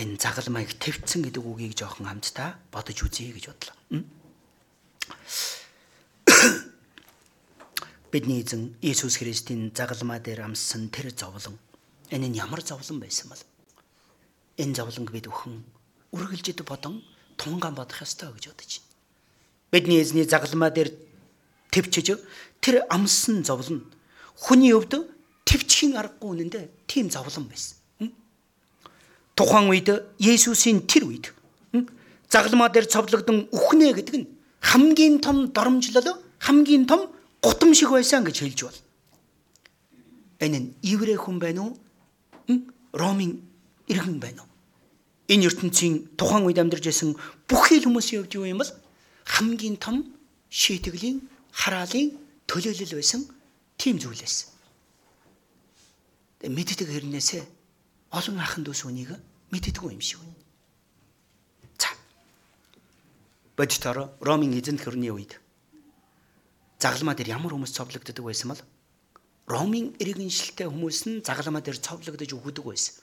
Энэ 0.00 0.16
загалмайг 0.16 0.72
твцэн 0.80 1.20
гэдэг 1.28 1.44
үгийг 1.44 1.76
жоохон 1.76 2.08
хамтдаа 2.08 2.56
бодож 2.72 2.98
үзье 3.04 3.30
гэж 3.36 3.44
бодлоо. 3.52 3.76
Бидний 8.14 8.46
эзэн 8.46 8.78
Иесус 8.80 9.18
Христийн 9.18 9.74
загалмаа 9.74 10.22
дээр 10.22 10.46
амссан 10.46 10.86
тэр 10.86 11.10
зовлон 11.10 11.58
энэ 12.14 12.30
нь 12.30 12.38
ямар 12.38 12.62
зовлон 12.62 13.02
байсан 13.02 13.26
бол 13.26 13.42
энэ 14.54 14.70
зовлонг 14.78 15.10
бид 15.10 15.26
өхөн 15.26 15.58
үргэлжид 16.14 16.62
бодон 16.62 17.02
тунгаан 17.34 17.74
бодох 17.74 18.06
ёстой 18.06 18.30
гэж 18.30 18.54
бодож 18.54 18.70
байна. 18.78 18.94
Бидний 19.74 19.98
эзний 19.98 20.22
загалмаа 20.30 20.70
дээр 20.70 20.94
твчиж 21.74 22.22
тэр 22.62 22.86
амссан 22.86 23.42
зовлон 23.42 23.82
хүний 24.38 24.70
өвд 24.78 25.10
твчхийн 25.42 25.98
аргагүй 25.98 26.38
үнэндээ 26.38 26.86
тийм 26.86 27.10
зовлон 27.10 27.50
байсан. 27.50 27.82
Тухайн 29.34 29.74
үед 29.74 29.90
Есүсийн 30.22 30.86
тэр 30.86 31.10
үед 31.10 31.34
загалмаа 32.30 32.70
дээр 32.70 32.86
цовлогдсон 32.86 33.50
үхнэ 33.50 33.90
гэдэг 33.98 34.16
нь 34.22 34.30
хамгийн 34.62 35.18
том 35.18 35.50
доромжлол 35.50 36.14
хамгийн 36.38 36.86
том 36.86 37.10
гутам 37.44 37.74
шиг 37.76 37.92
байсан 37.92 38.24
гэж 38.24 38.36
хэлж 38.40 38.60
бол. 38.64 38.78
Энэ 40.40 40.58
нь 40.58 40.68
иврэ 40.80 41.20
хүн 41.20 41.36
байна 41.36 41.68
уу? 41.68 41.72
Ромын 42.96 43.44
иргэн 43.92 44.18
байна 44.24 44.48
уу? 44.48 44.50
Энэ 45.28 45.52
ертөнцийн 45.52 46.16
тухайн 46.16 46.48
үед 46.48 46.56
амьдарч 46.56 46.88
байсан 46.88 47.12
бүхий 47.44 47.84
л 47.84 47.88
хүмүүсийн 47.88 48.24
хувьд 48.24 48.36
юу 48.40 48.48
юм 48.48 48.64
бол 48.64 48.72
хамгийн 49.28 49.76
том 49.76 50.08
шийтгэлийн 50.48 51.20
хараалын 51.52 52.16
төлөөлөл 52.48 52.96
байсан 52.96 53.28
тийм 53.76 54.00
зүйл 54.00 54.24
байсан. 54.24 54.48
Мэддэг 56.44 56.88
хэрнээсээ 56.88 57.44
олон 58.12 58.36
ахын 58.40 58.64
дүүс 58.64 58.88
үнийг 58.88 59.16
мэддэггүй 59.52 59.92
юм 59.92 60.00
шиг 60.00 60.20
байна. 60.20 60.40
За. 61.80 61.88
Бодтоор 63.56 64.16
Ромын 64.20 64.56
эзэнт 64.56 64.84
хөрний 64.84 65.12
үед 65.12 65.43
загалмаа 66.84 67.16
дээр 67.16 67.40
ямар 67.40 67.56
хүмүүс 67.56 67.72
цовлогддог 67.72 68.24
байсан 68.28 68.52
бол 68.52 68.60
Ромын 69.48 69.92
иргэншилтэй 70.00 70.68
хүмүүс 70.68 71.00
нь 71.08 71.24
загалмаа 71.24 71.60
дээр 71.60 71.76
цовлогдож 71.76 72.32
өгдөг 72.32 72.64
байсан. 72.64 72.96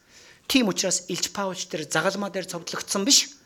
Тийм 0.49 0.73
учраас 0.73 1.05
Илч 1.05 1.29
Паулч 1.29 1.69
тэр 1.69 1.85
загалмаа 1.85 2.33
дээр 2.33 2.49
цовдлогдсон 2.49 3.05
биш. 3.05 3.37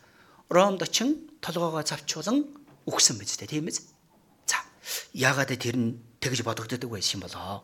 Ромд 0.48 0.80
очин 0.80 1.28
толгоогоо 1.44 1.84
завчуулан 1.84 2.48
үхсэн 2.88 3.20
биз 3.20 3.36
дээ, 3.36 3.52
тийм 3.52 3.68
ээ. 3.68 3.84
За, 4.48 4.56
яагаад 5.12 5.52
тэр 5.60 5.76
нь 5.76 6.00
тэгж 6.24 6.40
бодогддог 6.40 6.88
байсан 6.88 7.20
юм 7.20 7.28
болоо? 7.28 7.60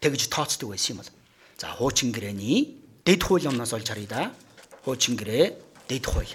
Тэгж 0.00 0.32
тооцдог 0.32 0.72
байсан 0.72 0.96
юм 0.96 0.98
бол. 1.04 1.12
За, 1.60 1.68
хуучин 1.76 2.08
гэрээний 2.08 2.80
дэд 3.04 3.20
хууль 3.28 3.44
юмнаас 3.44 3.76
олж 3.76 3.92
харъя 3.92 4.08
да. 4.08 4.22
Хуучин 4.88 5.20
гэрээ 5.20 5.52
дэд 5.88 6.04
хууль. 6.08 6.32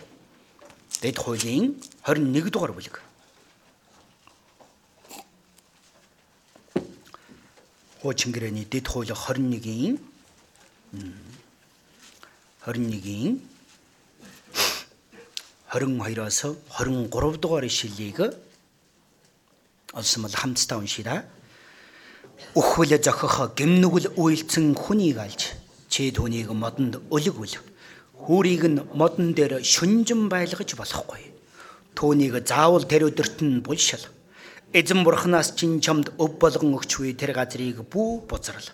Дэд 1.02 1.18
хуулийн 1.18 1.82
21 2.06 2.54
дугаар 2.54 2.78
бүлэг. 2.78 3.07
Хуучин 8.02 8.32
гэрээний 8.32 8.66
дэд 8.66 8.88
хууль 8.88 9.10
21-ийн 9.12 9.98
21-ийн 12.66 13.42
22-оос 15.72 16.40
23 16.70 17.38
дугаар 17.42 17.66
ишлэлийг 17.66 18.20
олсон 19.94 20.24
бол 20.24 20.36
хамтдаа 20.36 20.78
уншийе. 20.80 21.26
Өхвөл 22.54 22.98
зохих 23.02 23.56
гимнүгэл 23.58 24.14
үйлцэн 24.16 24.76
хүнийг 24.76 25.18
алж 25.18 25.58
чи 25.90 26.12
түүнийг 26.14 26.54
модонд 26.54 27.02
өлөгвөл 27.10 27.58
хүүрийг 28.14 28.64
нь 28.70 28.84
модон 28.94 29.34
дээр 29.34 29.64
шүнжин 29.64 30.30
байлгаж 30.30 30.76
болохгүй. 30.78 31.34
Түүнийг 31.98 32.46
заавал 32.46 32.86
тэр 32.86 33.10
өдөрт 33.10 33.42
нь 33.42 33.64
булшил 33.66 34.04
Эзэн 34.74 35.04
бурхнаас 35.04 35.56
чин 35.56 35.80
чамд 35.80 36.12
өв 36.20 36.36
болгон 36.44 36.76
өгч 36.76 37.00
буй 37.00 37.14
тэр 37.16 37.32
газрыг 37.32 37.88
бүү 37.88 38.28
бузрал. 38.28 38.68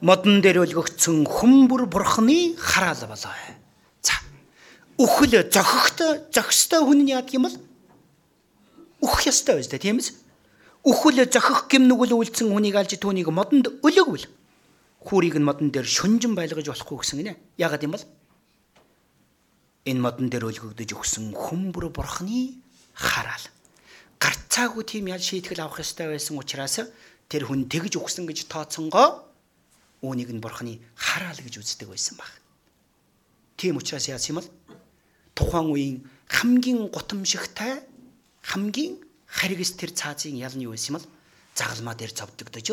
Модон 0.00 0.40
дээр 0.40 0.64
өлгөгдсөн 0.64 1.28
хүмбэр 1.28 1.84
бурхны 1.92 2.56
хараал 2.56 3.04
болоо. 3.04 3.36
За. 4.00 4.16
Үхэл 4.96 5.44
зохихтой 5.52 6.24
зохистой 6.32 6.80
хүн 6.80 7.04
нь 7.04 7.12
яадаг 7.12 7.36
юм 7.36 7.44
бол 7.44 7.56
үхэх 9.04 9.28
ёстой 9.28 9.60
байж 9.60 9.68
та 9.68 9.76
тийм 9.76 10.00
ээ. 10.00 10.08
Үхэл 10.88 11.28
зохих 11.28 11.68
гимнүгэл 11.68 12.16
үйлцэн 12.16 12.48
хүнийг 12.48 12.80
алж 12.80 12.96
түүнийг 12.96 13.28
модонд 13.28 13.68
өлөгвөл 13.84 14.24
хүүрийг 15.04 15.36
нь 15.36 15.44
модон 15.44 15.68
дээр 15.68 15.84
шүнжин 15.84 16.32
байлгаж 16.32 16.64
болохгүй 16.64 16.96
гэсэн 16.96 17.20
гинэ. 17.20 17.36
Яагаад 17.60 17.84
юм 17.84 17.92
бол 17.92 18.04
энэ 19.84 20.00
модон 20.00 20.32
дээр 20.32 20.48
өлгөгдөж 20.48 20.96
өгсөн 20.96 21.36
хүмбэр 21.36 21.92
бурхны 21.92 22.56
хараал 22.96 23.44
гарцаагүй 24.20 24.84
тийм 24.84 25.08
ял 25.12 25.20
шийтгэл 25.20 25.64
авах 25.64 25.84
ёстой 25.84 26.12
байсан 26.12 26.38
учраас 26.38 26.80
тэр 27.28 27.42
хүн 27.46 27.68
тэгж 27.68 28.00
өгсөн 28.00 28.24
гэж 28.24 28.48
тооцсонгоо 28.48 29.26
үүнийг 30.04 30.30
нь 30.32 30.42
бурхны 30.42 30.80
хараал 30.94 31.40
гэж 31.40 31.60
үздэг 31.60 31.88
байсан 31.90 32.16
баг. 32.16 32.30
Тийм 33.56 33.76
учраас 33.76 34.08
яасан 34.08 34.36
юм 34.36 34.38
бол 34.40 34.50
тухайн 35.34 35.68
үеийн 35.72 35.96
хамгийн 36.28 36.88
гутамшигтай 36.92 37.82
хамгийн 38.42 39.00
харигс 39.26 39.74
тэр 39.76 39.90
цаазын 39.92 40.36
ял 40.36 40.54
нь 40.54 40.64
юу 40.64 40.76
байсан 40.76 40.94
юм 40.94 40.96
бол 41.00 41.08
загалмаа 41.56 41.94
дээр 41.96 42.12
цовдогдож 42.12 42.66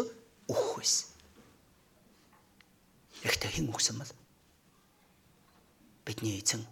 өөх 0.52 0.70
байсан. 0.78 1.08
Ихтэй 3.24 3.52
хэн 3.52 3.72
өгсөн 3.72 3.98
бол 4.00 4.12
бидний 6.06 6.40
эзэн 6.44 6.68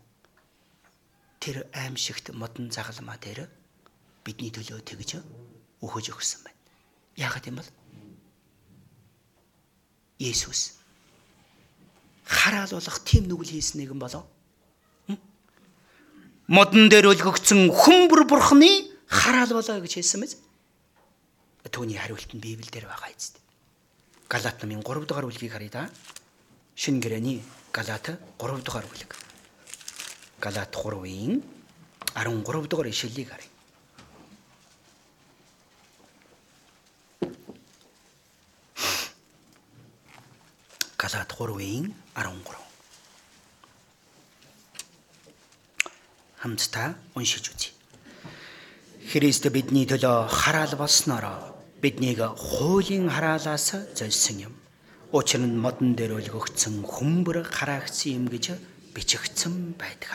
тэр 1.39 1.65
аимшигт 1.71 2.35
модон 2.35 2.69
загалмаа 2.69 3.17
дээр 3.17 3.47
бидний 4.25 4.51
төлөө 4.53 4.81
тэгж 4.85 5.21
өгөж 5.81 6.05
өгсөн 6.13 6.41
байна. 6.45 6.59
Яагаад 7.17 7.47
юм 7.47 7.57
бол 7.59 7.69
Есүс 10.21 10.81
хараал 12.31 12.71
болох 12.71 12.97
тийм 13.03 13.27
нүгэл 13.27 13.57
хийсэн 13.57 13.81
нэгэн 13.81 13.99
болоо. 13.99 14.23
Модон 16.47 16.89
дээр 16.91 17.11
өлгөгдсөн 17.11 17.71
хүмбэр 17.71 18.23
бурхны 18.29 18.91
хараал 19.07 19.51
болоо 19.51 19.81
гэж 19.81 19.99
хэлсэн 19.99 20.19
мэз. 20.21 20.37
Төвний 21.71 21.97
хариулт 21.99 22.31
нь 22.33 22.43
Библиэлд 22.43 22.87
байгаа 22.87 23.11
эцэст. 23.11 23.39
Галат 24.31 24.63
намын 24.63 24.83
3 24.83 25.05
дугаар 25.07 25.27
бүлгийг 25.27 25.51
харъя 25.51 25.71
да. 25.71 25.83
Шинэ 26.75 27.03
гэрээний 27.03 27.43
Галат 27.71 28.15
3 28.39 28.63
дугаар 28.63 28.87
бүлэг. 28.87 29.11
Галат 30.39 30.71
3-ийн 30.75 31.43
13 32.15 32.67
дугаар 32.67 32.87
ишлэлийг 32.91 33.29
харъя. 33.31 33.50
Галаат 41.01 41.33
3-ийн 41.33 41.95
13. 42.13 42.61
Хамтдаа 46.41 46.93
уншиж 47.17 47.49
үзье. 47.49 47.73
Христ 49.09 49.49
бидний 49.49 49.89
төлөө 49.89 50.29
хараал 50.29 50.77
болсноор 50.77 51.25
биднийг 51.81 52.21
хуулийн 52.21 53.09
хараалаас 53.09 53.97
зольсон 53.97 54.37
юм. 54.45 54.53
Учир 55.09 55.41
нь 55.41 55.57
модон 55.57 55.97
дээр 55.97 56.21
өлгөгдсөн 56.21 56.85
хүмбэр 56.85 57.49
хараагцсан 57.49 58.21
юм 58.21 58.25
гэж 58.29 58.61
бичигдсэн 58.93 59.73
байдаг. 59.81 60.13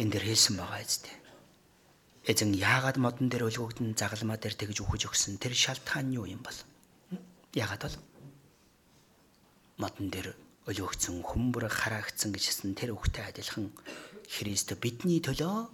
Энд 0.00 0.16
дэр 0.16 0.24
хэлсэн 0.24 0.56
байгаа 0.56 0.80
зү. 0.80 1.12
Эзэн 2.24 2.56
яагаад 2.56 2.96
модон 2.96 3.28
дээр 3.28 3.52
өлгөгдөн 3.52 3.92
загалмаа 4.00 4.40
дээр 4.40 4.56
тэгж 4.56 4.80
үхэж 4.80 5.12
өгсөн 5.12 5.36
тэр 5.36 5.52
шалтгаан 5.52 6.16
юу 6.16 6.24
юм 6.24 6.40
бол? 6.40 6.56
Ягаад 7.56 7.82
бол 7.88 7.96
модон 9.80 10.12
дээр 10.12 10.36
өлөөгцөн 10.68 11.24
хүмүүр 11.24 11.72
хараагдсан 11.72 12.36
гэжсэн 12.36 12.76
тэр 12.76 12.92
үгтэй 12.92 13.24
адилхан 13.32 13.72
Христ 14.28 14.76
бидний 14.76 15.24
төлөө 15.24 15.72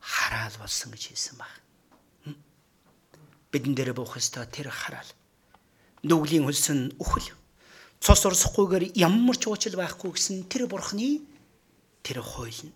хараал 0.00 0.56
болсон 0.56 0.96
гэж 0.96 1.12
хэлсэн 1.12 1.36
баг. 1.36 1.52
Бидэн 3.52 3.74
дээр 3.76 3.92
буух 3.92 4.16
ёстой 4.16 4.46
тэр 4.48 4.72
хараал. 4.72 5.10
Нүглийн 6.06 6.48
хөлсөн 6.48 6.96
үхэл. 6.96 7.36
Цус 8.00 8.24
урсахгүйгээр 8.24 8.96
ямар 8.96 9.36
ч 9.36 9.44
уучлал 9.50 9.76
байхгүй 9.76 10.16
гэсэн 10.16 10.48
тэр 10.48 10.64
бурхны 10.70 11.20
тэр 12.00 12.24
хууль 12.24 12.64
нь 12.64 12.72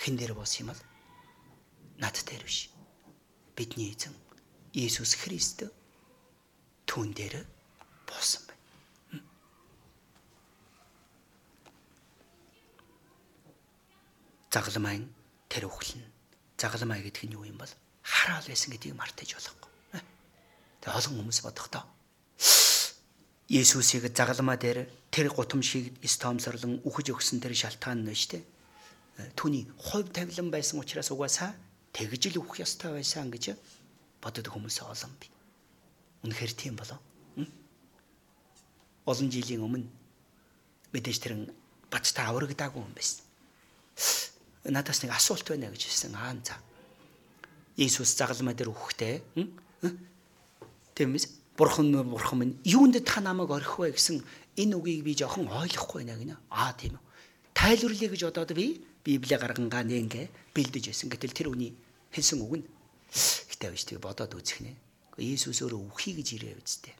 хэн 0.00 0.16
дээр 0.16 0.32
бос 0.32 0.56
юм 0.56 0.72
бол 0.72 0.82
над 2.00 2.16
дээр 2.16 2.46
биш. 2.48 2.72
бидний 3.52 3.92
эзэн 3.92 4.16
Иесус 4.72 5.12
Христ 5.20 5.68
түүн 6.86 7.12
дээр 7.16 7.44
буусан 8.06 8.42
байна. 8.48 9.26
Загалмайн 14.52 15.04
тэр 15.48 15.66
үхлэн. 15.66 16.04
Загалмай 16.60 17.02
гэдэг 17.02 17.24
нь 17.28 17.36
юу 17.36 17.48
юм 17.48 17.58
бол 17.58 17.72
хараал 18.02 18.46
байсан 18.46 18.70
гэдгийг 18.72 18.96
мартаж 18.96 19.34
болохгүй. 19.34 19.70
Тэгээ 20.82 20.98
олон 20.98 21.14
хүмүүс 21.18 21.40
бодохдоо 21.46 21.84
Есүсийг 23.52 24.08
загалмаа 24.16 24.56
дээр 24.56 24.88
тэр 25.12 25.28
гутамшиг 25.28 26.00
стомсорлон 26.08 26.80
үхэж 26.88 27.12
өгсөн 27.12 27.36
тэр 27.42 27.52
шалтгаан 27.52 28.00
нь 28.00 28.16
шүү 28.16 28.40
дээ. 28.40 28.44
Түүний 29.36 29.68
хувь 29.76 30.08
тавилан 30.08 30.48
байсан 30.48 30.80
учраас 30.80 31.12
угаасаа 31.12 31.52
тэгж 31.92 32.32
л 32.32 32.40
үхэх 32.40 32.64
ёстой 32.64 32.96
байсан 32.96 33.28
гэж 33.28 33.52
боддог 34.24 34.48
хүмүүс 34.56 34.80
олон 34.88 35.12
бий. 35.20 35.31
Үнэхээр 36.22 36.52
тийм 36.54 36.76
болов. 36.76 36.98
Олон 39.06 39.30
жилийн 39.30 39.66
өмнө 39.66 39.90
мэдээж 40.94 41.18
тэрэн 41.18 41.50
бацтай 41.90 42.24
аврагдаагүй 42.30 42.82
юм 42.82 42.94
байсан. 42.94 43.26
Надаас 44.64 45.02
нэг 45.02 45.10
асуулт 45.10 45.42
байна 45.48 45.74
гэж 45.74 45.90
хэлсэн 45.90 46.14
аа 46.14 46.38
за. 46.44 46.54
Иесус 47.76 48.14
загалмаа 48.14 48.54
дээр 48.54 48.70
үхэхдээ 48.70 49.14
тиймээс 50.94 51.26
бурхан 51.58 51.90
бурхан 52.06 52.38
минь 52.38 52.54
юунд 52.62 52.94
та 53.02 53.20
намайг 53.20 53.50
орхих 53.50 53.78
вэ 53.78 53.90
гэсэн 53.98 54.22
энэ 54.56 54.76
үгийг 54.78 55.02
би 55.02 55.18
жоохон 55.18 55.50
ойлгохгүй 55.50 56.04
байна 56.04 56.18
гинэ. 56.20 56.36
Аа 56.50 56.72
тийм 56.78 56.94
үү. 56.94 57.02
Тайлбарлая 57.54 58.10
гэж 58.12 58.22
бодоод 58.30 58.52
би 58.54 58.84
Библийг 59.02 59.40
гаргангаа 59.40 59.82
нэнгэ 59.82 60.54
бэлдэж 60.54 60.84
байсан. 60.94 61.10
Гэтэл 61.10 61.34
тэр 61.34 61.48
үний 61.50 61.74
хэлсэн 62.14 62.38
үг 62.38 62.62
нь 62.62 62.66
гэтээ 63.50 63.70
биш 63.74 63.84
тийг 63.84 63.98
бодоод 63.98 64.38
үзэх 64.38 64.62
нэ. 64.62 64.78
Иесус 65.20 65.60
өөрөө 65.60 65.92
үхий 65.92 66.16
гэж 66.16 66.28
ирээ 66.40 66.56
үсттэй. 66.56 66.94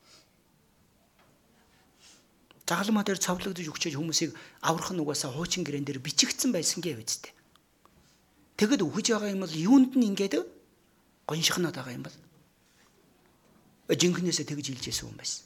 Загалмаа 2.68 3.04
дээр 3.04 3.20
цовлогдож 3.20 3.68
өгчөөж 3.68 3.96
хүмүүсийг 4.00 4.32
аврах 4.64 4.96
нь 4.96 5.00
угаасаа 5.04 5.32
хуучин 5.32 5.60
гэрэн 5.60 5.84
дээр 5.84 6.00
бичигдсэн 6.00 6.56
байсан 6.56 6.80
гээ 6.80 6.96
үсттэй. 7.00 7.32
Тэгэд 8.56 8.80
үхэж 8.80 9.12
байгаа 9.12 9.32
юм 9.32 9.44
бол 9.44 9.52
юунд 9.52 9.92
нь 9.92 10.08
ингээд 10.08 10.40
гоншихнаад 11.28 11.76
байгаа 11.76 11.96
юм 11.96 12.04
бол 12.08 12.16
жинхнээсээ 13.92 14.48
тэгж 14.48 14.66
хэлж 14.72 14.84
байсан 14.88 15.08
юм 15.12 15.16
байсан. 15.20 15.44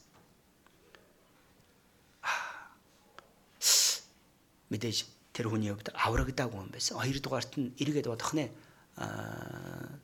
Мэдээж 4.70 4.98
тэр 5.34 5.50
хүний 5.50 5.74
хувьд 5.74 5.90
аврагдаагүй 5.98 6.62
юм 6.62 6.70
байсан. 6.70 6.98
Хоёрдугаарт 6.98 7.58
нь 7.58 7.74
эргээд 7.78 8.06
бодох 8.06 8.38
нэ. 8.38 8.54
Аа 9.02 9.98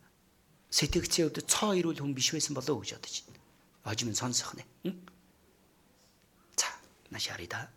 сэтгцийн 0.73 1.29
хувьд 1.29 1.45
цоо 1.45 1.77
ирүүл 1.77 2.01
хүн 2.01 2.17
биш 2.17 2.33
байсан 2.33 2.57
болоо 2.57 2.81
гэж 2.81 2.97
бодож 2.97 3.17
байна. 3.29 3.41
Хожим 3.85 4.15
сонсох 4.17 4.57
нэ. 4.57 4.65
За, 6.57 6.73
нашарида. 7.13 7.69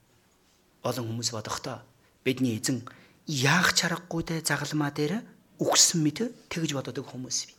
Олон 0.81 1.11
хүмүүс 1.11 1.35
бодохдоо 1.35 1.83
бидний 2.23 2.55
эзэн 2.55 2.87
яах 3.27 3.75
чаргагүй 3.75 4.23
дэ 4.23 4.41
загалмаа 4.47 4.95
дээр 4.95 5.27
үгсэн 5.59 5.99
мэт 5.99 6.23
тэгж 6.47 6.71
бододог 6.71 7.05
хүмүүс 7.11 7.51
бий 7.51 7.55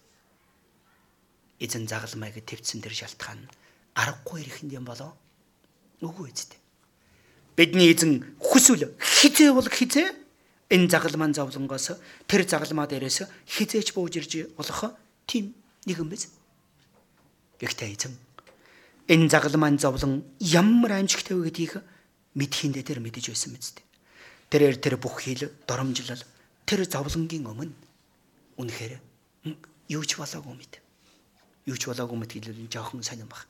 эзэн 1.61 1.89
загалмайг 1.89 2.45
твцсэн 2.45 2.85
тэр 2.85 2.93
шалтгаан 2.93 3.49
аргагүй 3.97 4.45
ирэхэнд 4.45 4.77
юм 4.77 4.85
болоо 4.85 5.17
үгүй 6.05 6.29
эзэд. 6.29 6.53
Бидний 7.57 7.89
эзэн 7.89 8.37
хүсвэл 8.37 8.93
хизээ 9.01 9.57
бол 9.57 9.65
хизээ 9.65 10.13
энэ 10.69 10.91
загалмаан 10.93 11.33
зовлонгоос 11.33 11.97
тэр 12.29 12.45
загалмаа 12.45 12.85
дээрээс 12.85 13.25
хизээч 13.49 13.97
бууж 13.97 14.21
ирж 14.21 14.53
болох 14.53 14.93
тийм 15.27 15.55
нэгэн 15.87 16.09
биз. 16.09 16.31
Гэхдээ 17.61 17.91
эзэн 17.93 18.15
энэ 19.07 19.31
загалмаан 19.31 19.79
зовлон 19.79 20.25
ямар 20.41 20.99
амжигтай 20.99 21.37
вэ 21.37 21.51
гэдгийг 21.51 21.83
мэдхиндээ 22.35 22.83
тэр 22.83 22.99
мэдэж 22.99 23.31
байсан 23.31 23.55
мэт. 23.55 23.83
Тэрээр 24.51 24.77
тэр 24.83 24.95
бүх 24.99 25.23
хил 25.23 25.51
доромжлол 25.67 26.23
тэр 26.67 26.81
зовлонгийн 26.87 27.47
өмнө 27.47 27.75
үнэхээр 28.59 28.99
юу 29.91 30.03
ч 30.03 30.19
болоогүй 30.19 30.55
мэт 30.59 30.83
юу 31.67 31.77
ч 31.79 31.87
болоогүй 31.91 32.19
мэт 32.19 32.33
хэлвэл 32.35 32.71
жоохон 32.71 33.03
сонирн 33.03 33.31
баг. 33.31 33.47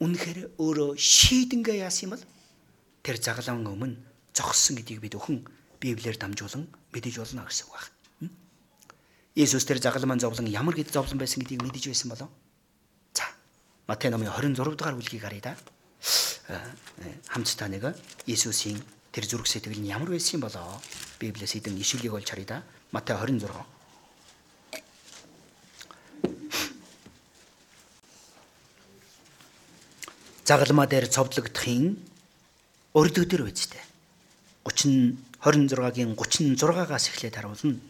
Үнэхээр 0.00 0.56
өөрөө 0.56 0.96
шийдэнгээ 0.96 1.84
яасан 1.84 2.08
юм 2.08 2.12
бол 2.16 2.24
тэр 3.04 3.16
загалан 3.20 3.64
өмнө 3.68 3.96
зогссон 4.32 4.80
гэдгийг 4.80 5.00
бид 5.00 5.16
өхөн 5.16 5.44
Библиэр 5.80 6.16
дамжуулан 6.16 6.68
мэдэж 6.92 7.20
болно 7.20 7.44
гэсэн 7.44 7.68
үг 7.68 7.76
байна. 7.76 7.99
Иесус 9.40 9.64
тэр 9.64 9.80
загалман 9.80 10.20
зовлон 10.20 10.44
ямар 10.52 10.76
гэд 10.76 10.92
зовлон 10.92 11.16
байсан 11.16 11.40
гэдгийг 11.40 11.64
мэдэж 11.64 11.88
байсан 11.88 12.12
болов. 12.12 12.28
За. 13.16 13.24
Матай 13.88 14.12
номын 14.12 14.28
26 14.28 14.76
дугаар 14.76 15.00
бүлгийг 15.00 15.24
харъя 15.24 15.56
да. 15.56 15.56
Хамтдаа 17.32 17.72
нэг 17.72 17.96
Иесусийн 18.28 18.76
тэр 19.08 19.24
зүрх 19.24 19.48
сэтгэл 19.48 19.80
нь 19.80 19.88
ямар 19.88 20.12
байсан 20.12 20.36
юм 20.36 20.44
болоо 20.44 20.76
Библиэс 21.16 21.56
хэдэн 21.56 21.72
ишилийг 21.80 22.12
олж 22.12 22.28
харъя 22.28 22.60
да. 22.60 22.62
Матай 22.92 23.16
26 23.16 23.48
загалмаа 30.44 30.84
дээр 30.84 31.08
цовдлогдохын 31.08 31.96
урд 32.92 33.16
өдөр 33.16 33.48
үсттэй. 33.48 33.80
30 34.68 35.16
26-гийн 35.40 36.12
36-аас 36.12 37.08
эхлээд 37.08 37.40
харуулна. 37.40 37.80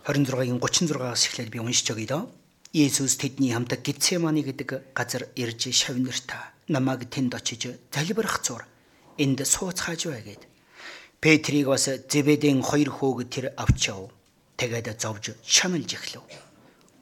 Харин 0.00 0.24
36-гийн 0.24 0.60
36-аас 0.60 1.28
эхлээд 1.28 1.50
би 1.52 1.60
уншиж 1.60 1.92
өгье. 1.92 2.24
Есүс 2.72 3.20
тэдний 3.20 3.52
хамт 3.52 3.76
Гитсемани 3.84 4.40
гэдэг 4.40 4.96
газар 4.96 5.28
ирж 5.36 5.68
шавнартаа 5.68 6.56
намайг 6.72 7.04
тэнд 7.10 7.34
очиж 7.36 7.76
залбирах 7.92 8.40
зур 8.40 8.64
энд 9.18 9.44
сууцгааж 9.44 10.08
бай 10.08 10.22
гэд. 10.24 10.42
Петрийг 11.20 11.66
бас 11.68 11.84
Зебедийн 12.08 12.62
хоёр 12.62 12.88
хөөг 12.88 13.28
тэр 13.28 13.52
авчав 13.60 14.08
тэгээд 14.56 14.96
зовж 14.96 15.36
шаналж 15.44 15.92
эхлэв. 15.92 16.24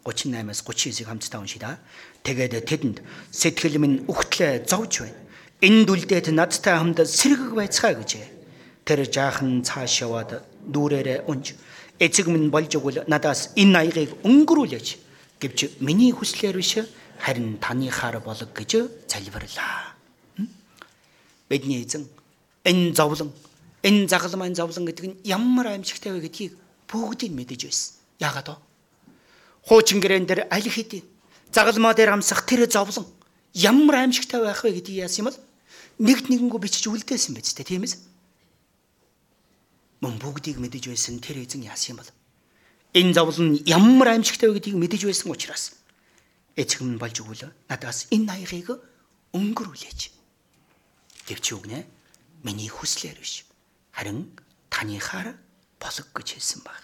38-аас 0.02 0.64
39-ийг 0.66 1.06
хамтдаа 1.06 1.40
уншийда. 1.40 1.78
Тэгээд 2.26 2.66
тэдэнд 2.66 2.98
сэтгэл 3.30 3.78
минь 3.78 4.02
үхтлээ 4.10 4.66
зовж 4.66 5.06
байна. 5.06 5.22
Энэ 5.62 5.86
дүлдээд 5.86 6.34
надтай 6.34 6.74
хамт 6.74 6.98
сэргэг 7.06 7.54
байцгаа 7.54 7.94
гэжээ. 7.94 8.26
Тэр 8.82 9.06
жаахан 9.06 9.62
цааш 9.62 10.02
яваад 10.02 10.42
дүүрээрээ 10.66 11.28
унж 11.30 11.54
эцэг 11.98 12.26
минь 12.26 12.50
болж 12.50 12.74
өгвөл 12.74 13.04
надаас 13.06 13.50
энэ 13.56 13.78
аягийг 13.78 14.12
өнгөрүүлээч 14.22 14.88
гэвч 15.42 15.82
миний 15.82 16.12
хүслээр 16.12 16.56
биш 16.56 16.78
харин 17.18 17.58
таны 17.58 17.90
хаар 17.90 18.20
болог 18.20 18.50
гэж 18.54 18.86
залбирлаа. 19.10 19.94
Бидний 21.48 21.82
эзэн 21.82 22.06
энэ 22.64 22.94
зовлон 22.94 23.32
энэ 23.82 24.08
загалмайн 24.08 24.54
зовлон 24.54 24.86
гэдэг 24.86 25.04
нь 25.06 25.16
ямар 25.24 25.74
аимшигтай 25.74 26.12
вэ 26.12 26.26
гэдгийг 26.26 26.52
бүгдийг 26.86 27.32
мэдэж 27.34 27.60
байсан. 27.66 27.94
Яагаад 28.20 28.48
вэ? 28.48 28.56
Хуучин 29.66 30.00
гэрэн 30.00 30.26
дээр 30.26 30.46
аль 30.50 30.68
хэдийн 30.68 31.04
загалмаа 31.52 31.94
дээр 31.94 32.14
амсах 32.14 32.46
тэр 32.46 32.70
зовлон 32.70 33.06
ямар 33.54 34.06
аимшигтай 34.06 34.40
байх 34.40 34.62
вэ 34.62 34.78
гэдгийг 34.78 35.02
яасан 35.06 35.26
юм 35.26 35.28
бол 35.30 35.38
нэгд 35.98 36.30
нэгэнгөө 36.30 36.60
бичиж 36.62 36.86
үлдээсэн 36.86 37.34
биз 37.34 37.54
дээ 37.54 37.66
тийм 37.66 37.82
ээ. 37.82 38.07
Мөн 40.00 40.18
бүгдийг 40.22 40.62
мэдэж 40.62 40.94
байсан 40.94 41.18
тэр 41.18 41.42
эзэн 41.42 41.66
яасан 41.66 41.96
юм 41.96 41.98
бол 42.02 42.10
энэ 42.94 43.12
зовлон 43.14 43.58
ямар 43.66 44.14
аимшигтай 44.14 44.46
вэ 44.46 44.62
гэдгийг 44.62 44.78
мэдэж 44.78 45.02
байсан 45.10 45.28
учраас 45.34 45.74
эцэг 46.54 46.86
минь 46.86 47.02
болж 47.02 47.18
өгвөл 47.18 47.50
надаас 47.66 48.06
энэ 48.14 48.30
аягийг 48.30 48.78
өнгөрүүлээч. 49.34 50.00
Гэвч 51.26 51.46
үгнэ 51.52 51.86
миний 52.46 52.70
хүслээр 52.70 53.18
биш 53.18 53.42
харин 53.90 54.30
таныхаар 54.70 55.34
болог 55.82 56.06
гэж 56.14 56.28
хэлсэн 56.38 56.62
баг. 56.62 56.82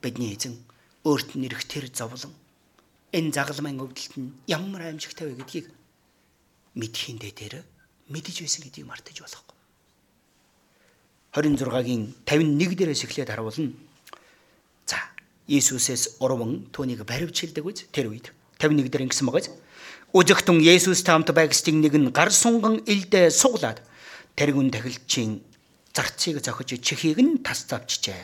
Бидний 0.00 0.32
эзэн 0.32 0.56
өөрт 1.04 1.36
нэрх 1.36 1.64
тэр 1.68 1.92
зовлон 1.92 2.32
энэ 3.12 3.32
загалмайн 3.36 3.80
өвдөлт 3.84 4.14
нь 4.16 4.32
ямар 4.48 4.88
аимшигтай 4.88 5.28
вэ 5.28 5.40
гэдгийг 5.44 5.66
мэдхиндээ 6.76 7.32
тэр 7.36 7.54
мэдэж 8.08 8.36
байсан 8.40 8.64
гэдгийг 8.64 8.88
мартаж 8.88 9.16
болохгүй. 9.20 9.49
26-гийн 11.32 12.14
51 12.26 12.74
дээрээс 12.74 13.04
эхлээд 13.06 13.30
харуулна. 13.30 13.70
За, 14.86 14.98
Иесусээс 15.46 16.18
урван 16.18 16.66
түүнийг 16.74 17.06
баривчилдаг 17.06 17.62
үз 17.62 17.86
тэр 17.94 18.10
үед 18.10 18.34
51 18.58 18.90
дээр 18.90 19.06
ингэсэн 19.06 19.26
багаж. 19.30 19.46
Өжигтэн 20.10 20.58
Есүстэй 20.58 21.14
хамт 21.14 21.30
байгстыг 21.30 21.74
нэг 21.78 21.94
нь 21.94 22.10
гар 22.10 22.34
сунган 22.34 22.82
илдээ 22.82 23.30
суглаад 23.30 23.78
тэргүн 24.34 24.74
тахилчийн 24.74 25.38
зарцыг 25.94 26.42
зохиж 26.42 26.82
чихийг 26.82 27.22
нь 27.22 27.38
тас 27.46 27.62
завчжээ. 27.70 28.18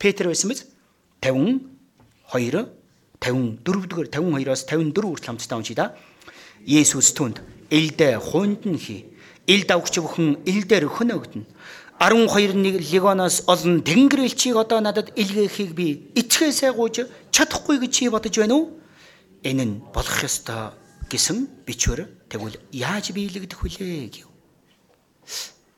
Петр 0.00 0.32
байсан 0.32 0.48
биз? 0.48 0.64
52 1.20 2.80
54-р 3.20 4.08
52-оос 4.08 4.64
54 4.66 5.04
хүртэл 5.04 5.28
хамтдаа 5.28 5.58
уншийда. 5.60 5.94
Есүс 6.64 7.12
түнд 7.12 7.44
элдэ 7.70 8.18
хуунд 8.18 8.64
нь 8.66 8.80
хий. 8.80 9.06
Ил 9.46 9.62
давгч 9.68 10.00
бүхэн 10.00 10.42
ил 10.48 10.64
дээр 10.66 10.88
хөнөөгдөн. 10.90 11.44
12 12.02 12.82
легоноос 12.90 13.46
олон 13.46 13.78
тэнгэр 13.86 14.26
элчийг 14.26 14.58
одоо 14.58 14.82
надад 14.82 15.14
илгээхийг 15.14 15.70
би 15.70 16.10
ичхээсээ 16.18 16.74
гуйж 16.74 17.06
чадахгүй 17.30 17.78
гэж 17.78 17.92
чи 17.94 18.10
бодож 18.10 18.34
байна 18.42 18.58
уу? 18.58 18.74
Энэ 19.46 19.62
нь 19.62 19.74
болох 19.94 20.18
ёстой 20.26 20.74
гэсэн 21.06 21.62
бичвэр 21.62 22.10
тэгвэл 22.26 22.58
яаж 22.74 23.14
биелэгдэх 23.14 23.54
вүлээ 23.54 24.18
гэв. 24.18 24.26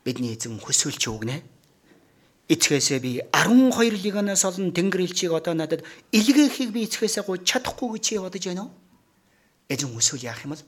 Бидний 0.01 0.33
эзэн 0.33 0.57
хөсөөлч 0.57 1.05
өгнэ. 1.13 1.45
Эцгээсээ 2.49 2.99
би 3.05 3.21
12 3.29 4.01
легоноос 4.01 4.49
олон 4.49 4.73
тэнгэр 4.73 5.05
элчийг 5.05 5.29
одоо 5.29 5.53
надад 5.53 5.85
илгээхийг 6.09 6.73
би 6.73 6.89
эцгээсээ 6.89 7.21
гуйж 7.21 7.45
чадахгүй 7.45 8.01
гэж 8.01 8.01
чи 8.01 8.17
бодож 8.17 8.43
байна 8.49 8.65
уу? 8.65 8.73
Эзэн 9.69 9.93
хөсөөл 9.93 10.25
яах 10.25 10.41
юм 10.41 10.57
бол 10.57 10.65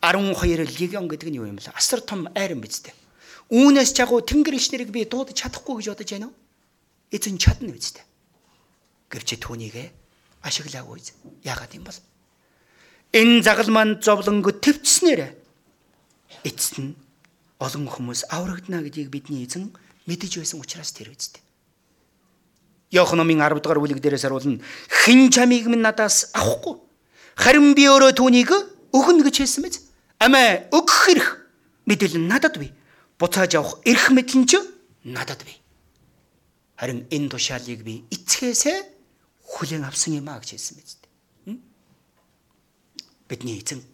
12 0.00 0.80
легион 0.80 1.04
гэдэг 1.04 1.28
нь 1.28 1.36
юу 1.36 1.52
юм 1.52 1.60
бэ? 1.60 1.68
Асар 1.76 2.00
том 2.00 2.32
айран 2.32 2.64
биз 2.64 2.80
дээ. 2.80 2.99
Үүнээс 3.50 3.90
чагуу 3.98 4.22
тэнгэр 4.22 4.54
ичнэрийг 4.54 4.94
би 4.94 5.02
дуудаж 5.10 5.34
чадахгүй 5.34 5.82
гэж 5.82 5.86
бодож 5.90 6.10
байна 6.14 6.30
уу? 6.30 6.38
Эзэн 7.10 7.34
чадна 7.34 7.74
үстэй. 7.74 8.06
Гэвч 9.10 9.42
түүнийг 9.42 9.90
ашиглаагүй. 10.46 11.02
Яагаад 11.42 11.74
юм 11.74 11.82
бол? 11.82 11.98
Энэ 13.10 13.42
загал 13.42 13.74
маань 13.74 13.98
зовлонго 13.98 14.54
төвчснээр 14.54 15.34
эцэст 16.46 16.78
нь 16.78 16.94
олон 17.58 17.90
хүмүүс 17.90 18.30
аврагдана 18.30 18.86
гэдгийг 18.86 19.10
бидний 19.10 19.42
эзэн 19.42 19.74
мэдэж 20.06 20.38
байсан 20.38 20.62
учраас 20.62 20.94
тэр 20.94 21.10
үстэй. 21.10 21.42
Йоханомын 22.94 23.42
10 23.42 23.66
дугаар 23.66 23.82
бүлэг 23.82 23.98
дээрээс 23.98 24.30
харуулна. 24.30 24.62
Хэн 24.86 25.34
чамийг 25.34 25.66
минь 25.66 25.82
надаас 25.82 26.30
авахгүй. 26.38 26.78
Харин 27.34 27.74
би 27.74 27.90
өөрөө 27.90 28.14
түүнийг 28.14 28.54
өгнө 28.94 29.26
гэж 29.26 29.42
хэлсэн 29.42 29.62
мэт. 29.66 29.82
Амаа 30.22 30.70
өгөх 30.70 31.10
хэрэг 31.10 31.28
мэдээлэл 31.90 32.30
надад 32.30 32.62
бий 32.62 32.70
буцааж 33.20 33.52
авах 33.54 33.74
эрх 33.84 34.08
мэдэл 34.16 34.40
нь 34.40 34.48
ч 34.48 34.56
надад 35.04 35.44
бий. 35.44 35.60
Харин 36.80 37.04
энэ 37.12 37.28
тушаалыг 37.28 37.84
би 37.84 38.08
эцгээсээ 38.08 38.78
хүлээн 39.44 39.84
авсан 39.84 40.16
юм 40.16 40.32
а 40.32 40.40
гэж 40.40 40.56
хэлсэн 40.56 40.76
биз 40.80 40.96
дээ. 40.96 41.60
Бидний 43.28 43.60
эзэн 43.60 43.84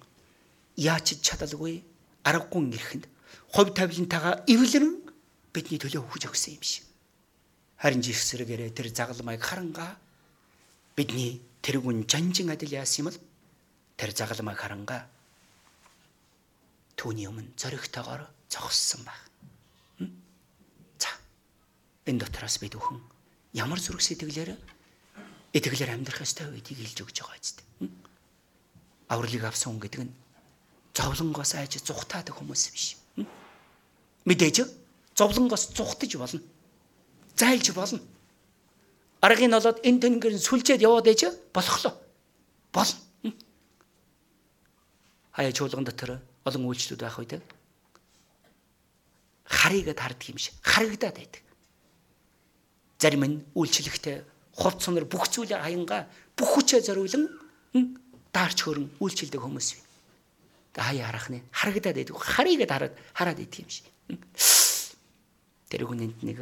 яаж 0.79 1.19
чадалгүй 1.19 1.83
аргагүй 2.23 2.63
эрхэнд 2.71 3.05
хувь 3.51 3.75
тавилантайгаа 3.75 4.47
эвлэрэн 4.47 4.95
бидний 5.51 5.83
төлөө 5.83 6.07
өгч 6.07 6.31
өгсөн 6.31 6.55
юм 6.55 6.63
шиг. 6.63 6.87
Харин 7.83 8.07
жихсэрэгээрээ 8.07 8.71
тэр 8.71 8.95
загалмайг 8.95 9.43
харангаа 9.43 9.99
бидний 10.95 11.43
тэрүүн 11.67 12.07
жанжин 12.07 12.55
адил 12.55 12.79
яасан 12.79 13.03
юм 13.03 13.07
бол 13.11 13.19
тэр 13.99 14.11
загалмайг 14.15 14.59
харангаа 14.63 15.03
түүний 16.95 17.27
өмнө 17.27 17.53
зоригтойгоор 17.59 18.36
зогссон 18.51 19.03
баг. 19.05 19.21
За. 20.99 21.11
Энэ 22.07 22.21
дотроос 22.25 22.59
бид 22.59 22.75
бүхэн 22.75 23.01
ямар 23.55 23.81
зүрх 23.81 24.03
сэтгэлээр 24.03 24.55
итгэлээр 25.57 25.95
амьдрах 25.97 26.23
ёстой 26.23 26.53
гэдгийг 26.53 26.79
хэлж 26.85 26.99
өгч 27.03 27.17
байгаа 27.25 27.41
зү. 27.41 27.63
Авралыг 29.09 29.45
авсан 29.45 29.73
хүн 29.73 29.83
гэдэг 29.83 30.03
нь 30.05 30.15
зовлонгоос 30.97 31.53
айж 31.57 31.81
зүхтаадаг 31.81 32.35
хүмүүс 32.37 32.63
биш. 32.73 32.97
Мэдээж 34.29 34.69
зовлонгоос 35.17 35.73
зүхтаж 35.77 36.13
болно. 36.17 36.41
Зайлж 37.37 37.73
болно. 37.73 38.01
Аргыг 39.21 39.49
нь 39.49 39.57
олоод 39.57 39.81
энэ 39.85 40.01
тэнгэр 40.01 40.35
сүлжээд 40.37 40.85
яваад 40.85 41.09
ээж 41.09 41.33
болохлоо. 41.53 41.95
Болно. 42.73 43.01
Хаяа 45.33 45.53
чуулган 45.53 45.85
дотор 45.85 46.21
олон 46.45 46.65
үйлчлүүд 46.69 47.01
байх 47.01 47.19
үед 47.21 47.41
харыгээд 49.47 49.99
харддаг 49.99 50.29
юм 50.29 50.39
шиг 50.39 50.55
харагдаад 50.63 51.17
байдаг. 51.17 51.43
Зарим 52.99 53.25
нь 53.25 53.43
үйлчлэгтээ 53.55 54.17
хувц 54.59 54.79
сонор 54.83 55.07
бүх 55.07 55.31
зүйлээ 55.31 55.63
хаянга 55.63 56.07
бүх 56.37 56.51
хүчээ 56.59 56.81
зориулан 56.83 57.31
даарч 58.33 58.59
хөрөн 58.67 58.91
үйлчлдэг 59.01 59.41
хүмүүс 59.41 59.69
бий. 59.77 59.85
Гэ 60.75 60.81
хаяа 60.83 61.07
харах 61.09 61.29
нь 61.31 61.45
харагдаад 61.53 61.97
байдаг. 61.97 62.17
Харыгээд 62.17 62.73
хараад 62.73 62.95
хараад 63.15 63.39
байдаг 63.39 63.61
юм 63.63 63.71
шиг. 63.71 63.87
Тэр 65.71 65.83
хүнэнд 65.87 66.21
нэг 66.25 66.39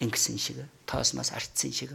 ингэсэн 0.00 0.38
шиг 0.38 0.58
тоосмоос 0.86 1.32
артсан 1.32 1.72
шиг 1.72 1.90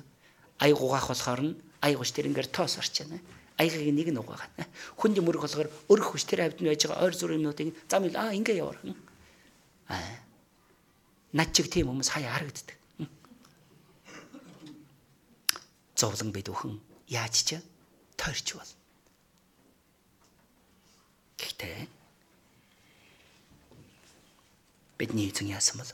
аяг 0.60 0.78
угаах 0.82 1.08
болохоор 1.10 1.42
нь 1.42 1.58
аягууш 1.82 2.12
тэр 2.12 2.28
ингээд 2.28 2.52
тоос 2.52 2.78
орчихно. 2.78 3.20
Аягийг 3.60 3.92
нэг 3.92 4.08
нь 4.12 4.20
угаагаад. 4.20 4.52
Хүнд 5.00 5.20
мөрөх 5.20 5.44
болохоор 5.48 5.70
өрөх 5.92 6.16
хүч 6.16 6.24
тэр 6.28 6.48
хавьд 6.48 6.60
нь 6.64 6.70
байж 6.72 6.88
байгаа 6.88 7.06
ойр 7.06 7.16
зүрийн 7.16 7.44
минутыг 7.44 7.76
зам 7.92 8.08
ил 8.08 8.16
аа 8.16 8.32
ингээ 8.32 8.60
яваар. 8.64 8.80
Над 9.90 11.54
чиг 11.54 11.70
тийм 11.70 11.90
хүмүүс 11.90 12.10
хаяа 12.10 12.34
харагддаг. 12.38 12.78
Зовлон 15.94 16.32
бид 16.34 16.50
өхөн 16.50 16.82
яаж 17.10 17.36
ч 17.46 17.62
тойрч 18.18 18.58
бол. 18.58 18.72
Гэхдээ 21.38 21.86
бидний 24.98 25.30
эзэн 25.30 25.54
яасан 25.54 25.82
бол 25.82 25.92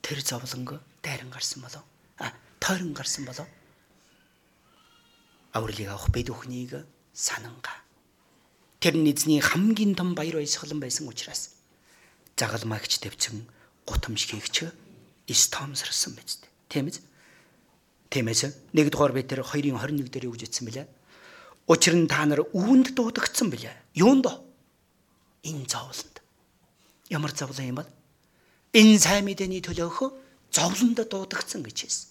тэр 0.00 0.20
зовлонго 0.24 0.80
дайран 1.02 1.28
гарсан 1.28 1.60
болов. 1.60 1.84
А 2.16 2.32
тойрон 2.60 2.92
гарсан 2.92 3.24
болов. 3.24 3.48
Авралыг 5.52 5.88
авах 5.88 6.08
бид 6.08 6.30
өхнийг 6.30 6.86
сананга. 7.12 7.74
Тэр 8.80 8.96
нь 8.96 9.12
эзний 9.12 9.40
хамгийн 9.40 9.94
том 9.94 10.14
баяр 10.14 10.40
баясгалан 10.40 10.80
байсан 10.80 11.04
учраас 11.08 11.59
загалмаагч 12.40 13.04
төвцөн 13.04 13.44
гутамшигч 13.84 14.72
стомсорсон 15.30 16.16
биз 16.16 16.40
дээ. 16.40 16.50
Тийм 16.68 16.86
ээ. 16.88 16.98
Тиймээс 18.10 18.74
нэгдүгээр 18.74 19.12
бид 19.14 19.28
тэр 19.30 19.46
2-ын 19.46 19.78
21 19.78 20.10
дээр 20.10 20.26
юу 20.26 20.34
гэж 20.34 20.50
хэлсэн 20.50 20.66
бэлээ? 20.66 20.86
Учир 21.70 21.94
нь 21.94 22.10
та 22.10 22.26
нар 22.26 22.42
үүнд 22.50 22.98
дуудагдсан 22.98 23.54
бэлээ. 23.54 23.94
Юунд? 23.94 24.26
Энэ 25.46 25.70
зовлонд. 25.70 26.18
Ямар 27.06 27.30
зовлон 27.30 27.70
юм 27.70 27.78
бол? 27.78 27.90
Энэ 28.74 28.98
сайн 28.98 29.30
мэдээний 29.30 29.62
төлөөх 29.62 30.10
зовлонд 30.50 30.98
дуудагдсан 30.98 31.62
гэж 31.62 31.76
хэлсэн. 31.86 32.08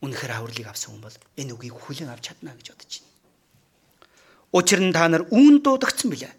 Үнэхээр 0.00 0.32
авралыг 0.32 0.66
авсан 0.72 0.96
хүн 0.96 1.04
бол 1.04 1.16
энэ 1.36 1.52
үгийг 1.52 1.76
хүлээн 1.76 2.08
авч 2.08 2.32
чадна 2.32 2.56
гэж 2.56 2.72
бодож 2.72 2.92
байна. 3.04 3.12
Учир 4.56 4.80
нь 4.80 4.96
та 4.96 5.04
нар 5.12 5.28
үүнд 5.28 5.60
дуудагдсан 5.60 6.08
бэлээ. 6.08 6.32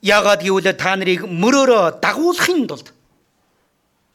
Яагаад 0.00 0.40
гэвэл 0.40 0.72
та 0.80 0.96
нарыг 0.96 1.28
мөрөөрөө 1.28 2.00
дагуулахын 2.00 2.64
тулд 2.64 2.88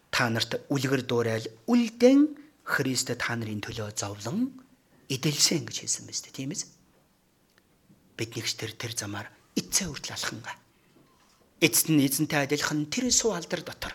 та 0.10 0.34
нарт 0.34 0.66
үлгэр 0.74 1.06
дуурайл 1.06 1.46
үлдэн 1.70 2.34
Христ 2.66 3.14
та 3.14 3.38
нарын 3.38 3.62
төлөө 3.62 3.94
зовлон 3.94 4.50
эдэлсэн 5.14 5.70
гэж 5.70 5.86
хэлсэн 5.86 6.10
дээ 6.10 6.34
тийм 6.34 6.50
ээ. 6.58 6.66
Биднийгч 8.18 8.58
тэр 8.58 8.74
тэр 8.74 8.98
замаар 8.98 9.30
эцээ 9.54 9.86
хүртэл 9.86 10.18
алхангаа. 10.18 10.58
Эцэст 11.62 11.94
нь 11.94 12.02
эзэнтэй 12.02 12.50
адилхан 12.50 12.90
тэр 12.90 13.14
суу 13.14 13.38
алдар 13.38 13.62
дотор. 13.62 13.94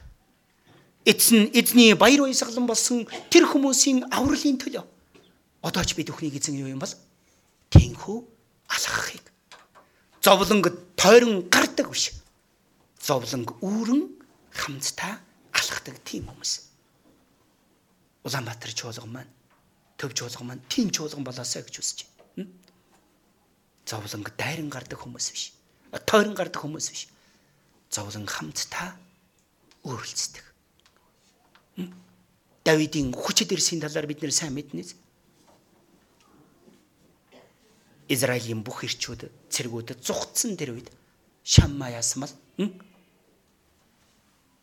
Эцэс 1.03 1.35
нь 1.35 1.51
эзний 1.51 1.99
баяр 1.99 2.23
баясгалан 2.23 2.71
болсон 2.71 3.11
тэр 3.35 3.51
хүмүүсийн 3.51 4.07
авралын 4.15 4.63
төлөө. 4.63 4.87
Одоо 5.67 5.83
ч 5.83 5.99
бид 5.99 6.15
өхнийг 6.15 6.39
эзэн 6.39 6.55
юу 6.55 6.71
юм 6.71 6.79
бол 6.79 6.95
тэнхүү 7.75 8.19
алхахыг 8.71 9.30
зовлонг 10.21 10.69
тойрон 10.97 11.49
гардаг 11.49 11.91
биш. 11.91 12.13
Зовлонг 13.01 13.57
үүрэн 13.65 14.03
хамтдаа 14.53 15.21
алхдаг 15.53 15.97
тийм 16.05 16.29
хүмүүс. 16.29 16.53
Улаанбаатар 18.25 18.73
чуулган 18.77 19.13
маань 19.13 19.33
төв 19.97 20.13
чуулган 20.13 20.47
маань 20.47 20.65
тийм 20.69 20.93
чуулган 20.93 21.25
болоосаа 21.25 21.65
гэж 21.65 21.81
үсэж 21.81 21.99
байна. 22.37 22.49
Зовлонг 23.89 24.29
дайран 24.37 24.69
гардаг 24.69 25.01
хүмүүс 25.01 25.27
биш. 25.33 25.53
Тойрон 26.05 26.37
гардаг 26.37 26.61
хүмүүс 26.61 26.87
биш. 26.93 27.09
Зовлон 27.91 28.29
хамтдаа 28.29 28.95
өөрлөцдөг. 29.89 30.45
Давидын 32.65 33.17
хүчит 33.17 33.53
ирсийн 33.57 33.81
талаар 33.81 34.07
бид 34.07 34.21
нэр 34.21 34.31
сайн 34.31 34.53
мэднэ. 34.53 34.85
Израилийн 38.11 38.67
бүх 38.67 38.83
ирчүүд 38.85 39.31
цэргүүдэд 39.55 40.03
зүгтсэн 40.03 40.59
тэр 40.59 40.75
үед 40.75 40.91
Шамма 41.47 41.95
ясмал 41.95 42.33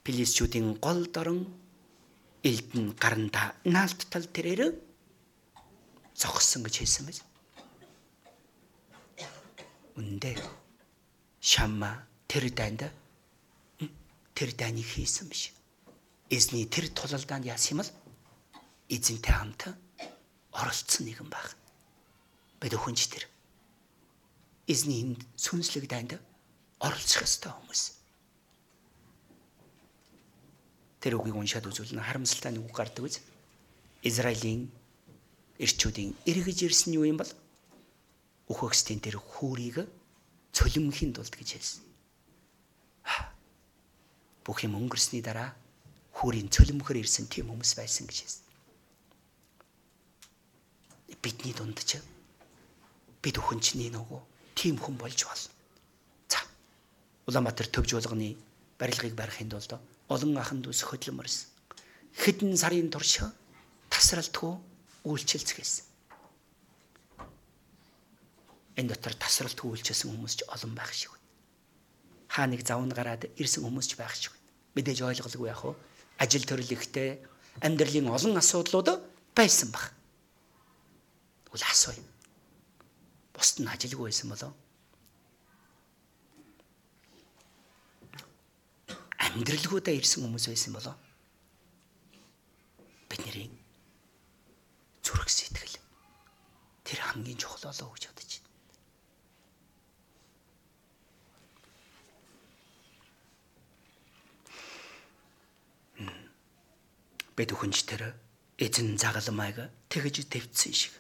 Филистчүүдийн 0.04 0.80
гол 0.84 1.08
дорон 1.12 1.48
элдэн 2.44 2.96
гаранда 2.96 3.56
наалттал 3.64 4.28
тэрээр 4.36 4.72
зогссон 6.16 6.64
гэж 6.64 6.76
хэлсэн 6.80 7.06
байж. 7.08 7.20
Үндэ 10.00 10.36
Шамма 11.40 12.08
тэр 12.28 12.52
дайнд 12.52 12.88
тэр 14.36 14.50
дайныг 14.56 14.88
хийсэн 14.88 15.28
биш. 15.28 15.52
Эзний 16.30 16.68
тэр 16.68 16.88
тулалдаанд 16.92 17.48
яасан 17.48 17.76
юм 17.76 17.80
бол 17.84 17.92
эзэнтэй 18.88 19.34
хамт 19.36 19.62
оролцсон 20.56 21.04
нэгэн 21.08 21.28
баг. 21.28 21.52
Бид 22.60 22.74
өхөнч 22.76 23.12
тэр 23.12 23.28
эзний 24.68 25.02
энд 25.04 25.22
сүнслэг 25.36 25.88
дайнд 25.88 26.20
оролцох 26.80 27.24
ёстой 27.24 27.52
хүмүүс. 27.56 27.98
тэр 31.08 31.24
үгийг 31.24 31.38
уншаад 31.40 31.70
үзвэл 31.70 32.04
харамсалтай 32.04 32.52
нэг 32.52 32.68
үг 32.68 32.76
гардаг 32.76 33.06
биз. 33.06 33.24
Израилийн 34.04 34.68
эрчүүдийн 35.56 36.12
эргэж 36.28 36.68
ирсэн 36.68 37.00
юу 37.00 37.08
юм 37.08 37.22
бол 37.22 37.32
Үхэгсдийн 38.52 39.00
тэр 39.00 39.16
хүүрийг 39.20 39.88
цөлмөхийн 40.52 41.16
тулд 41.16 41.32
гэж 41.32 41.50
хэлсэн. 41.56 41.84
Бүх 44.44 44.64
юм 44.64 44.80
өнгөрсний 44.80 45.24
дараа 45.24 45.56
хүүрийн 46.16 46.52
цөлмөхөр 46.52 47.04
ирсэн 47.04 47.28
тийм 47.32 47.52
хүмүүс 47.52 47.76
байсан 47.80 48.08
гэж 48.08 48.18
хэлсэн. 48.24 48.44
Бидний 51.24 51.56
дунд 51.56 51.80
ч 51.84 52.00
бид 53.24 53.36
өхөнчний 53.40 53.92
нөгөө 53.92 54.22
тийм 54.58 54.82
хүн 54.82 54.98
болж 54.98 55.22
болно. 55.30 55.54
За. 56.28 56.42
Улаанбаатар 57.30 57.70
төвж 57.70 57.94
болгоны 57.94 58.34
барилгыг 58.82 59.14
барихын 59.14 59.54
тулд 59.54 59.78
олон 60.10 60.38
ахын 60.42 60.66
дүүс 60.66 60.82
хөдлөмөрсөн. 60.90 61.50
Хэдэн 62.18 62.58
сарын 62.58 62.90
турш 62.90 63.22
тасралтгүй 63.94 64.58
үйлчилцгээсэн. 65.06 65.86
Энэ 68.78 68.94
дотор 68.94 69.14
тасралтгүй 69.18 69.78
үйлчилсэн 69.78 70.10
хүмүүс 70.10 70.34
ч 70.38 70.42
олон 70.50 70.74
байх 70.74 70.94
шиг 70.94 71.14
байна. 71.14 71.26
Хаа 72.34 72.46
нэг 72.50 72.62
завн 72.66 72.94
гараад 72.94 73.30
ирсэн 73.38 73.66
хүмүүс 73.66 73.88
ч 73.90 73.94
байх 73.98 74.14
шиг 74.14 74.34
байна. 74.34 74.50
Мэдээж 74.78 75.00
ойлголгүй 75.02 75.50
яах 75.50 75.64
вэ? 75.66 75.74
Ажил 76.22 76.46
төрөл 76.46 76.74
ихтэй 76.74 77.22
амьдралын 77.62 78.10
олон 78.14 78.38
асуудлууд 78.38 79.02
байсан 79.34 79.70
баг. 79.74 79.94
Тэгвэл 81.50 81.66
асууя. 81.66 82.17
Бусд 83.38 83.62
нь 83.62 83.70
ажилгүй 83.70 84.10
байсан 84.10 84.34
болоо 84.34 84.52
амьдралгуудаа 89.38 89.94
ирсэн 89.94 90.26
хүмүүс 90.26 90.50
байсан 90.50 90.74
болоо 90.74 90.96
бидний 93.10 93.54
зүрх 95.06 95.30
сэтгэл 95.30 95.78
тэр 96.82 97.00
хамгийн 97.06 97.38
чухал 97.38 97.70
болоо 97.70 97.94
гэж 97.94 98.04
бодож 98.10 98.32
байна. 98.42 98.50
Бид 107.38 107.54
өхөнч 107.54 107.78
тэр 107.86 108.18
эзэн 108.58 108.98
загалмайг 108.98 109.70
тэгж 109.94 110.26
төвцсөн 110.26 110.74
шиг 110.74 110.94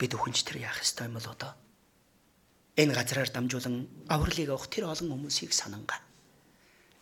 бид 0.00 0.16
өхөнч 0.16 0.48
тэр 0.48 0.64
яах 0.64 0.80
ёстой 0.80 1.12
юм 1.12 1.20
бол 1.20 1.28
одоо 1.28 1.52
энэ 2.76 2.92
газраар 2.94 3.30
дамжуулан 3.32 3.88
авралыг 4.08 4.48
авах 4.52 4.68
тэр 4.68 4.88
олон 4.92 5.12
хүмүүсийг 5.12 5.52
санангаа 5.52 6.00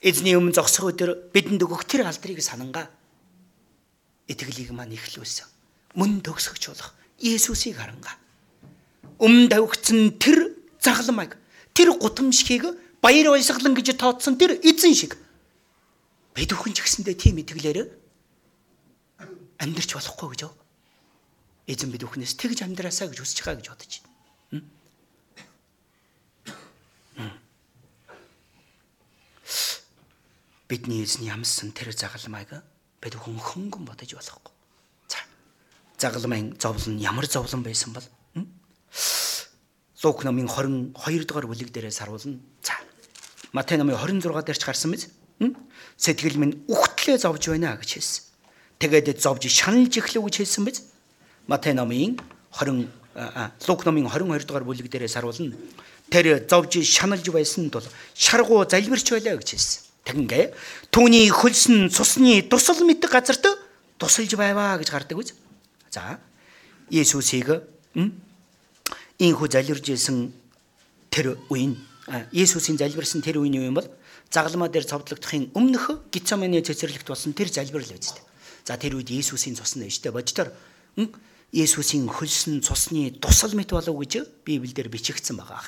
Эзний 0.04 0.36
өмнө 0.36 0.52
зогсох 0.52 0.92
өдөр 0.92 1.32
бидэнд 1.32 1.64
өгөх 1.64 1.88
тэр 1.88 2.04
алдрыг 2.04 2.36
санангаа 2.44 2.92
итгэлийг 4.28 4.68
маань 4.76 4.92
ихлүүлсэн. 4.92 5.48
Мөн 5.96 6.20
төгсгөж 6.20 6.68
болох 6.68 6.92
Есүсийг 7.24 7.80
харангаа. 7.80 8.12
Өмнө 9.16 9.48
давигдсан 9.48 10.20
тэр 10.20 10.52
загламыг 10.76 11.40
тэр 11.72 11.96
гутамшгийг 11.96 12.68
баяр 13.00 13.32
баясгалан 13.32 13.72
гэж 13.72 13.96
тооцсон 13.96 14.36
тэр 14.36 14.60
эзэн 14.60 14.92
шиг 14.92 15.16
бид 16.36 16.52
өхөн 16.52 16.76
ч 16.76 16.84
гэсэндээ 16.84 17.16
тийм 17.16 17.40
итгэлээр 17.40 17.88
амьдрч 19.56 19.96
болохгүй 19.96 20.36
гэж? 20.36 20.52
Эзэн 21.64 21.88
бид 21.88 22.04
өхнөөс 22.04 22.36
тэгж 22.36 22.60
амьдраасаа 22.60 23.08
гэж 23.08 23.24
хүсэж 23.24 23.40
байгаа 23.40 23.56
гэж 23.56 23.68
бодож 23.72 23.92
байна. 24.04 24.13
Бидний 30.74 31.04
эзний 31.04 31.30
ямсан 31.30 31.70
тэр 31.70 31.94
загалмайг 31.94 32.50
бид 32.98 33.14
хүн 33.14 33.38
хөнгөн 33.38 33.86
бодож 33.86 34.10
болохгүй. 34.10 34.50
За. 35.06 35.22
Загалмайн 36.02 36.56
зовлон 36.58 36.98
ямар 36.98 37.26
зовлон 37.30 37.62
байсан 37.62 37.94
бол 37.94 38.02
Лук 40.02 40.24
номын 40.24 40.48
22 40.50 41.24
дугаар 41.24 41.46
бүлэг 41.46 41.70
дээрээс 41.70 42.02
харуулна. 42.02 42.42
За. 42.60 42.74
Матай 43.52 43.78
номын 43.78 43.94
26 43.94 44.42
дээр 44.42 44.58
ч 44.58 44.64
гарсан 44.66 44.90
мэт. 44.90 45.08
Сэтгэл 45.96 46.42
минь 46.42 46.58
үхтлээ 46.66 47.22
зовж 47.22 47.48
байна 47.48 47.78
гэж 47.78 47.94
хэлсэн. 47.94 48.24
Тэгээд 48.82 49.22
зовж 49.22 49.46
шаналж 49.46 49.94
эхлэв 49.94 50.26
гэж 50.26 50.42
хэлсэн 50.42 50.64
биз? 50.66 50.82
Матай 51.46 51.72
номын 51.72 52.18
20 52.50 52.90
Лук 53.70 53.86
номын 53.86 54.10
22 54.10 54.42
дугаар 54.44 54.66
бүлэг 54.66 54.90
дээрээс 54.90 55.14
харуулна. 55.14 55.54
Тэр 56.10 56.42
зовж 56.50 56.82
шаналж 56.82 57.30
байсан 57.30 57.70
тул 57.70 57.86
шаргуу 58.12 58.66
залбирч 58.66 59.14
байлаа 59.14 59.38
гэж 59.38 59.54
хэлсэн. 59.54 59.93
Тэгингээ 60.04 60.52
түүний 60.92 61.32
хөлсөн 61.32 61.88
цусны 61.88 62.44
тусал 62.44 62.84
мэддэг 62.84 63.08
газарт 63.08 63.44
тусалж 63.96 64.36
байваа 64.36 64.76
гэж 64.76 64.88
гардаг 64.92 65.16
үз. 65.16 65.32
За 65.88 66.20
Есүсийг 66.92 67.64
инхүү 69.16 69.48
залбирж 69.48 69.88
исэн 69.96 70.32
тэр 71.08 71.40
үеийн 71.48 71.80
Есүсийн 72.36 72.76
залбирсан 72.76 73.24
тэр 73.24 73.40
үеийн 73.40 73.72
юм 73.72 73.80
бол 73.80 73.88
загалмаа 74.28 74.68
дээр 74.68 74.84
цовдлогдохын 74.84 75.56
өмнөх 75.56 76.12
Гицаманы 76.12 76.60
цэцэрлэгт 76.60 77.08
болсон 77.08 77.32
тэр 77.32 77.48
залбирал 77.48 77.96
үз. 77.96 78.12
За 78.68 78.76
тэр 78.76 79.00
үед 79.00 79.08
Есүсийн 79.08 79.56
цус 79.56 79.80
нь 79.80 79.88
штэ 79.88 80.12
бодтоор 80.12 80.52
Есүсийн 81.54 82.10
хөлсөн 82.10 82.60
цусны 82.60 83.14
тусал 83.16 83.54
мэт 83.56 83.70
болов 83.72 83.96
гэж 84.04 84.44
Библиэлд 84.44 84.90
бичигдсэн 84.90 85.38
байгаа. 85.38 85.64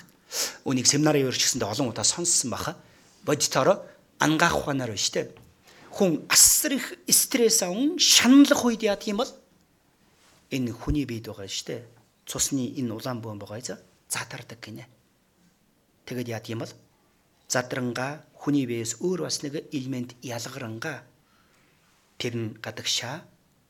Үнийг 0.66 0.84
семинарын 0.90 1.30
өрчсөндөө 1.30 1.72
олон 1.72 1.94
удаа 1.94 2.02
сонссон 2.02 2.50
баха. 2.50 2.74
Бодтоор 3.22 3.86
ангаах 4.18 4.56
ухаанаар 4.56 4.92
байна 4.92 5.04
шүү 5.04 5.14
дээ. 5.14 5.26
Хүн 5.96 6.12
асар 6.28 6.72
их 6.76 6.86
стресс 7.08 7.62
аван 7.62 7.98
шаналлах 7.98 8.64
үед 8.64 8.82
яа 8.82 8.96
гэх 8.96 9.12
юм 9.12 9.20
бол 9.20 9.32
энэ 10.50 10.72
хүний 10.72 11.04
биед 11.04 11.28
байгаа 11.28 11.48
шүү 11.48 11.66
дээ. 11.68 11.82
Цусны 12.26 12.72
энэ 12.80 12.92
улаан 12.92 13.20
бөөн 13.20 13.40
байгаа 13.40 13.60
за 13.60 13.76
задардаг 14.08 14.60
гинэ. 14.60 14.84
Тэгэд 16.08 16.28
яа 16.32 16.40
гэх 16.40 16.52
юм 16.56 16.64
бол 16.64 16.72
задранга 17.48 18.24
хүний 18.32 18.66
биес 18.66 19.00
өөр 19.00 19.28
бас 19.28 19.42
нэг 19.44 19.68
элемент 19.72 20.16
ялгаранга 20.24 21.04
тэр 22.16 22.34
нь 22.36 22.56
гадагшаа 22.60 23.24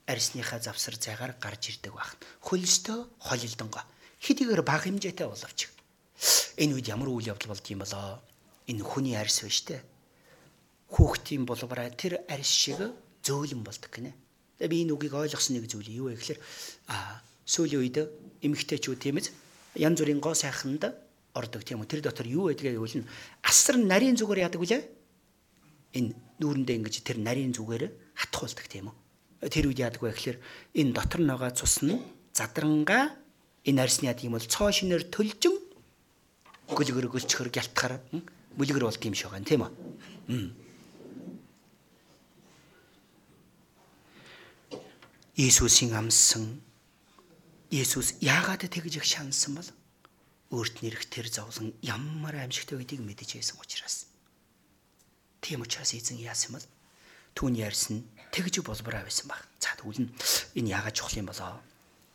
арьсныхаа 0.06 0.62
завсар 0.62 0.94
зайгаар 0.94 1.34
гарч 1.42 1.74
ирдэг 1.74 1.94
байх. 1.94 2.14
Хөлстөө 2.46 3.18
холилдонго 3.18 3.82
хэдийгээр 4.22 4.62
бага 4.62 4.86
хэмжээтэй 4.86 5.26
боловч 5.26 5.70
энэ 6.56 6.74
үед 6.78 6.86
ямар 6.88 7.10
үйл 7.10 7.34
явдал 7.34 7.52
болд 7.52 7.66
юм 7.66 7.82
болоо 7.82 8.22
энэ 8.70 8.82
хүний 8.86 9.18
арьс 9.18 9.42
шүү 9.42 9.66
дээ 9.66 9.82
хүүхдийн 10.90 11.46
булбараа 11.46 11.90
тэр 11.90 12.22
арьс 12.30 12.50
шиг 12.50 12.78
зөөлөн 13.26 13.62
болдог 13.66 13.90
гинэ. 13.90 14.14
Тэгээ 14.58 14.70
би 14.70 14.82
энэ 14.86 14.94
үгийг 14.94 15.14
ойлгосон 15.14 15.58
нэг 15.58 15.66
зүйл 15.66 15.90
юу 15.90 16.06
вэ 16.12 16.16
гэхээр 16.16 16.40
а 16.88 17.20
сүүлийн 17.44 17.82
үед 17.82 17.96
эмэгтэйчүүд 18.46 19.00
тийм 19.02 19.18
ээ 19.18 19.28
янз 19.82 19.98
бүрийн 20.00 20.22
гоо 20.22 20.34
сайханд 20.34 20.86
ордог 21.34 21.62
тийм 21.66 21.82
үү. 21.82 21.90
Тэр 21.90 22.00
дотор 22.06 22.26
юу 22.26 22.48
байдгийг 22.48 22.78
гэвэл 22.78 23.04
асар 23.44 23.76
нарийн 23.76 24.16
зүгээр 24.16 24.48
яадаг 24.48 24.60
вүлээ. 24.62 24.82
Энэ 26.00 26.10
нүүрэндээ 26.40 26.76
ингэж 26.80 26.94
тэр 27.04 27.18
нарийн 27.20 27.52
зүгээр 27.52 27.92
хатхуулдаг 28.16 28.66
тийм 28.70 28.88
үү. 28.88 29.50
Тэр 29.52 29.68
үед 29.68 29.82
яадаг 29.82 30.00
вэ 30.00 30.14
гэхээр 30.16 30.38
энэ 30.80 30.94
дотор 30.96 31.20
нь 31.20 31.28
байгаа 31.28 31.52
цус 31.52 31.84
нь 31.84 32.00
задрангаа 32.32 33.12
энэ 33.68 33.82
арьсны 33.82 34.08
яадаг 34.08 34.24
юм 34.24 34.38
бол 34.38 34.48
цоо 34.48 34.72
шинээр 34.72 35.12
төлжин 35.12 35.56
гөлгөр 36.72 37.06
гөлчхөр 37.12 37.52
гялтахаар 37.52 38.00
мүлгэр 38.56 38.84
болд 38.88 39.02
юм 39.04 39.14
шиг 39.14 39.30
байна 39.30 39.44
тийм 39.44 39.62
үү. 39.66 40.65
Есүсийн 45.36 45.92
амсан 45.92 46.64
Есүс 47.68 48.16
яагаад 48.24 48.64
тэгж 48.72 48.96
их 48.96 49.04
шансан 49.04 49.60
бол 49.60 49.68
өөрт 50.48 50.80
нэрх 50.80 51.04
тэр 51.12 51.28
зовлон 51.28 51.76
ямар 51.84 52.40
аимшигтай 52.40 52.80
гэдгийг 52.80 53.04
мэдэж 53.04 53.36
байсан 53.36 53.60
учраас. 53.60 54.08
Тийм 55.44 55.60
учраас 55.60 55.92
эзэн 55.92 56.16
яасан 56.24 56.56
бол 56.56 56.64
түүний 57.36 57.68
ярьсан 57.68 58.00
тэгж 58.32 58.64
болбороо 58.64 59.04
байсан 59.04 59.28
баг. 59.28 59.44
За 59.60 59.76
тэгвэл 59.76 60.08
энэ 60.56 60.72
яагаад 60.72 60.96
чухал 60.96 61.20
юм 61.20 61.28
болоо? 61.28 61.60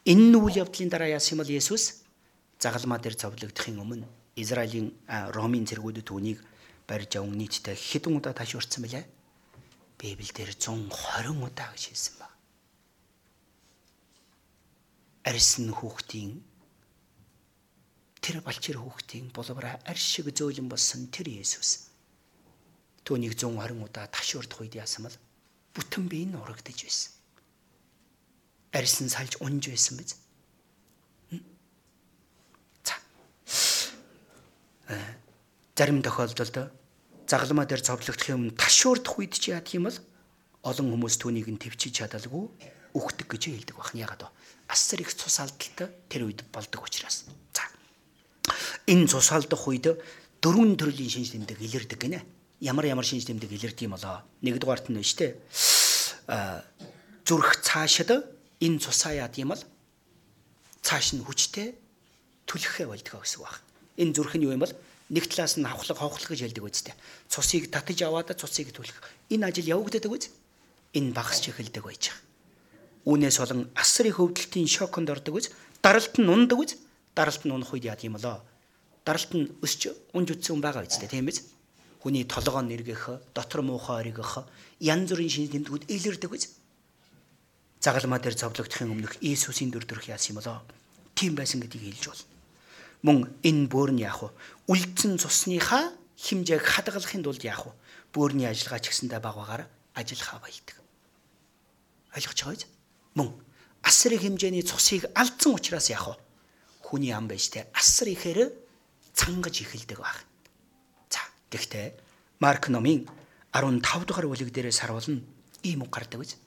Энэ 0.09 0.41
үйл 0.41 0.65
явдлын 0.65 0.89
дараа 0.89 1.13
яасан 1.13 1.37
бол 1.37 1.45
Есүс 1.45 2.01
загалмаа 2.57 2.97
дээр 2.97 3.21
зовлогдохын 3.21 3.77
өмнө 3.85 4.09
Израилийн 4.33 4.97
Ромын 5.29 5.69
цэргүүдэд 5.69 6.09
түүнийг 6.09 6.41
барьж 6.89 7.21
аван 7.21 7.37
нийтдээ 7.37 7.77
хэдэн 7.77 8.17
удаа 8.17 8.33
ташуурсан 8.33 8.81
бэлээ? 8.81 9.05
Библиэлд 10.01 10.57
120 10.57 10.89
удаа 11.37 11.69
гэж 11.77 11.93
хэлсэн 11.93 12.17
баг 12.17 12.30
арьс 15.23 15.61
нь 15.61 15.69
хүүхдийн 15.69 16.41
тэр 18.21 18.41
балчир 18.41 18.77
хүүхдийн 18.81 19.29
боловраа 19.35 19.77
арьс 19.85 20.01
шиг 20.01 20.33
зөөлөн 20.33 20.69
болсон 20.69 21.09
тэр 21.13 21.29
Есүс 21.29 21.91
түүнийг 23.05 23.37
120 23.37 23.81
удаа 23.85 24.05
ташуурдах 24.09 24.61
үед 24.61 24.77
яасан 24.77 25.05
бол 25.05 25.17
бүтэн 25.73 26.05
бие 26.09 26.25
нь 26.29 26.37
урагдж 26.37 26.79
байсан. 26.85 27.11
Арьс 28.73 28.97
нь 29.01 29.13
салж 29.13 29.37
унж 29.41 29.67
байсан 29.69 29.97
биз? 29.97 30.17
За. 32.85 32.95
Э 34.89 35.21
зарим 35.75 36.01
тохиолдолд 36.05 36.71
загалмаа 37.25 37.65
дээр 37.65 37.81
цовдлогдох 37.81 38.29
юм 38.29 38.53
ташуурдах 38.53 39.17
үед 39.17 39.33
ч 39.33 39.49
яа 39.49 39.65
гэх 39.65 39.81
юм 39.81 39.89
бол 39.89 39.97
олон 40.61 40.87
хүмүүс 40.93 41.15
түүнийг 41.17 41.49
нь 41.49 41.61
төвчиж 41.61 42.05
чадалгүй 42.05 42.45
үхдэг 42.93 43.27
гэж 43.31 43.43
хэлдэг 43.49 43.75
байна. 43.81 44.03
Ягаад 44.05 44.21
вэ? 44.27 44.29
Асар 44.71 45.03
их 45.03 45.11
цус 45.11 45.35
алдалтай 45.43 45.91
тэр 46.07 46.31
үед 46.31 46.47
болдог 46.47 46.87
учраас. 46.87 47.27
За. 47.51 47.67
Энэ 48.87 49.11
цус 49.11 49.27
алдах 49.35 49.67
үед 49.67 49.91
дөрвөн 50.39 50.79
төрлийн 50.79 51.11
шинж 51.11 51.35
тэмдэг 51.35 51.59
илэрдэг 51.59 51.99
гинэ. 51.99 52.23
Ямар 52.63 52.87
ямар 52.87 53.03
шинж 53.03 53.27
тэмдэг 53.27 53.51
илэрдэг 53.51 53.83
юм 53.83 53.99
болоо. 53.99 54.23
Нэгдүгээрт 54.39 54.87
нь 54.87 55.03
шүү 55.03 55.19
дээ. 55.19 55.31
А 56.31 56.63
зүрх 57.27 57.59
цаашид 57.59 58.15
энэ 58.63 58.79
цусаа 58.79 59.27
яад 59.27 59.35
юм 59.35 59.51
бол 59.51 59.63
цааш 60.81 61.19
нь 61.19 61.25
хүчтэй 61.27 61.75
түлхэхэ 62.47 62.87
болдгоо 62.87 63.21
гэсэн 63.21 63.43
баг. 63.43 63.59
Энэ 63.99 64.15
зүрх 64.15 64.39
нь 64.39 64.45
юу 64.47 64.55
юм 64.55 64.63
бол 64.63 64.73
нэг 65.11 65.27
талаас 65.27 65.59
нь 65.59 65.67
хавхлаг 65.67 65.99
хавхлаг 65.99 66.31
гэж 66.31 66.47
хэлдэг 66.47 66.63
үстэй. 66.63 66.95
Цусыг 67.27 67.67
татаж 67.67 67.99
аваад 68.07 68.31
цусыг 68.39 68.71
түлхэх. 68.71 69.03
Энэ 69.29 69.51
ажил 69.51 69.67
явагддаг 69.75 70.07
үз 70.07 70.31
энэ 70.95 71.11
багасч 71.11 71.51
эхэлдэг 71.51 71.83
байж 71.83 72.09
байгаа. 72.09 72.30
Үүнээс 73.05 73.37
болон 73.41 73.69
асар 73.73 74.05
их 74.09 74.21
хөвдөлтийн 74.21 74.69
шоконд 74.69 75.09
ордог 75.09 75.35
үз. 75.41 75.49
Даралт 75.81 76.17
нь 76.21 76.29
ундаг 76.29 76.59
үз. 76.61 76.77
Даралт 77.17 77.43
нь 77.45 77.53
унах 77.53 77.73
үед 77.73 77.89
яа 77.89 77.97
гэм 77.97 78.17
болоо. 78.17 78.45
Даралт 79.05 79.31
нь 79.33 79.49
өсч 79.65 79.89
унж 80.13 80.29
үтсэн 80.29 80.61
байгаа 80.61 80.85
үстэй 80.85 81.09
тийм 81.09 81.25
биз? 81.25 81.49
Хүний 82.01 82.25
толгоо 82.25 82.61
нэргэх, 82.61 83.33
дотор 83.33 83.61
муухай 83.61 84.05
оригох, 84.05 84.45
янз 84.77 85.09
бүрийн 85.13 85.29
шинж 85.29 85.49
тэмдгүүд 85.53 85.89
илэрдэг 85.89 86.29
үз. 86.29 86.49
Загалмаа 87.81 88.21
дээр 88.21 88.37
зовлогдохын 88.37 88.93
өмнөх 88.93 89.17
Иесусийн 89.21 89.73
дүр 89.73 89.85
төрх 89.85 90.09
яасан 90.09 90.37
юм 90.37 90.41
болоо. 90.41 90.61
Тийм 91.17 91.33
байсан 91.33 91.61
гэдгийг 91.61 91.97
хэлж 91.97 92.05
бол. 92.09 92.23
Мөн 93.05 93.17
энэ 93.41 93.69
бөөр 93.69 93.91
нь 93.97 94.05
яах 94.05 94.21
вэ? 94.21 94.29
Үлдсэн 94.69 95.17
цусныхаа 95.17 95.93
хэмжээг 96.21 96.61
хадгалахын 96.61 97.25
тулд 97.25 97.41
яах 97.41 97.69
вэ? 97.69 97.73
Бөөрийн 98.13 98.53
ажиллагаа 98.53 98.81
ч 98.81 98.93
гэсэндээ 98.93 99.21
багваагаар 99.21 99.65
ажиллахаа 99.97 100.41
баялдаг 100.41 100.81
ойлгож 102.15 102.39
байгаа 102.43 102.55
биз? 102.55 102.65
Мөн 103.15 103.33
асар 103.83 104.13
их 104.13 104.23
хэмжээний 104.23 104.63
цусыг 104.63 105.05
алдсан 105.15 105.55
учраас 105.55 105.89
яах 105.89 106.07
вэ? 106.07 106.15
Хүний 106.81 107.11
ам 107.11 107.27
байж 107.27 107.49
тэ 107.51 107.67
асар 107.73 108.07
ихээр 108.11 108.51
цангаж 109.13 109.55
эхэлдэг 109.61 109.99
баг. 109.99 110.25
За 111.09 111.19
тэгтээ 111.51 111.95
Марк 112.39 112.69
номын 112.69 113.07
15 113.53 114.07
дугаар 114.07 114.27
бүлэг 114.27 114.51
дээрээс 114.51 114.81
харуулна 114.81 115.21
ийм 115.63 115.83
үг 115.83 115.91
гардаг 115.91 116.19
биз? 116.23 116.37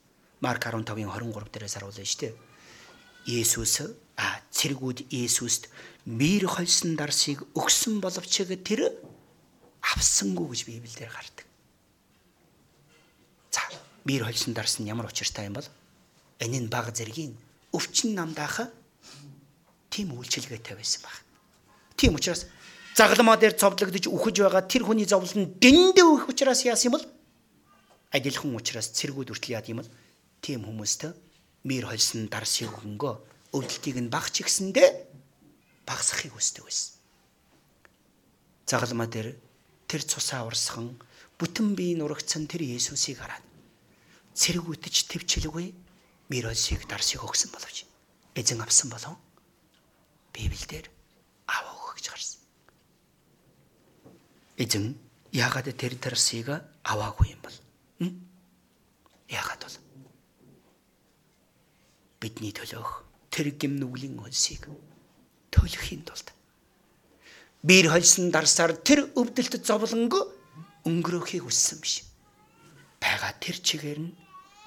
Марк 0.41 0.65
15-ын 0.65 1.09
23 1.09 1.53
дээрээс 1.53 1.75
харуулна 1.77 2.05
шүү 2.05 2.19
дээ. 2.21 2.33
Есүс 3.25 3.75
а 4.17 4.41
цэргүүд 4.53 5.09
Есүст 5.11 5.69
мир 6.05 6.45
хольсон 6.47 6.95
дарсыг 6.95 7.45
өгсөн 7.53 8.01
боловч 8.01 8.41
тэр 8.63 8.93
авсангүй 9.81 10.49
гэж 10.49 10.61
Библиэлд 10.65 11.09
гардаг 11.13 11.45
мир 14.05 14.23
холсон 14.23 14.53
дарс 14.53 14.79
нь 14.79 14.87
ямар 14.87 15.09
учиртай 15.09 15.49
юм 15.49 15.57
бол 15.57 15.67
энэ 16.39 16.59
нь 16.65 16.71
баг 16.71 16.91
зэргийн 16.95 17.33
өвчин 17.71 18.15
намдаах 18.15 18.71
тийм 19.89 20.11
үйлчилгээтэй 20.15 20.75
байсан 20.75 21.01
баг. 21.03 21.15
Тийм 21.95 22.15
учраас 22.15 22.47
загламаа 22.95 23.37
дээр 23.39 23.55
зовлогдож 23.55 24.05
үхэж 24.07 24.35
байгаа 24.43 24.63
тэр 24.67 24.83
хүний 24.83 25.07
зовлон 25.07 25.47
нь 25.47 25.53
дэндээ 25.63 26.03
өөх 26.03 26.31
учраас 26.31 26.63
яасан 26.67 26.91
юм 26.91 26.95
бол 26.99 27.07
адилхан 28.11 28.55
учраас 28.55 28.91
цэргүүд 28.95 29.31
үртэл 29.31 29.55
яад 29.55 29.67
юм 29.71 29.79
бол 29.83 29.91
тийм 30.43 30.63
хүмүүст 30.67 31.01
мир 31.67 31.83
холсон 31.87 32.27
дарсыг 32.31 32.71
өгөнгөө 32.71 33.13
өвдөлтийг 33.55 33.97
нь 34.03 34.11
багч 34.11 34.43
гисэндээ 34.43 34.87
багасхыг 35.87 36.31
хүсдэг 36.35 36.63
байсан. 36.67 36.95
Загламаа 38.67 39.07
дээр 39.07 39.35
тэр 39.87 40.01
цусаа 40.03 40.43
урсхан 40.47 40.95
бүтэн 41.39 41.75
биеийн 41.75 42.03
урагцсан 42.03 42.47
тэр 42.47 42.63
Есүсийг 42.63 43.19
хараад 43.19 43.43
цэргүүтэж 44.35 44.95
төвчлгүй 45.11 45.84
миросыг 46.29 46.87
дарсыг 46.89 47.21
өгсөн 47.23 47.51
боловч 47.51 47.85
эзэн 48.35 48.61
авсан 48.61 48.89
болов 48.89 49.15
Библиэлд 50.33 50.89
аваа 51.47 51.73
өгөх 51.77 51.95
гэж 51.95 52.05
гарсан. 52.11 52.39
Эзэн 54.57 54.85
яагаад 55.31 55.71
тэр 55.77 55.93
дарсыг 55.95 56.47
аваагүй 56.83 57.31
юм 57.31 57.41
бол? 57.45 57.57
Яагаад 59.29 59.61
бол 59.63 59.77
бидний 62.19 62.51
төлөөх 62.51 62.91
тэр 63.29 63.53
гимнүглийн 63.53 64.17
хөлсийг 64.19 64.67
төлөхийн 65.53 66.03
тулд 66.03 66.33
бир 67.65 67.89
хольсон 67.89 68.29
дарсаар 68.29 68.73
тэр 68.77 69.09
өвдөлт 69.17 69.61
зовлонго 69.65 70.19
өнгөрөөхийг 70.85 71.45
хүссэн 71.45 71.81
биш. 71.81 72.05
Бага 73.01 73.33
тэр 73.41 73.57
чигээр 73.57 73.99
нь 74.05 74.13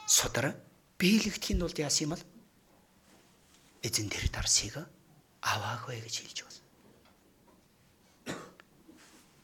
судар 0.07 0.55
биелэгдэхийн 0.99 1.63
тулд 1.63 1.79
яасан 1.79 2.05
юм 2.05 2.13
бол 2.15 2.25
эзэн 3.87 4.11
тэр 4.11 4.27
дарсыг 4.35 4.75
аваагүй 5.41 6.03
гэж 6.03 6.15
хэлж 6.19 6.39
байна. 6.43 6.67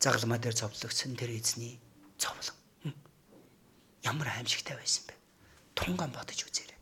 Загламаа 0.03 0.39
дээр 0.43 0.57
зовлогдсон 0.59 1.15
тэр 1.15 1.31
эзний 1.31 1.79
зовлон. 2.19 2.59
Ямар 4.03 4.29
аимшигтай 4.35 4.77
байсан 4.77 5.07
бэ? 5.07 5.15
Тунган 5.79 6.11
бодож 6.11 6.43
үзээрэй. 6.43 6.79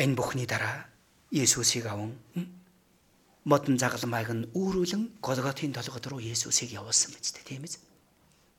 Энэ 0.00 0.16
бүхний 0.16 0.48
дараа 0.48 0.88
Есүсийг 1.30 1.86
аван 1.86 2.16
модон 3.44 3.76
загламайг 3.78 4.32
нь 4.32 4.48
үүрүүлэн 4.56 5.20
Голготын 5.20 5.76
толгод 5.76 6.08
руу 6.08 6.20
Есүсийг 6.24 6.72
явуулсан 6.72 7.12
биз 7.12 7.36
дээ, 7.36 7.44
тийм 7.44 7.64
ээ? 7.68 7.89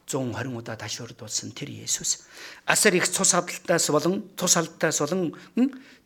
120 0.07 0.57
удаа 0.57 0.75
ташуурдуулсан 0.75 1.51
тэр 1.51 1.69
Есүс 1.71 2.25
асар 2.65 2.95
их 2.95 3.07
цус 3.07 3.33
алдалтаас 3.33 3.89
болон 3.91 4.23
тус 4.35 4.57
алдалтаас 4.57 4.99
болон 4.99 5.35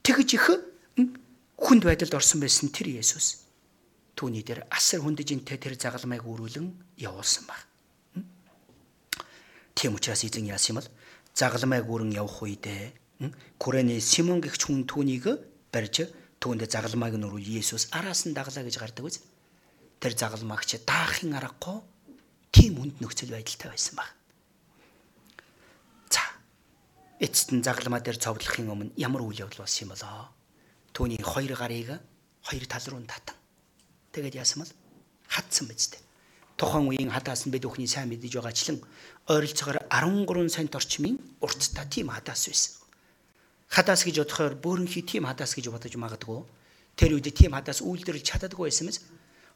тэгж 0.03 0.29
их 0.35 0.45
хүнд 1.57 1.83
байдалд 1.83 2.13
орсон 2.13 2.41
байсан 2.41 2.69
тэр 2.69 2.91
Есүс 2.99 3.45
түүний 4.15 4.43
дээр 4.43 4.67
асар 4.71 5.03
хүндижинтэй 5.03 5.57
тэр 5.59 5.75
загалмайг 5.75 6.23
өрүүлэн 6.23 6.67
явуулсан 6.99 7.43
баг. 7.47 7.59
Тийм 9.75 9.95
учраас 9.95 10.23
эзэн 10.23 10.47
яасан 10.47 10.75
юм 10.75 10.79
бол 10.79 10.89
загалмайг 11.35 11.83
өрөн 11.83 12.15
явах 12.15 12.39
үедээ 12.43 13.05
Күрэний 13.59 13.99
Симон 14.03 14.43
гэгч 14.43 14.67
хүн 14.67 14.83
түүнийг 14.83 15.39
барьж 15.71 16.11
түүнд 16.43 16.67
загалмайг 16.67 17.15
нөрүүл 17.15 17.47
Есүс 17.59 17.91
араас 17.95 18.27
нь 18.27 18.35
даглаа 18.35 18.63
гэж 18.63 18.75
гардаг 18.75 19.07
үз. 19.07 19.23
Тэр 20.03 20.13
загалмагч 20.19 20.83
даахын 20.83 21.35
аргагүй 21.39 21.79
тийм 22.55 22.79
үнд 22.79 23.03
нөхцөл 23.03 23.35
байдалтай 23.35 23.67
байсан 23.67 23.99
баг. 23.99 24.07
За. 26.07 26.23
Эцэст 27.19 27.51
нь 27.51 27.65
загламаа 27.67 27.99
дээр 27.99 28.15
цовдлохын 28.15 28.71
өмнө 28.71 28.95
ямар 28.95 29.27
үйл 29.27 29.43
явдал 29.43 29.67
болсон 29.67 29.83
юм 29.83 29.91
болоо? 29.91 30.31
Түүний 30.95 31.19
хоёр 31.19 31.51
гарыг 31.59 31.99
хоёр 32.47 32.63
тал 32.71 32.85
руу 32.87 33.03
татан. 33.03 33.35
Тэгээд 34.15 34.39
яасан 34.39 34.63
бол 34.63 34.71
хатсан 35.27 35.67
биз 35.67 35.91
дээ. 35.91 35.99
Тухайн 36.55 36.87
үеийн 36.87 37.11
хадаас 37.11 37.43
нь 37.43 37.51
бид 37.51 37.67
бүхний 37.67 37.91
сайн 37.91 38.07
мэдэж 38.07 38.39
байгаачлан 38.39 38.79
ойролцоогоор 39.27 39.83
13 39.91 40.47
цент 40.47 40.71
орчмын 40.79 41.19
урттай 41.43 41.83
тийм 41.91 42.07
хадаас 42.15 42.47
байсан. 42.47 42.79
Хадаас 43.67 44.07
гэж 44.07 44.23
бодохоор 44.23 44.55
бөөрөнхий 44.55 45.03
тийм 45.03 45.27
хадаас 45.27 45.59
гэж 45.59 45.67
бодож 45.67 45.91
магадгүй. 45.99 46.47
Тэр 46.95 47.19
үед 47.19 47.27
тийм 47.35 47.51
хадаас 47.51 47.83
үйлдвэрлэж 47.83 48.23
чаддаггүй 48.23 48.71
байсан 48.71 48.87
мэс. 48.87 49.03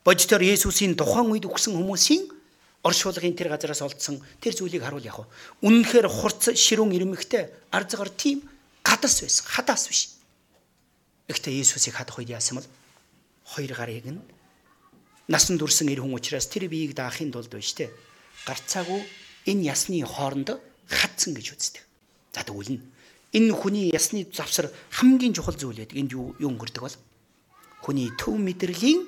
Божтоор 0.03 0.43
Есүсийн 0.43 0.99
тухайн 0.99 1.31
үед 1.31 1.47
өгсөн 1.47 1.80
хүмүүсийн 1.80 2.38
оршуулгын 2.84 3.35
тэр 3.35 3.51
газараас 3.51 3.81
олдсон 3.84 4.23
тэр 4.39 4.56
зүйлийг 4.56 4.84
харуул 4.84 5.03
яг. 5.03 5.27
Үнэнхээр 5.60 6.07
хурц 6.07 6.56
ширүүн 6.56 6.95
ирмэгтэй 6.95 7.51
арзгаар 7.76 8.10
тийм 8.15 8.47
гадас 8.84 9.19
байсан. 9.19 9.45
Хадаас 9.51 9.88
биш. 9.91 10.15
Гэхдээ 11.27 11.60
Иесусыг 11.60 11.99
хадах 11.99 12.23
үед 12.23 12.31
яасан 12.31 12.64
бол 12.64 12.68
хоёр 13.43 13.73
гарыг 13.76 14.07
нь 14.07 14.23
насан 15.27 15.60
турсан 15.60 15.91
эр 15.91 15.99
хүн 15.99 16.15
учраас 16.15 16.47
тэр 16.47 16.72
биеийг 16.72 16.95
даахын 16.95 17.35
тулд 17.35 17.51
байж 17.51 17.76
тээ. 17.76 17.91
Гарцаагүй 18.47 19.03
энэ 19.51 19.68
ясны 19.68 19.99
хооронд 20.07 20.56
хатсан 20.88 21.35
гэж 21.35 21.47
үздэг. 21.51 21.84
За 22.31 22.47
тэгвэл 22.47 22.80
энэ 23.35 23.53
хүний 23.60 23.91
ясны 23.91 24.23
завсар 24.31 24.72
хамгийн 24.95 25.35
чухал 25.35 25.60
зүйл 25.60 25.84
байдаг. 25.84 25.99
Энд 25.99 26.15
юу 26.15 26.31
өнгөрдөг 26.39 26.81
бол 26.81 26.97
хүний 27.84 28.07
төв 28.15 28.39
мэдрэлийн 28.39 29.03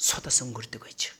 судас 0.00 0.40
өнгөрдөг 0.40 0.80
байж 0.80 1.19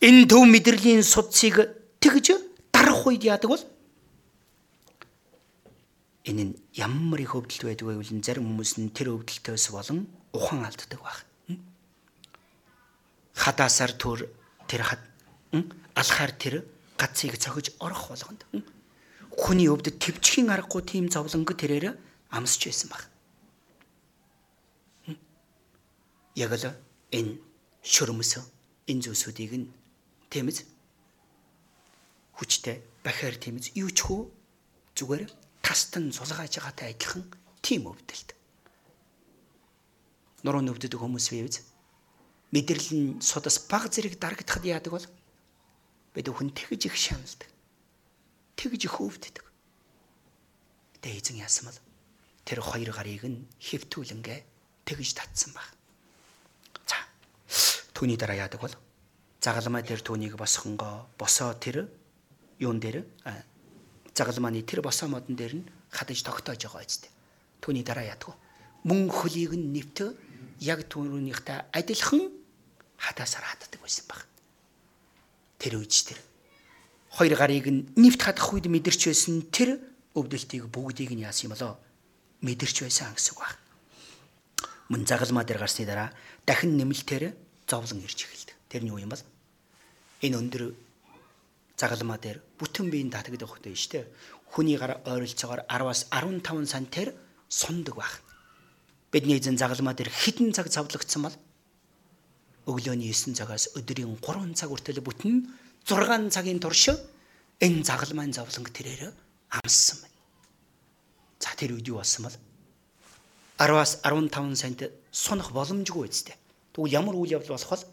энэ 0.00 0.24
төв 0.24 0.48
мэдрэлийн 0.48 1.04
судсыг 1.04 1.60
тэгж 2.00 2.26
дарах 2.72 3.04
үед 3.04 3.24
яадаг 3.24 3.52
бол 3.52 3.64
энэ 6.24 6.42
нь 6.48 6.54
ямар 6.72 7.20
их 7.20 7.36
өвдөлт 7.36 7.68
байдаг 7.68 7.84
вэ 7.84 7.94
гэвэл 8.00 8.24
зарим 8.24 8.48
хүмүүс 8.48 8.72
нь 8.80 8.92
тэр 8.96 9.12
өвдөлтөөс 9.12 9.66
болон 9.76 10.08
ухан 10.32 10.64
алддаг 10.64 11.00
баг. 11.04 11.18
Хадаасаар 13.36 13.92
төр 13.96 14.28
тэр 14.64 14.82
хад 14.88 15.02
алхаар 15.96 16.32
тэр 16.32 16.54
гацыг 16.96 17.36
цохиж 17.36 17.76
орох 17.80 18.08
болгонд 18.08 18.44
хүний 19.36 19.68
өвдөд 19.68 20.00
төвчхийн 20.00 20.48
аргагүй 20.48 20.82
тийм 20.84 21.12
зовлонго 21.12 21.52
тэрээр 21.56 21.96
амсч 22.32 22.60
байсан 22.68 22.88
баг. 22.88 23.04
Яг 26.36 26.52
л 26.56 26.64
энэ 27.12 27.36
шөрмөс 27.84 28.40
энэ 28.88 29.02
зүйлсүүдийг 29.04 29.52
нь 29.56 29.68
Тийм 30.30 30.46
ээ. 30.46 30.62
Хүчтэй 32.38 32.80
бахаар 33.02 33.34
тиймээс 33.34 33.74
юу 33.74 33.90
ч 33.90 34.06
хөө 34.06 34.30
зүгээр 34.94 35.26
тастан 35.60 36.14
сулгааж 36.14 36.56
байгаатай 36.56 36.94
адилхан 36.94 37.26
тийм 37.60 37.90
өвдөлт. 37.90 38.30
Нуруу 40.46 40.62
нүвдэдэг 40.64 40.96
хүмүүс 41.02 41.34
бивз 41.34 41.66
мэдрэл 42.54 42.90
нь 42.94 43.08
судас 43.20 43.58
баг 43.66 43.90
зэрэг 43.90 44.16
дарагдахад 44.22 44.64
яадаг 44.64 44.92
бол 44.94 45.06
бид 46.14 46.26
хүн 46.30 46.50
тэгж 46.54 46.88
их 46.88 46.96
шаналдаг. 46.96 47.50
Тэгж 48.56 48.86
их 48.86 48.96
өвддөг. 49.02 49.46
Тэ 51.02 51.18
эзэн 51.18 51.42
бол 51.66 51.78
тэр 52.46 52.60
хоёр 52.62 52.90
гарыг 52.90 53.24
нь 53.26 53.46
хэвтүүлэнгээ 53.62 54.40
тэгж 54.86 55.10
татсан 55.14 55.54
баг. 55.54 55.68
За. 56.86 56.98
Түүний 57.94 58.18
дараа 58.18 58.48
яадаг 58.48 58.60
бол 58.60 58.74
загалмай 59.40 59.82
дээр 59.82 60.04
түүнийг 60.04 60.36
босхонгоо 60.36 61.08
босоо 61.18 61.56
тэр 61.56 61.88
юун 62.60 62.80
дээр 62.80 63.04
загалмааны 64.14 64.62
тэр 64.62 64.84
босоо 64.84 65.08
модон 65.08 65.36
дээр 65.36 65.54
нь 65.56 65.64
хадаж 65.88 66.20
тогтоож 66.22 66.60
байгаа 66.60 66.84
үстэй. 66.84 67.10
Түүний 67.64 67.82
дараа 67.82 68.04
яадаг. 68.04 68.36
Мөн 68.84 69.08
хөлийг 69.08 69.56
нь 69.56 69.72
нэвт 69.72 70.12
яг 70.60 70.84
түүнийхтэй 70.92 71.72
адилхан 71.72 72.28
хадасаар 73.00 73.44
хатдаг 73.48 73.80
байсан 73.80 74.04
баг. 74.08 74.28
Тэр 75.56 75.80
үеч 75.80 76.04
тэр 76.04 76.20
хоёр 77.16 77.34
гарыг 77.36 77.66
нь 77.68 77.88
нэвт 77.96 78.20
хадах 78.20 78.52
үед 78.52 78.68
мэдэрч 78.68 79.08
байсан 79.08 79.48
тэр 79.48 79.80
өвдөлтийг 80.12 80.68
бүгдийг 80.68 81.16
нь 81.16 81.24
яасан 81.24 81.48
юм 81.48 81.56
болоо 81.56 81.72
мэдэрч 82.44 82.84
байсан 82.84 83.16
гэсэн 83.16 83.32
үг 83.34 83.40
баг. 83.40 83.56
Мөн 84.92 85.08
загалмаа 85.08 85.44
дээр 85.48 85.64
гарсны 85.64 85.88
дараа 85.88 86.12
дахин 86.44 86.76
нэмэлтээр 86.76 87.32
зовлон 87.64 88.04
ирж 88.04 88.28
эхэлдэг. 88.28 88.56
Тэрний 88.68 88.92
юу 88.92 89.00
юм 89.00 89.10
бол 89.10 89.22
энэ 90.20 90.36
өндөр 90.36 90.62
загалмаа 91.80 92.20
дээр 92.20 92.44
бүтэн 92.60 92.92
биеийн 92.92 93.10
татагдах 93.10 93.56
хөтэй 93.56 93.72
шүү 93.72 93.92
дээ. 93.92 94.04
Хүний 94.52 94.76
гар 94.76 95.00
ойролцоогоор 95.08 95.64
10-аас 95.64 96.12
15 96.12 96.68
сантээр 96.68 97.16
сундаг 97.48 97.96
баг. 97.96 98.12
Бидний 99.08 99.40
эзэн 99.40 99.56
загалмаа 99.56 99.96
дээр 99.96 100.12
хідэн 100.12 100.52
цаг 100.52 100.68
завлагдсан 100.68 101.24
бол 101.24 101.36
өглөөний 102.68 103.08
9 103.08 103.32
цагаас 103.32 103.72
өдрийн 103.78 104.20
3 104.20 104.52
цаг 104.52 104.68
хүртэл 104.68 105.00
бүтэн 105.00 105.48
6 105.88 106.28
цагийн 106.28 106.60
турш 106.60 106.92
энэ 107.64 107.84
загалмайн 107.84 108.36
зовлонг 108.36 108.68
тэрээр 108.68 109.16
амссан 109.56 110.04
байна. 110.04 110.20
За 111.40 111.56
тэр 111.56 111.80
үед 111.80 111.88
юу 111.88 112.04
болсон 112.04 112.28
бол 112.28 112.36
10-аас 113.56 114.04
15 114.04 114.56
сант 114.56 114.80
сунах 115.10 115.48
боломжгүй 115.56 116.08
үстэй. 116.12 116.36
Тэгвэл 116.76 116.92
ямар 116.92 117.16
үйл 117.16 117.40
явдал 117.40 117.56
болох 117.56 117.72
бол 117.72 117.84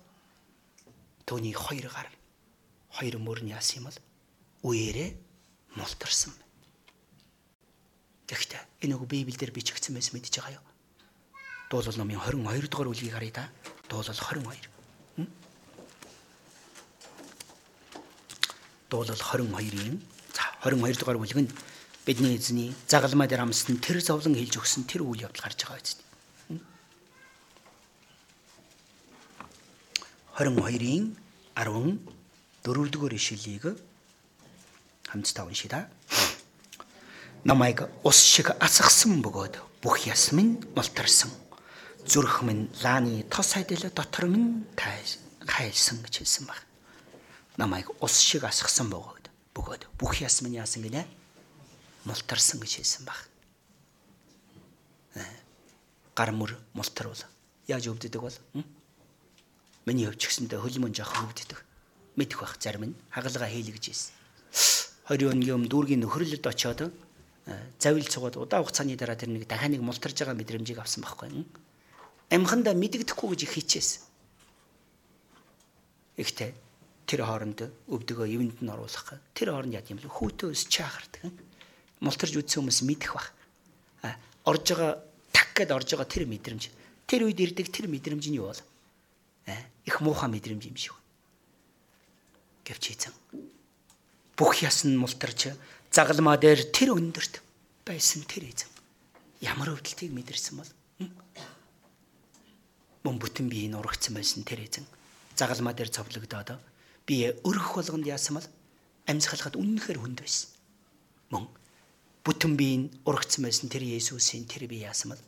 төвний 1.25 1.55
хоёр 1.55 1.87
гар 1.87 2.16
хоёр 2.97 3.21
мөр 3.21 3.45
нь 3.45 3.53
яасан 3.53 3.85
юм 3.85 3.85
бол 3.85 3.99
үеэрээ 4.73 5.09
мултарсан 5.77 6.33
байна. 6.33 6.45
Гэхдээ 8.27 8.61
энэ 8.83 8.95
үг 8.97 9.05
Библиэлд 9.05 9.53
бичигдсэн 9.53 9.93
байсан 9.93 10.17
мэдж 10.17 10.33
байгаа 10.33 10.57
юу? 10.57 10.65
Дуулал 11.69 11.97
номын 12.01 12.17
22 12.17 12.67
дугаар 12.73 12.89
бүлгийг 12.89 13.13
харъя 13.13 13.33
та. 13.37 13.45
Дуулал 13.85 14.17
22. 14.17 14.57
Дуулал 18.89 19.21
22-ийн 19.21 20.01
за 20.33 20.43
22 20.65 20.97
дугаар 20.97 21.21
бүлэг 21.21 21.37
нь 21.37 21.53
бидний 22.07 22.35
эзний 22.35 22.73
загалмай 22.89 23.27
дээр 23.29 23.45
амссан 23.45 23.77
тэр 23.77 24.01
зовлон 24.01 24.33
хэлж 24.33 24.57
өгсөн 24.57 24.89
тэр 24.89 25.05
үйл 25.05 25.27
явдал 25.27 25.45
гарч 25.45 25.61
байгаа 25.61 25.77
биз. 25.77 26.01
22-ийн 30.37 31.13
14 31.55 32.16
дугаар 32.67 33.13
ишлэлийг 33.13 33.79
хамтдаа 35.07 35.45
уншия. 35.45 35.89
Намайг 37.43 37.87
ус 38.03 38.19
шиг 38.19 38.51
асгасан 38.59 39.21
бөгөөд 39.23 39.55
бүх 39.81 40.03
ясм 40.07 40.39
нь 40.39 40.59
мултарсан 40.75 41.31
зүрх 42.05 42.41
минь 42.41 42.67
лааны 42.83 43.23
тос 43.23 43.55
адил 43.55 43.87
дотор 43.91 44.27
минь 44.27 44.65
хайлсан 44.75 46.03
гэж 46.03 46.23
хэлсэн 46.23 46.45
баг. 46.47 46.59
Намайг 47.57 47.87
ус 48.03 48.19
шиг 48.19 48.43
асгасан 48.43 48.91
бөгөөд 48.91 49.31
бөгөөд 49.55 49.87
бүх 49.99 50.19
яс 50.19 50.41
минь 50.41 50.59
яасан 50.59 50.83
гинэ? 50.83 51.07
Мултарсан 52.03 52.59
гэж 52.59 52.83
хэлсэн 52.83 53.05
баг. 53.05 53.19
Э, 55.15 55.23
гар 56.15 56.31
мөр 56.31 56.57
мултарвал 56.73 57.23
яаж 57.67 57.87
өвддөг 57.87 58.21
бол? 58.21 58.37
Миний 59.85 60.07
өвч 60.07 60.27
гэсэндээ 60.27 60.59
хөлмөн 60.59 60.95
жоох 60.95 61.15
өвддөг. 61.15 61.63
Мэдэх 62.17 62.41
бах 62.41 62.57
зарим 62.59 62.91
нь 62.91 62.95
хагалгаа 63.13 63.47
хийлгэж 63.47 63.83
ийсэн. 63.93 64.11
20 65.07 65.31
өдрийн 65.31 65.55
өмнө 65.55 65.71
дүүргийн 65.71 66.01
нөхрөлд 66.03 66.43
очиод 66.43 66.89
э, 66.89 66.91
завил 67.79 68.03
цугаад 68.03 68.35
удаа 68.35 68.59
хугацааны 68.59 68.97
дараа 68.97 69.15
тэр 69.15 69.31
нэг 69.31 69.47
дахиад 69.47 69.77
нэг 69.77 69.85
мултарж 69.85 70.17
байгаа 70.19 70.35
мэдрэмжийг 70.35 70.81
авсан 70.81 71.05
байхгүй 71.05 71.45
амхандаа 72.29 72.75
мэдэгдэхгүй 72.75 73.29
гэж 73.31 73.41
их 73.43 73.53
хичээсэн. 73.55 74.01
Ихтэй 76.19 76.51
тэр 77.07 77.23
хооронд 77.23 77.71
өвдөгөө 77.87 78.27
ивэнд 78.35 78.59
нь 78.59 78.71
оруулах. 78.71 79.15
Тэр 79.31 79.55
хооронд 79.55 79.77
яд 79.77 79.87
юм 79.87 80.01
л 80.03 80.11
хүүтөөс 80.11 80.67
чаахардаг. 80.67 81.31
Мултарж 82.03 82.35
үдсэн 82.35 82.67
хүмүүс 82.67 82.83
мэдэх 82.83 83.11
бах. 83.15 83.31
А 84.03 84.19
орж 84.43 84.75
байгаа 84.75 84.99
так 85.31 85.55
гэд 85.55 85.71
орж 85.71 85.87
байгаа 85.95 86.09
тэр 86.09 86.27
мэдрэмж. 86.27 86.63
Тэр 87.07 87.31
үед 87.31 87.39
ирдэг 87.39 87.71
тэр 87.71 87.87
мэдрэмж 87.87 88.27
нь 88.27 88.39
юу 88.43 88.51
бол? 88.51 88.61
А 89.47 89.55
их 89.87 90.01
муухай 90.03 90.27
мэдрэмж 90.27 90.67
юм 90.67 90.75
шиг. 90.75 90.97
Гэвч 92.67 92.85
эзэн 92.91 93.15
бүх 94.35 94.59
ясн 94.59 94.99
мултарч 94.99 95.55
загалмаа 95.95 96.35
дээр 96.35 96.67
тэр 96.75 96.91
өндөрт 96.99 97.39
байсан 97.87 98.27
тэр 98.27 98.51
эзэн 98.51 98.67
ямар 99.39 99.71
өвдөлтийг 99.71 100.11
мэдэрсэн 100.11 100.59
бол 100.59 100.71
мөн 103.07 103.15
бүтэн 103.23 103.47
биеийн 103.47 103.79
урагцсан 103.79 104.19
байсан 104.19 104.43
тэр 104.43 104.67
эзэн 104.67 104.83
загалмаа 105.39 105.71
дээр 105.71 105.95
цовлогдоод 105.95 106.59
бие 107.07 107.39
өргөх 107.47 107.79
болгонд 107.79 108.03
яасан 108.03 108.35
бол 108.35 108.47
амьсгалахад 109.07 109.55
үнэнхээр 109.55 109.99
хүнд 110.03 110.19
байсан. 110.19 110.51
Мөн 111.31 111.47
бүтэн 112.27 112.59
биеийн 112.59 112.83
урагцсан 113.07 113.47
байсан 113.47 113.71
тэр 113.71 113.87
Есүсийн 113.87 114.43
тэр 114.43 114.67
бие 114.67 114.91
яасан 114.91 115.15
бол 115.15 115.23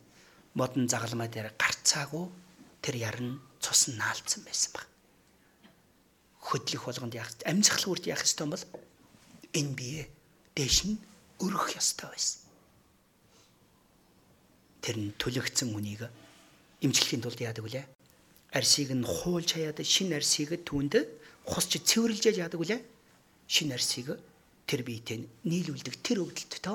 модон 0.52 0.92
загалмаа 0.92 1.32
дээр 1.32 1.56
гарцаагүй 1.56 2.28
тэр 2.84 3.00
яран 3.00 3.40
цус 3.64 3.88
наалцсан 3.96 4.44
байсан 4.44 4.70
баг. 4.76 4.89
Хөдлөх 6.40 6.84
болгонд 6.88 7.14
яах 7.14 7.30
амьсгалах 7.44 7.92
үрд 7.92 8.04
яах 8.08 8.24
ёстой 8.24 8.46
бол 8.48 8.64
энэ 9.52 9.72
бие 9.76 10.02
дээш 10.56 10.88
нь 10.88 10.96
өргөх 11.40 11.76
ёстой 11.76 12.08
байсан. 12.10 12.40
Тэр 14.80 14.96
нь 14.96 15.12
түлэгцэн 15.20 15.68
үнийг 15.76 16.08
имжлэхийн 16.80 17.22
тулд 17.22 17.40
яадаг 17.40 17.64
вүлээ? 17.64 17.86
Арсыг 18.56 18.90
нь 18.96 19.04
хуулж 19.04 19.52
хаяад 19.54 19.78
шин 19.84 20.12
арсыг 20.16 20.64
түүнд 20.64 20.94
хусч 21.44 21.76
цэвэрлжээж 21.84 22.36
яадаг 22.40 22.58
вүлээ? 22.60 22.80
Шин 23.46 23.70
арсыг 23.76 24.16
тэр 24.64 24.80
биетэй 24.82 25.28
нийлүүлдэг 25.44 25.96
тэр 26.02 26.24
өвдөлтөд 26.24 26.66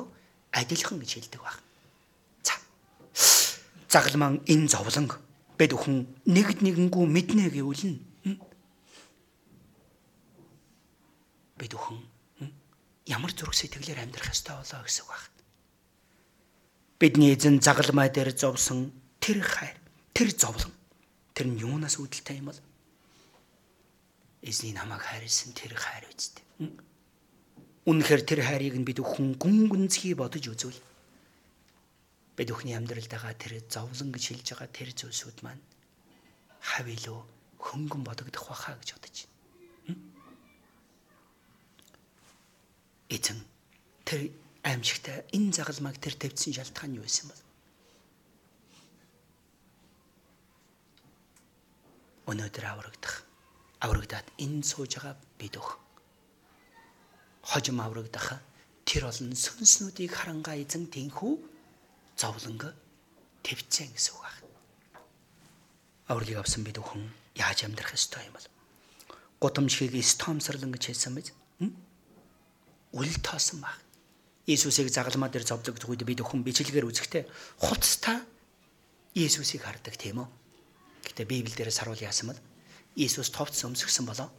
адилхан 0.55 0.99
гэж 0.99 1.11
хэлдэг 1.19 1.41
баг. 1.41 1.59
За. 2.43 2.53
Загалман 3.89 4.39
энэ 4.47 4.67
зовлон 4.71 5.11
бид 5.57 5.71
өхөн 5.71 6.07
нэгд 6.27 6.59
нэгэнгүү 6.63 7.05
мэднэ 7.07 7.51
гэвэл 7.51 7.83
нь 7.91 7.99
бид 11.57 11.73
өхөн 11.73 11.99
ямар 13.07 13.32
зүрх 13.32 13.56
сэтгэлээр 13.56 14.03
амьдрах 14.03 14.32
ёстой 14.32 14.56
болоо 14.60 14.84
гэсэн 14.84 15.03
үг 15.03 15.11
байна. 15.11 15.41
Бидний 16.99 17.32
эзэн 17.36 17.60
загалмай 17.64 18.10
дээр 18.11 18.36
зовсон 18.36 18.91
тэр 19.19 19.41
хайр 19.44 19.86
Тэр 20.15 20.32
зовлон 20.32 20.72
тэр 21.36 21.52
нь 21.52 21.60
юунаас 21.60 21.99
үүдэлтэй 21.99 22.40
юм 22.40 22.48
бол 22.48 22.61
эзний 24.40 24.72
намайг 24.72 25.03
хайрлсан 25.03 25.52
тэр 25.52 25.76
хайр 25.76 26.07
үсттэй. 26.07 26.72
Үнэхээр 27.84 28.23
тэр 28.23 28.40
хайрыг 28.48 28.80
нь 28.80 28.88
бид 28.88 29.03
өхөн 29.03 29.36
гүн 29.36 29.68
гүнзгий 29.68 30.15
бодож 30.15 30.48
үзвэл 30.48 30.80
бид 32.40 32.48
өхний 32.48 32.80
амьдралд 32.80 33.11
байгаа 33.11 33.36
тэр 33.36 33.60
зовлон 33.68 34.15
гэж 34.15 34.23
хэлж 34.23 34.48
байгаа 34.56 34.72
тэр 34.72 34.90
зүйлсүүд 34.95 35.44
маань 35.44 35.60
хав 36.64 36.88
илүү 36.88 37.19
хөнгөн 37.60 38.07
бодогдох 38.07 38.56
баха 38.56 38.80
гэж 38.80 38.95
бодож 38.95 39.15
байна. 39.19 39.35
Эзэн. 43.15 43.39
Тэр 44.03 44.35
аимшигтай 44.67 45.23
энэ 45.31 45.55
загалмайг 45.55 45.97
тэр 46.03 46.19
тавьсан 46.19 46.51
шалтгаан 46.51 46.99
юу 46.99 47.07
байсан 47.07 47.31
бол? 47.31 47.43
Өнөөдөр 52.27 52.65
аврагдах. 52.67 53.23
Аврагдаад 53.79 54.27
энэ 54.35 54.67
сууж 54.67 54.99
байгаа 54.99 55.15
бид 55.39 55.55
өх. 55.55 55.79
Хожим 57.47 57.79
аврагдах. 57.79 58.43
Тэр 58.83 59.07
олон 59.07 59.31
сүнснүүдийг 59.31 60.11
харангаа 60.11 60.59
эзэн 60.59 60.91
тэнхүү 60.91 61.33
зовлонго 62.19 62.75
твцэн 63.45 63.95
гэсэн 63.95 64.13
үг 64.17 64.23
байна. 64.27 64.43
Авралыг 66.11 66.37
авсан 66.41 66.67
бид 66.67 66.77
өхөн 66.81 67.05
яаж 67.37 67.63
амьдрах 67.63 67.95
ёстой 67.95 68.27
юм 68.27 68.35
бол? 68.35 68.49
Гудамжийг 69.41 69.93
стомсрлон 70.03 70.73
гэж 70.73 70.83
хэлсэн 70.91 71.15
биз? 71.15 71.33
Үл 72.95 73.11
тоосон 73.19 73.59
баг. 73.61 73.76
Иесусыг 74.47 74.88
загалмаа 74.89 75.30
дээр 75.30 75.43
зовлогдох 75.43 75.89
үед 75.91 76.07
бид 76.07 76.23
өхөн 76.23 76.45
бичлэгээр 76.47 76.88
үзэхдээ 76.88 77.23
хувцастаа 77.59 78.23
Иесусыг 79.15 79.67
хардаг 79.67 79.99
тийм 79.99 80.23
үү? 80.23 80.27
Гэтэ 81.11 81.27
Библиэлд 81.27 81.76
саруул 81.76 81.99
яасан 81.99 82.31
бол 82.31 82.39
Иесус 82.95 83.30
товц 83.34 83.67
өмсгсөн 83.67 84.05
болоо. 84.07 84.30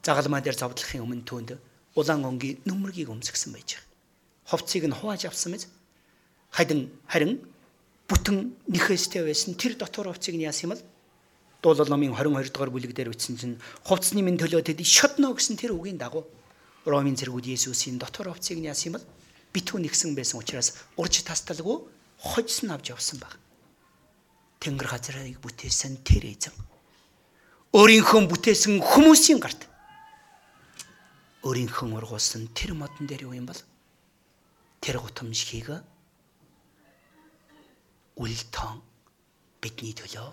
Загалмаа 0.00 0.40
дээр 0.40 0.56
зовлохын 0.56 1.04
өмнө 1.04 1.26
түүнд 1.28 1.50
улаан 1.98 2.24
өнгийн 2.24 2.64
нүмергийг 2.64 3.12
өмсгсөн 3.12 3.52
байж 3.52 3.76
байгаа. 3.76 3.88
Хувцсыг 4.48 4.86
нь 4.88 4.96
хувааж 4.96 5.28
авсан 5.28 5.52
мэз. 5.52 5.68
Хайдан 6.54 6.88
харин 7.10 7.44
бүтэн 8.08 8.56
нэхэстэй 8.72 9.26
байсан 9.26 9.58
тэр 9.58 9.76
дотор 9.76 10.08
хувцсыг 10.08 10.38
нь 10.38 10.46
яасан 10.46 10.70
юм 10.70 10.72
бол 10.78 10.84
Дуулал 11.58 11.90
номын 11.90 12.14
22 12.14 12.54
дугаар 12.54 12.70
бүлэг 12.70 12.94
дээр 12.94 13.10
бичсэн 13.10 13.34
чинь 13.34 13.58
хувцсны 13.82 14.22
минь 14.22 14.38
төлөө 14.38 14.62
тэд 14.62 14.80
шатно 14.86 15.34
гэсэн 15.34 15.58
тэр 15.58 15.74
үгийн 15.74 15.98
дагуу 15.98 16.22
Ромын 16.86 17.16
зэргүүд 17.18 17.46
Есүсийн 17.56 17.98
дотор 17.98 18.30
хувцсыг 18.30 18.58
нь 18.60 18.68
яасан 18.70 18.92
юм 18.92 18.94
бол 18.98 19.06
битүү 19.54 19.78
нэгсэн 19.82 20.14
байсан 20.14 20.38
учраас 20.38 20.76
урж 21.00 21.24
тасталгүй 21.24 21.78
хожсон 22.20 22.70
авч 22.74 22.94
явсан 22.94 23.18
баг. 23.18 23.34
Тэнгэр 24.62 24.88
газрыг 24.90 25.38
бүтээсэн 25.42 26.02
тэр 26.06 26.30
эзэн 26.34 26.54
өөрийнхөө 27.74 28.20
бүтээсэн 28.30 28.80
хүмүүсийн 28.82 29.38
гарт 29.38 29.68
өөрийнхөө 31.46 31.86
ургуулсан 31.94 32.50
тэр 32.56 32.74
модон 32.74 33.06
дээр 33.06 33.28
юу 33.30 33.34
юм 33.38 33.46
бол 33.46 33.60
тэр 34.82 34.98
гутамшгийг 34.98 35.68
үл 38.18 38.38
тоон 38.50 38.82
бидний 39.62 39.94
төлөө 39.94 40.28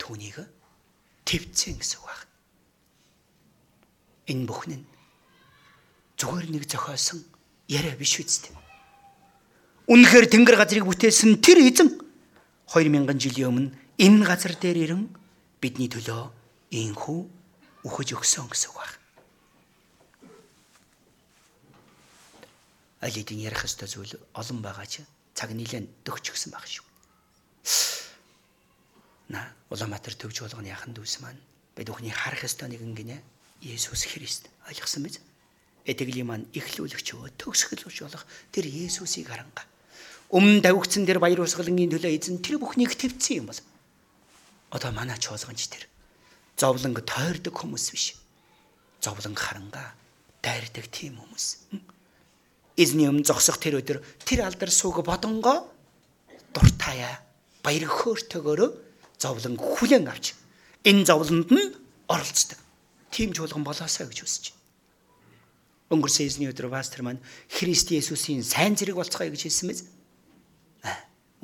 түүнийг 0.00 0.42
твцэн 1.22 1.78
гэсэн 1.78 1.98
үг 2.02 2.06
байна. 2.10 2.26
Энэ 4.26 4.46
бүхэн 4.48 4.72
нь 4.82 4.86
зүгээр 6.22 6.46
нэг 6.54 6.64
зохиосон 6.70 7.18
яриа 7.66 7.98
биш 7.98 8.22
үсттэй. 8.22 8.54
Үнэхээр 9.90 10.30
тэнгэр 10.30 10.54
газрыг 10.54 10.86
бүтээсэн 10.86 11.42
тэр 11.42 11.58
эзэн 11.66 11.98
2000 12.70 13.18
жилийн 13.18 13.50
өмнө 13.50 13.74
энэ 13.98 14.22
газар 14.22 14.54
дээр 14.54 14.78
ирэн 14.86 15.10
бидний 15.58 15.90
төлөө 15.90 16.30
инхүү 16.70 17.20
үхэж 17.82 18.08
өгсөн 18.14 18.46
гэсэн 18.46 18.70
үг 18.70 18.78
байна. 18.78 19.02
аль 23.02 23.10
хэдийн 23.10 23.42
ярих 23.42 23.66
ёстой 23.66 23.90
зүйл 23.90 24.14
олон 24.30 24.62
байгаа 24.62 24.86
ч 24.86 25.02
цаг 25.34 25.50
нэлээд 25.50 26.06
дөгч 26.06 26.30
өгсөн 26.30 26.54
баг 26.54 26.62
шүү 26.70 26.86
на 29.34 29.42
Улаанбаатар 29.74 30.14
төвч 30.14 30.46
болгоны 30.46 30.70
яхан 30.70 30.94
дүүс 30.94 31.18
маань 31.18 31.42
бид 31.74 31.90
бүхний 31.90 32.14
харах 32.14 32.46
ёстой 32.46 32.70
нэгэн 32.70 32.94
гинэ 32.94 33.18
Есүс 33.62 34.06
Христ 34.06 34.46
ойлгосон 34.70 35.02
биз? 35.02 35.18
Эдгэлийн 35.82 36.28
маань 36.30 36.46
эхлүүлэгч 36.54 37.08
өө 37.18 37.34
төгсгөлж 37.42 38.06
болох 38.06 38.24
тэр 38.54 38.70
Есүсийг 38.70 39.26
харанга. 39.26 39.66
Өмнө 40.30 40.62
давигдсан 40.62 41.02
тэр 41.04 41.18
баяр 41.18 41.42
усгалангийн 41.42 41.90
төлөө 41.90 42.14
эзэн 42.14 42.38
тэр 42.38 42.62
бүхнийг 42.62 42.94
твцсэн 42.94 43.42
юм 43.42 43.46
бол 43.50 43.60
одоо 44.70 44.90
манай 44.94 45.18
чуулганч 45.18 45.68
тэр 45.68 45.90
зовлонг 46.56 47.02
тойрдог 47.02 47.52
хүмүүс 47.52 47.86
биш. 47.90 48.14
Зовлонг 49.02 49.36
харанга 49.36 49.92
дайрдаг 50.40 50.86
тийм 50.86 51.18
хүмүүс. 51.18 51.66
Эзний 52.78 53.10
өмнө 53.10 53.26
зогсох 53.26 53.58
тэр 53.58 53.82
өдөр 53.82 54.00
тэр 54.24 54.46
алдар 54.46 54.70
сууг 54.70 55.02
бодонго 55.02 55.66
дуртаяа 56.54 57.20
баяр 57.66 57.90
хөөртөгөөрөө 57.90 58.70
зовлон 59.18 59.58
хүлэн 59.58 60.06
авч 60.08 60.32
энэ 60.86 61.04
зовлонд 61.10 61.50
нь 61.50 61.74
оролцдог. 62.08 62.58
Тийм 63.10 63.34
чуулган 63.36 63.66
болоосаа 63.66 64.08
гэж 64.08 64.24
байна. 64.24 64.61
Өнгөрсөн 65.92 66.26
эзний 66.26 66.48
өдөр 66.48 66.72
пастор 66.72 67.04
маань 67.04 67.20
Христ 67.52 67.92
Есүсийн 67.92 68.40
сайн 68.40 68.74
зэрэг 68.80 68.96
болцгоё 68.96 69.28
гэж 69.28 69.44
хэлсэн 69.44 69.66
мэз. 69.68 69.80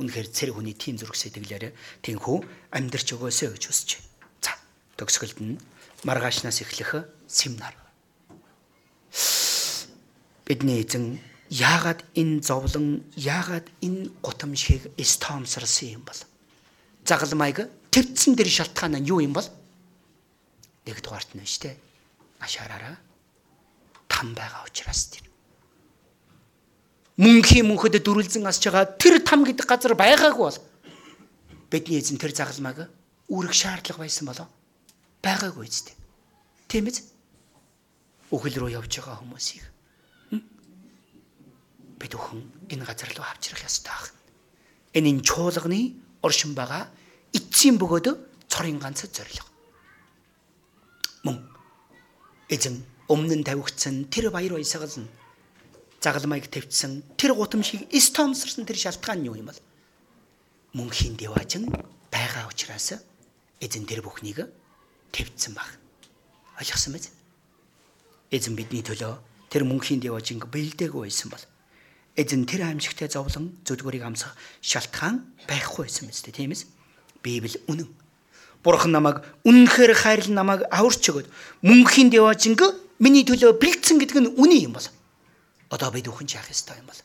Үнэхээр 0.01 0.29
цэр 0.33 0.51
хүний 0.57 0.73
тийм 0.73 0.97
зүрх 0.97 1.13
сэтгэлээр 1.13 1.77
тэнхүү 2.01 2.39
амьдрч 2.73 3.13
өгөөсэй 3.13 3.53
гэж 3.53 3.63
хүсэж 3.69 3.89
байна. 4.01 4.09
За, 4.41 4.53
төгсгөлд 4.97 5.39
нь 5.45 5.61
маргаашнаас 6.09 6.65
эхлэх 6.65 7.05
семинар. 7.29 7.77
Бидний 10.49 10.81
эзэн 10.81 11.21
яагаад 11.53 12.01
энэ 12.17 12.41
зовлон, 12.41 13.05
яагаад 13.21 13.69
энэ 13.85 14.09
гутамшиг 14.25 14.89
стомсорсон 14.97 16.01
юм 16.01 16.05
бол? 16.09 16.23
загалмайг 17.09 17.71
твцсэн 17.91 18.37
дэр 18.37 18.49
шалтгаан 18.49 19.01
нь 19.01 19.09
юу 19.09 19.25
юм 19.25 19.33
бол 19.33 19.49
нэг 20.85 21.01
дугаарт 21.01 21.33
нь 21.33 21.49
шүү 21.49 21.63
дээ. 21.73 21.77
Ашаараараа 22.45 22.97
там 24.19 24.35
байгаа 24.35 24.67
учраас 24.67 25.15
тэр. 25.15 25.23
Мөнхийн 27.23 27.71
мөнхөд 27.71 28.03
дөрүлзэн 28.03 28.51
асж 28.51 28.67
байгаа 28.67 28.99
тэр 28.99 29.23
там 29.23 29.47
гэдэг 29.47 29.63
газар 29.63 29.95
байгаагүй 29.95 30.43
бол 30.43 30.59
бидний 31.71 32.03
эзэн 32.03 32.19
тэр 32.19 32.35
загалмайг 32.35 32.91
үүрэг 33.31 33.55
шаардлага 33.55 34.03
байсан 34.03 34.27
болоо 34.27 34.51
байгаагүй 35.23 35.71
үстэй. 35.71 35.95
Тийм 36.67 36.91
биз? 36.91 37.07
Үхэл 38.35 38.59
рүү 38.59 38.75
явж 38.75 38.99
байгаа 38.99 39.23
хүмүүсийг 39.23 39.63
бид 41.99 42.13
өхөн 42.15 42.43
энэ 42.75 42.87
газар 42.87 43.11
руу 43.15 43.27
авчрах 43.27 43.63
ёстой 43.63 43.95
баг. 43.95 44.11
Энэ 44.99 45.23
чуулганы 45.23 45.95
оршин 46.27 46.59
байгаа 46.59 46.91
эцсийн 47.35 47.79
бөгөөд 47.79 48.19
цорын 48.51 48.79
ганц 48.83 49.07
зориг. 49.07 49.47
Мөн 51.23 51.43
эзэн 52.51 52.98
өмнө 53.09 53.41
нь 53.41 53.45
тавигдсан 53.45 54.09
тэр 54.13 54.31
баяр 54.31 54.57
баясгал 54.61 54.93
нь 55.01 55.09
загалмайг 56.01 56.47
тавьсан 56.49 57.03
тэр 57.17 57.35
гутамшиг 57.35 57.89
стомсорсон 57.91 58.65
тэр 58.65 58.79
шалтгаан 58.79 59.25
нь 59.25 59.29
юу 59.29 59.37
юм 59.37 59.51
бол 59.51 59.61
мөнхийн 60.77 61.17
дэважин 61.19 61.67
байгаа 62.13 62.47
учраас 62.47 63.01
эзэн 63.61 63.85
тэр 63.89 64.05
бүхнийг 64.05 64.47
тавьсан 65.11 65.55
баг. 65.55 65.67
Ойлгосон 66.61 66.95
биз? 66.95 67.11
Эзэн 68.31 68.55
бидний 68.55 68.85
төлөө 68.85 69.19
тэр 69.51 69.65
мөнхийн 69.65 70.01
дэважинг 70.05 70.47
бэлдээгүй 70.47 71.09
байсан 71.09 71.33
бол 71.33 71.45
эзэн 72.15 72.47
тэр 72.47 72.69
аимшигтай 72.71 73.09
зовлон 73.09 73.59
зүдгүүрийг 73.67 74.05
амсах 74.07 74.37
шалтгаан 74.63 75.25
байхгүй 75.49 75.89
байсан 75.89 76.07
биз 76.07 76.23
дээ 76.23 76.37
тийм 76.37 76.53
ээ 76.53 76.67
Библи 77.23 77.59
үнэн. 77.67 77.89
Бурхан 78.63 78.93
намайг 78.95 79.23
үнэнхээр 79.43 79.95
хайрлан 79.95 80.35
намайг 80.39 80.63
аварч 80.71 81.03
өгöd 81.11 81.27
мөнхийн 81.63 82.11
деважинг 82.11 82.63
миний 82.99 83.25
төлөө 83.25 83.59
бэлдсэн 83.59 83.99
гэдэг 83.99 84.19
нь 84.23 84.33
үнэн 84.39 84.61
юм 84.69 84.73
бол 84.77 84.87
одоо 85.71 85.91
бид 85.91 86.09
үхэн 86.09 86.29
яах 86.35 86.51
ёстой 86.51 86.79
юм 86.79 86.87
бол 86.91 87.01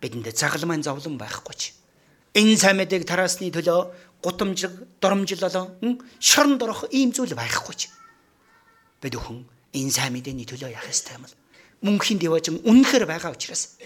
бидэнд 0.00 0.36
загалмайн 0.36 0.82
зовлон 0.84 1.16
байхгүй 1.16 1.54
ч 1.56 1.62
энэ 2.36 2.56
сайн 2.56 2.76
мэдээг 2.80 3.08
тараасны 3.08 3.48
төлөө 3.50 4.20
гутамжиг 4.20 4.72
доромжлолоо 5.00 5.72
шорон 6.20 6.58
дорох 6.58 6.84
ийм 6.92 7.12
зүйл 7.12 7.32
байхгүй 7.32 7.74
ч 7.74 7.82
бид 9.00 9.16
үхэн 9.16 9.44
энэ 9.72 9.92
сайн 9.92 10.12
мэдээний 10.12 10.44
төлөө 10.44 10.72
яах 10.72 10.88
ёстой 10.88 11.16
юм 11.16 11.24
бол 11.24 11.36
мөнхийн 11.86 12.20
деважин 12.20 12.60
үнэнхээр 12.64 13.04
байгаа 13.08 13.32
учраас 13.32 13.76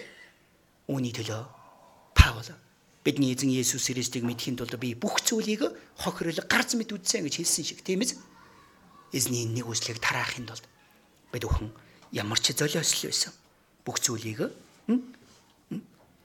үүний 0.90 1.14
төлөө 1.14 1.60
Паул 2.14 2.50
бидний 3.04 3.32
эзэн 3.32 3.48
Есүс 3.48 3.88
Христийг 3.88 4.24
мэдхийн 4.26 4.58
тулд 4.58 4.76
би 4.76 4.92
бүх 4.94 5.24
зүйлийг 5.24 5.72
хохирол 5.96 6.40
гарц 6.44 6.76
мэд 6.76 6.92
үзсэн 6.92 7.24
гэж 7.24 7.34
хэлсэн 7.40 7.64
шиг 7.64 7.80
тийм 7.80 8.04
ээ. 8.04 8.12
Эзний 9.16 9.48
нэг 9.48 9.64
үслийг 9.64 10.02
тараахын 10.04 10.44
тулд 10.44 10.64
бид 11.32 11.44
бүхэн 11.46 11.70
ямар 12.12 12.38
ч 12.38 12.52
золиослол 12.52 13.10
байсан. 13.10 13.32
Бүх 13.86 13.98
зүйлийг 14.02 14.50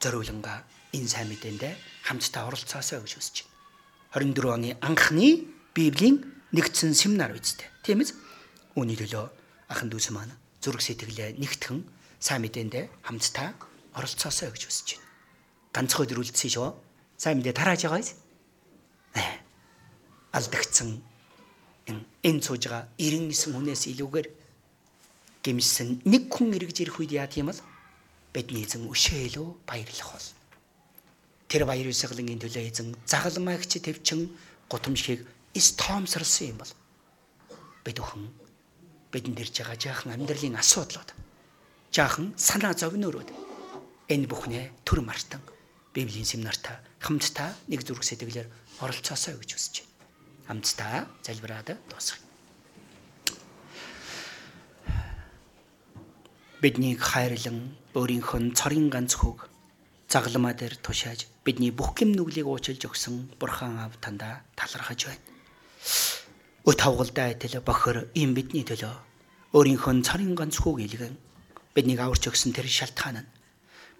зориуланга 0.01 0.65
энэ 0.93 1.09
сайн 1.09 1.29
мэдээндээ 1.31 1.73
хамтдаа 2.05 2.49
оролцоосоо 2.49 3.01
гэж 3.01 3.13
хүсэж 3.15 3.35
байна. 4.13 4.33
24 4.33 4.53
оны 4.53 4.69
анхны 4.81 5.47
Библийн 5.73 6.23
нэгдсэн 6.53 6.93
семинар 6.93 7.33
үсттэй. 7.33 7.67
Тийм 7.83 8.01
ээ. 8.01 8.13
Үүний 8.75 8.95
төлөө 8.99 9.25
ахын 9.71 9.89
дүүс 9.89 10.11
маань 10.13 10.35
зүрх 10.61 10.83
сэтгэлээ 10.83 11.39
нэгтгэн 11.41 11.83
сайн 12.19 12.41
мэдээндээ 12.43 13.07
хамтдаа 13.07 13.55
оролцоосоо 13.97 14.51
гэж 14.51 14.63
хүсэж 14.67 14.87
байна 14.99 15.05
ганцхан 15.75 16.07
өдөр 16.07 16.23
үлдсэн 16.23 16.51
шүү. 16.55 16.71
Сайн 17.19 17.43
мэдээ 17.43 17.51
тарааж 17.51 17.83
байгаа 17.83 17.99
биз? 17.99 18.15
Алдагдсан 20.31 21.03
энэ 22.23 22.39
сууж 22.39 22.63
байгаа 22.71 22.87
99 22.95 23.51
хүнээс 23.51 23.83
илүүгээр 23.91 24.27
гимсэн 25.45 26.01
нэг 26.09 26.33
хүн 26.33 26.57
эргэж 26.57 26.77
ирэх 26.81 26.97
үед 26.97 27.13
яа 27.13 27.29
тийм 27.29 27.53
бол 27.53 27.61
бидний 28.33 28.65
эзэн 28.65 28.89
өшөөлөө 28.89 29.47
баярлах 29.69 30.09
бол 30.17 30.27
тэр 31.45 31.63
баяр 31.69 31.87
усгалангийн 31.93 32.41
төлөө 32.41 32.65
эзэн 32.65 32.97
загалмаагч 33.05 33.77
төвчин 33.85 34.33
гутамшиг 34.65 35.21
стомсорсон 35.53 36.49
юм 36.49 36.57
бол 36.57 36.73
бид 37.85 37.97
өхөн 38.01 38.25
бидэнд 39.13 39.39
ирж 39.45 39.55
байгаа 39.61 39.77
жаахан 39.77 40.13
амьдралын 40.17 40.57
асуудлууд 40.57 41.09
жаахан 41.93 42.33
санаа 42.35 42.73
зовнөрөөд 42.73 43.29
энэ 44.09 44.25
бүхнээ 44.25 44.65
төр 44.83 44.99
мартан 45.05 45.41
Библийн 45.93 46.27
семинартаа 46.27 46.81
хамтдаа 46.99 47.55
нэг 47.71 47.87
зүрх 47.87 48.03
сэтгэлээр 48.03 48.49
оролцоосоо 48.83 49.39
гэж 49.39 49.49
хүсэж 49.55 49.75
байна. 49.79 49.93
Хамтдаа 50.49 51.07
залбираад 51.23 51.69
дуусгая. 51.87 52.24
Биднийг 56.65 56.97
хайрлан 56.97 57.77
өөрийнхөө 57.93 58.57
цорын 58.57 58.89
ганц 58.89 59.13
хөг 59.21 59.45
загламаа 60.09 60.57
дээр 60.57 60.73
тушааж 60.81 61.29
бидний 61.45 61.69
бүх 61.69 61.93
гэм 61.93 62.17
нүглийг 62.17 62.49
уучилж 62.49 62.89
өгсөн 62.89 63.37
Бурхан 63.37 63.77
аав 63.77 63.93
танда 64.01 64.41
талархаж 64.57 65.05
байна. 65.05 65.21
Өө 66.65 66.73
тавгалдаа 66.73 67.37
адил 67.37 67.61
бохор 67.61 68.09
ийм 68.17 68.33
бидний 68.33 68.65
төлөө 68.65 68.97
өөрийнхөө 69.53 69.93
цорын 70.09 70.33
ганц 70.33 70.57
хөг 70.57 70.81
илгэн 70.81 71.13
биднийг 71.77 72.01
аварч 72.01 72.33
өгсөн 72.33 72.49
тэр 72.57 72.65
шалтгаан 72.65 73.21
нь 73.21 73.29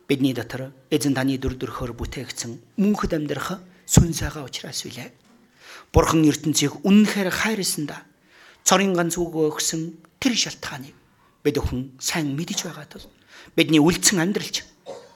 бидний 0.09 0.33
дотор 0.33 0.73
эзэн 0.89 1.13
таны 1.13 1.37
дүр 1.37 1.61
төрхөөр 1.61 1.93
бүтээгдсэн 1.93 2.81
мөнхөд 2.81 3.13
амьдрах 3.13 3.61
сүн 3.85 4.09
сайгаа 4.09 4.41
учраас 4.41 4.81
үлээ. 4.89 5.13
Бурхан 5.93 6.25
ертөнцийг 6.25 6.81
үнэнхээр 6.81 7.29
хайрласанда 7.29 8.01
цорын 8.65 8.97
ганц 8.97 9.21
үг 9.21 9.53
өгсөн 9.53 10.01
тэр 10.17 10.33
шалтгааныг 10.33 11.04
бид 11.45 11.61
өхөн 11.61 12.01
сайн 12.01 12.33
мэдэж 12.33 12.65
байгаа 12.65 12.89
тул 12.89 13.05
бидний 13.53 13.77
үлдсэн 13.77 14.17
амьдралч 14.17 14.65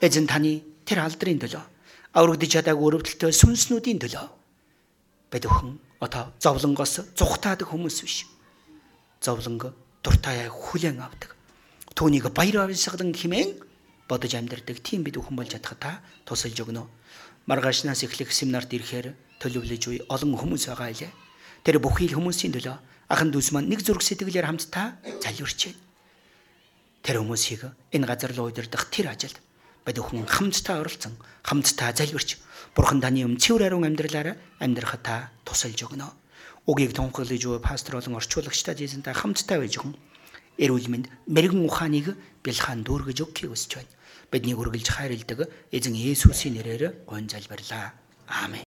эзэн 0.06 0.30
таны 0.30 0.62
тэр 0.86 1.02
алдрын 1.02 1.42
төлөө 1.42 1.64
аврагдж 2.14 2.54
чадаагүй 2.54 2.86
өрөвдөлтөй 2.86 3.34
сүнснүүдийн 3.34 3.98
төлөө 3.98 4.26
бид 5.34 5.46
өхөн 5.50 5.78
одоо 6.00 6.32
зовлонгоос 6.40 7.14
зүхтаадаг 7.18 7.68
хүмүүс 7.70 7.98
биш. 8.02 8.26
Зовлонго 9.22 9.76
дуртай 10.02 10.48
хүлээн 10.48 11.04
авдаг. 11.04 11.36
Түүнийг 11.94 12.32
баяр 12.32 12.66
баясгалан 12.66 13.12
химэн 13.14 13.60
бодож 14.08 14.34
амьдардаг 14.34 14.80
тийм 14.80 15.04
бид 15.04 15.20
өхөн 15.20 15.36
болж 15.36 15.52
чадах 15.52 15.76
та 15.78 16.00
тусалж 16.26 16.56
өгнө. 16.56 16.88
Маргаашнаас 17.46 18.04
эхлэх 18.08 18.32
семинарт 18.32 18.72
ирэхээр 18.72 19.14
төлөвлөж 19.44 19.84
буй 19.86 20.00
олон 20.08 20.34
хүмүүс 20.40 20.72
байгаа 20.72 20.90
илээ. 20.96 21.12
Тэр 21.68 21.78
бүхий 21.84 22.08
л 22.08 22.18
хүмүүсийн 22.18 22.56
төлөө 22.56 22.78
ахан 23.12 23.30
дүүс 23.30 23.52
маань 23.52 23.68
нэг 23.68 23.84
зүрх 23.84 24.02
сэтгэлээр 24.02 24.48
хамтдаа 24.48 24.98
залбирч 25.20 25.60
байна. 25.68 25.89
Тэр 27.04 27.24
хүмүүсийг 27.24 27.72
энэ 27.96 28.06
газар 28.08 28.32
руу 28.36 28.52
удирдах 28.52 28.90
тэр 28.92 29.12
ажилд 29.14 29.38
бид 29.86 29.98
өхөн 29.98 30.28
хамтдаа 30.28 30.84
оролцсон, 30.84 31.16
хамтдаа 31.44 31.96
залбирч 31.96 32.38
Бурхан 32.76 33.02
таны 33.02 33.26
юм 33.26 33.38
цэвэр 33.38 33.74
ариун 33.74 33.88
амьдралаараа 33.90 34.38
амьдрахад 34.62 35.02
та 35.02 35.16
тусалж 35.44 35.80
өгнө. 35.90 36.06
Угийг 36.70 36.94
тунхаглаж 36.94 37.44
буй 37.44 37.60
пастор 37.60 37.98
болон 37.98 38.22
орчуулагчтай 38.22 38.78
эзэнтэй 38.78 39.14
хамтдаа 39.18 39.58
байж 39.58 39.82
өгөн 39.82 39.98
эрүүл 40.62 40.88
мэнд 40.92 41.08
мэрэгэн 41.26 41.66
ухааныг 41.66 42.14
бэлхан 42.46 42.86
дүүргэж 42.86 43.18
өгөхийг 43.26 43.52
хүсэж 43.52 43.72
байна. 43.82 43.94
Бидний 44.30 44.54
үргэлж 44.54 44.88
хайрладаг 44.94 45.50
эзэн 45.74 45.96
Есүсийн 45.98 46.62
нэрээр 46.62 47.10
гон 47.10 47.26
залбирлаа. 47.26 47.98
Аамен. 48.30 48.62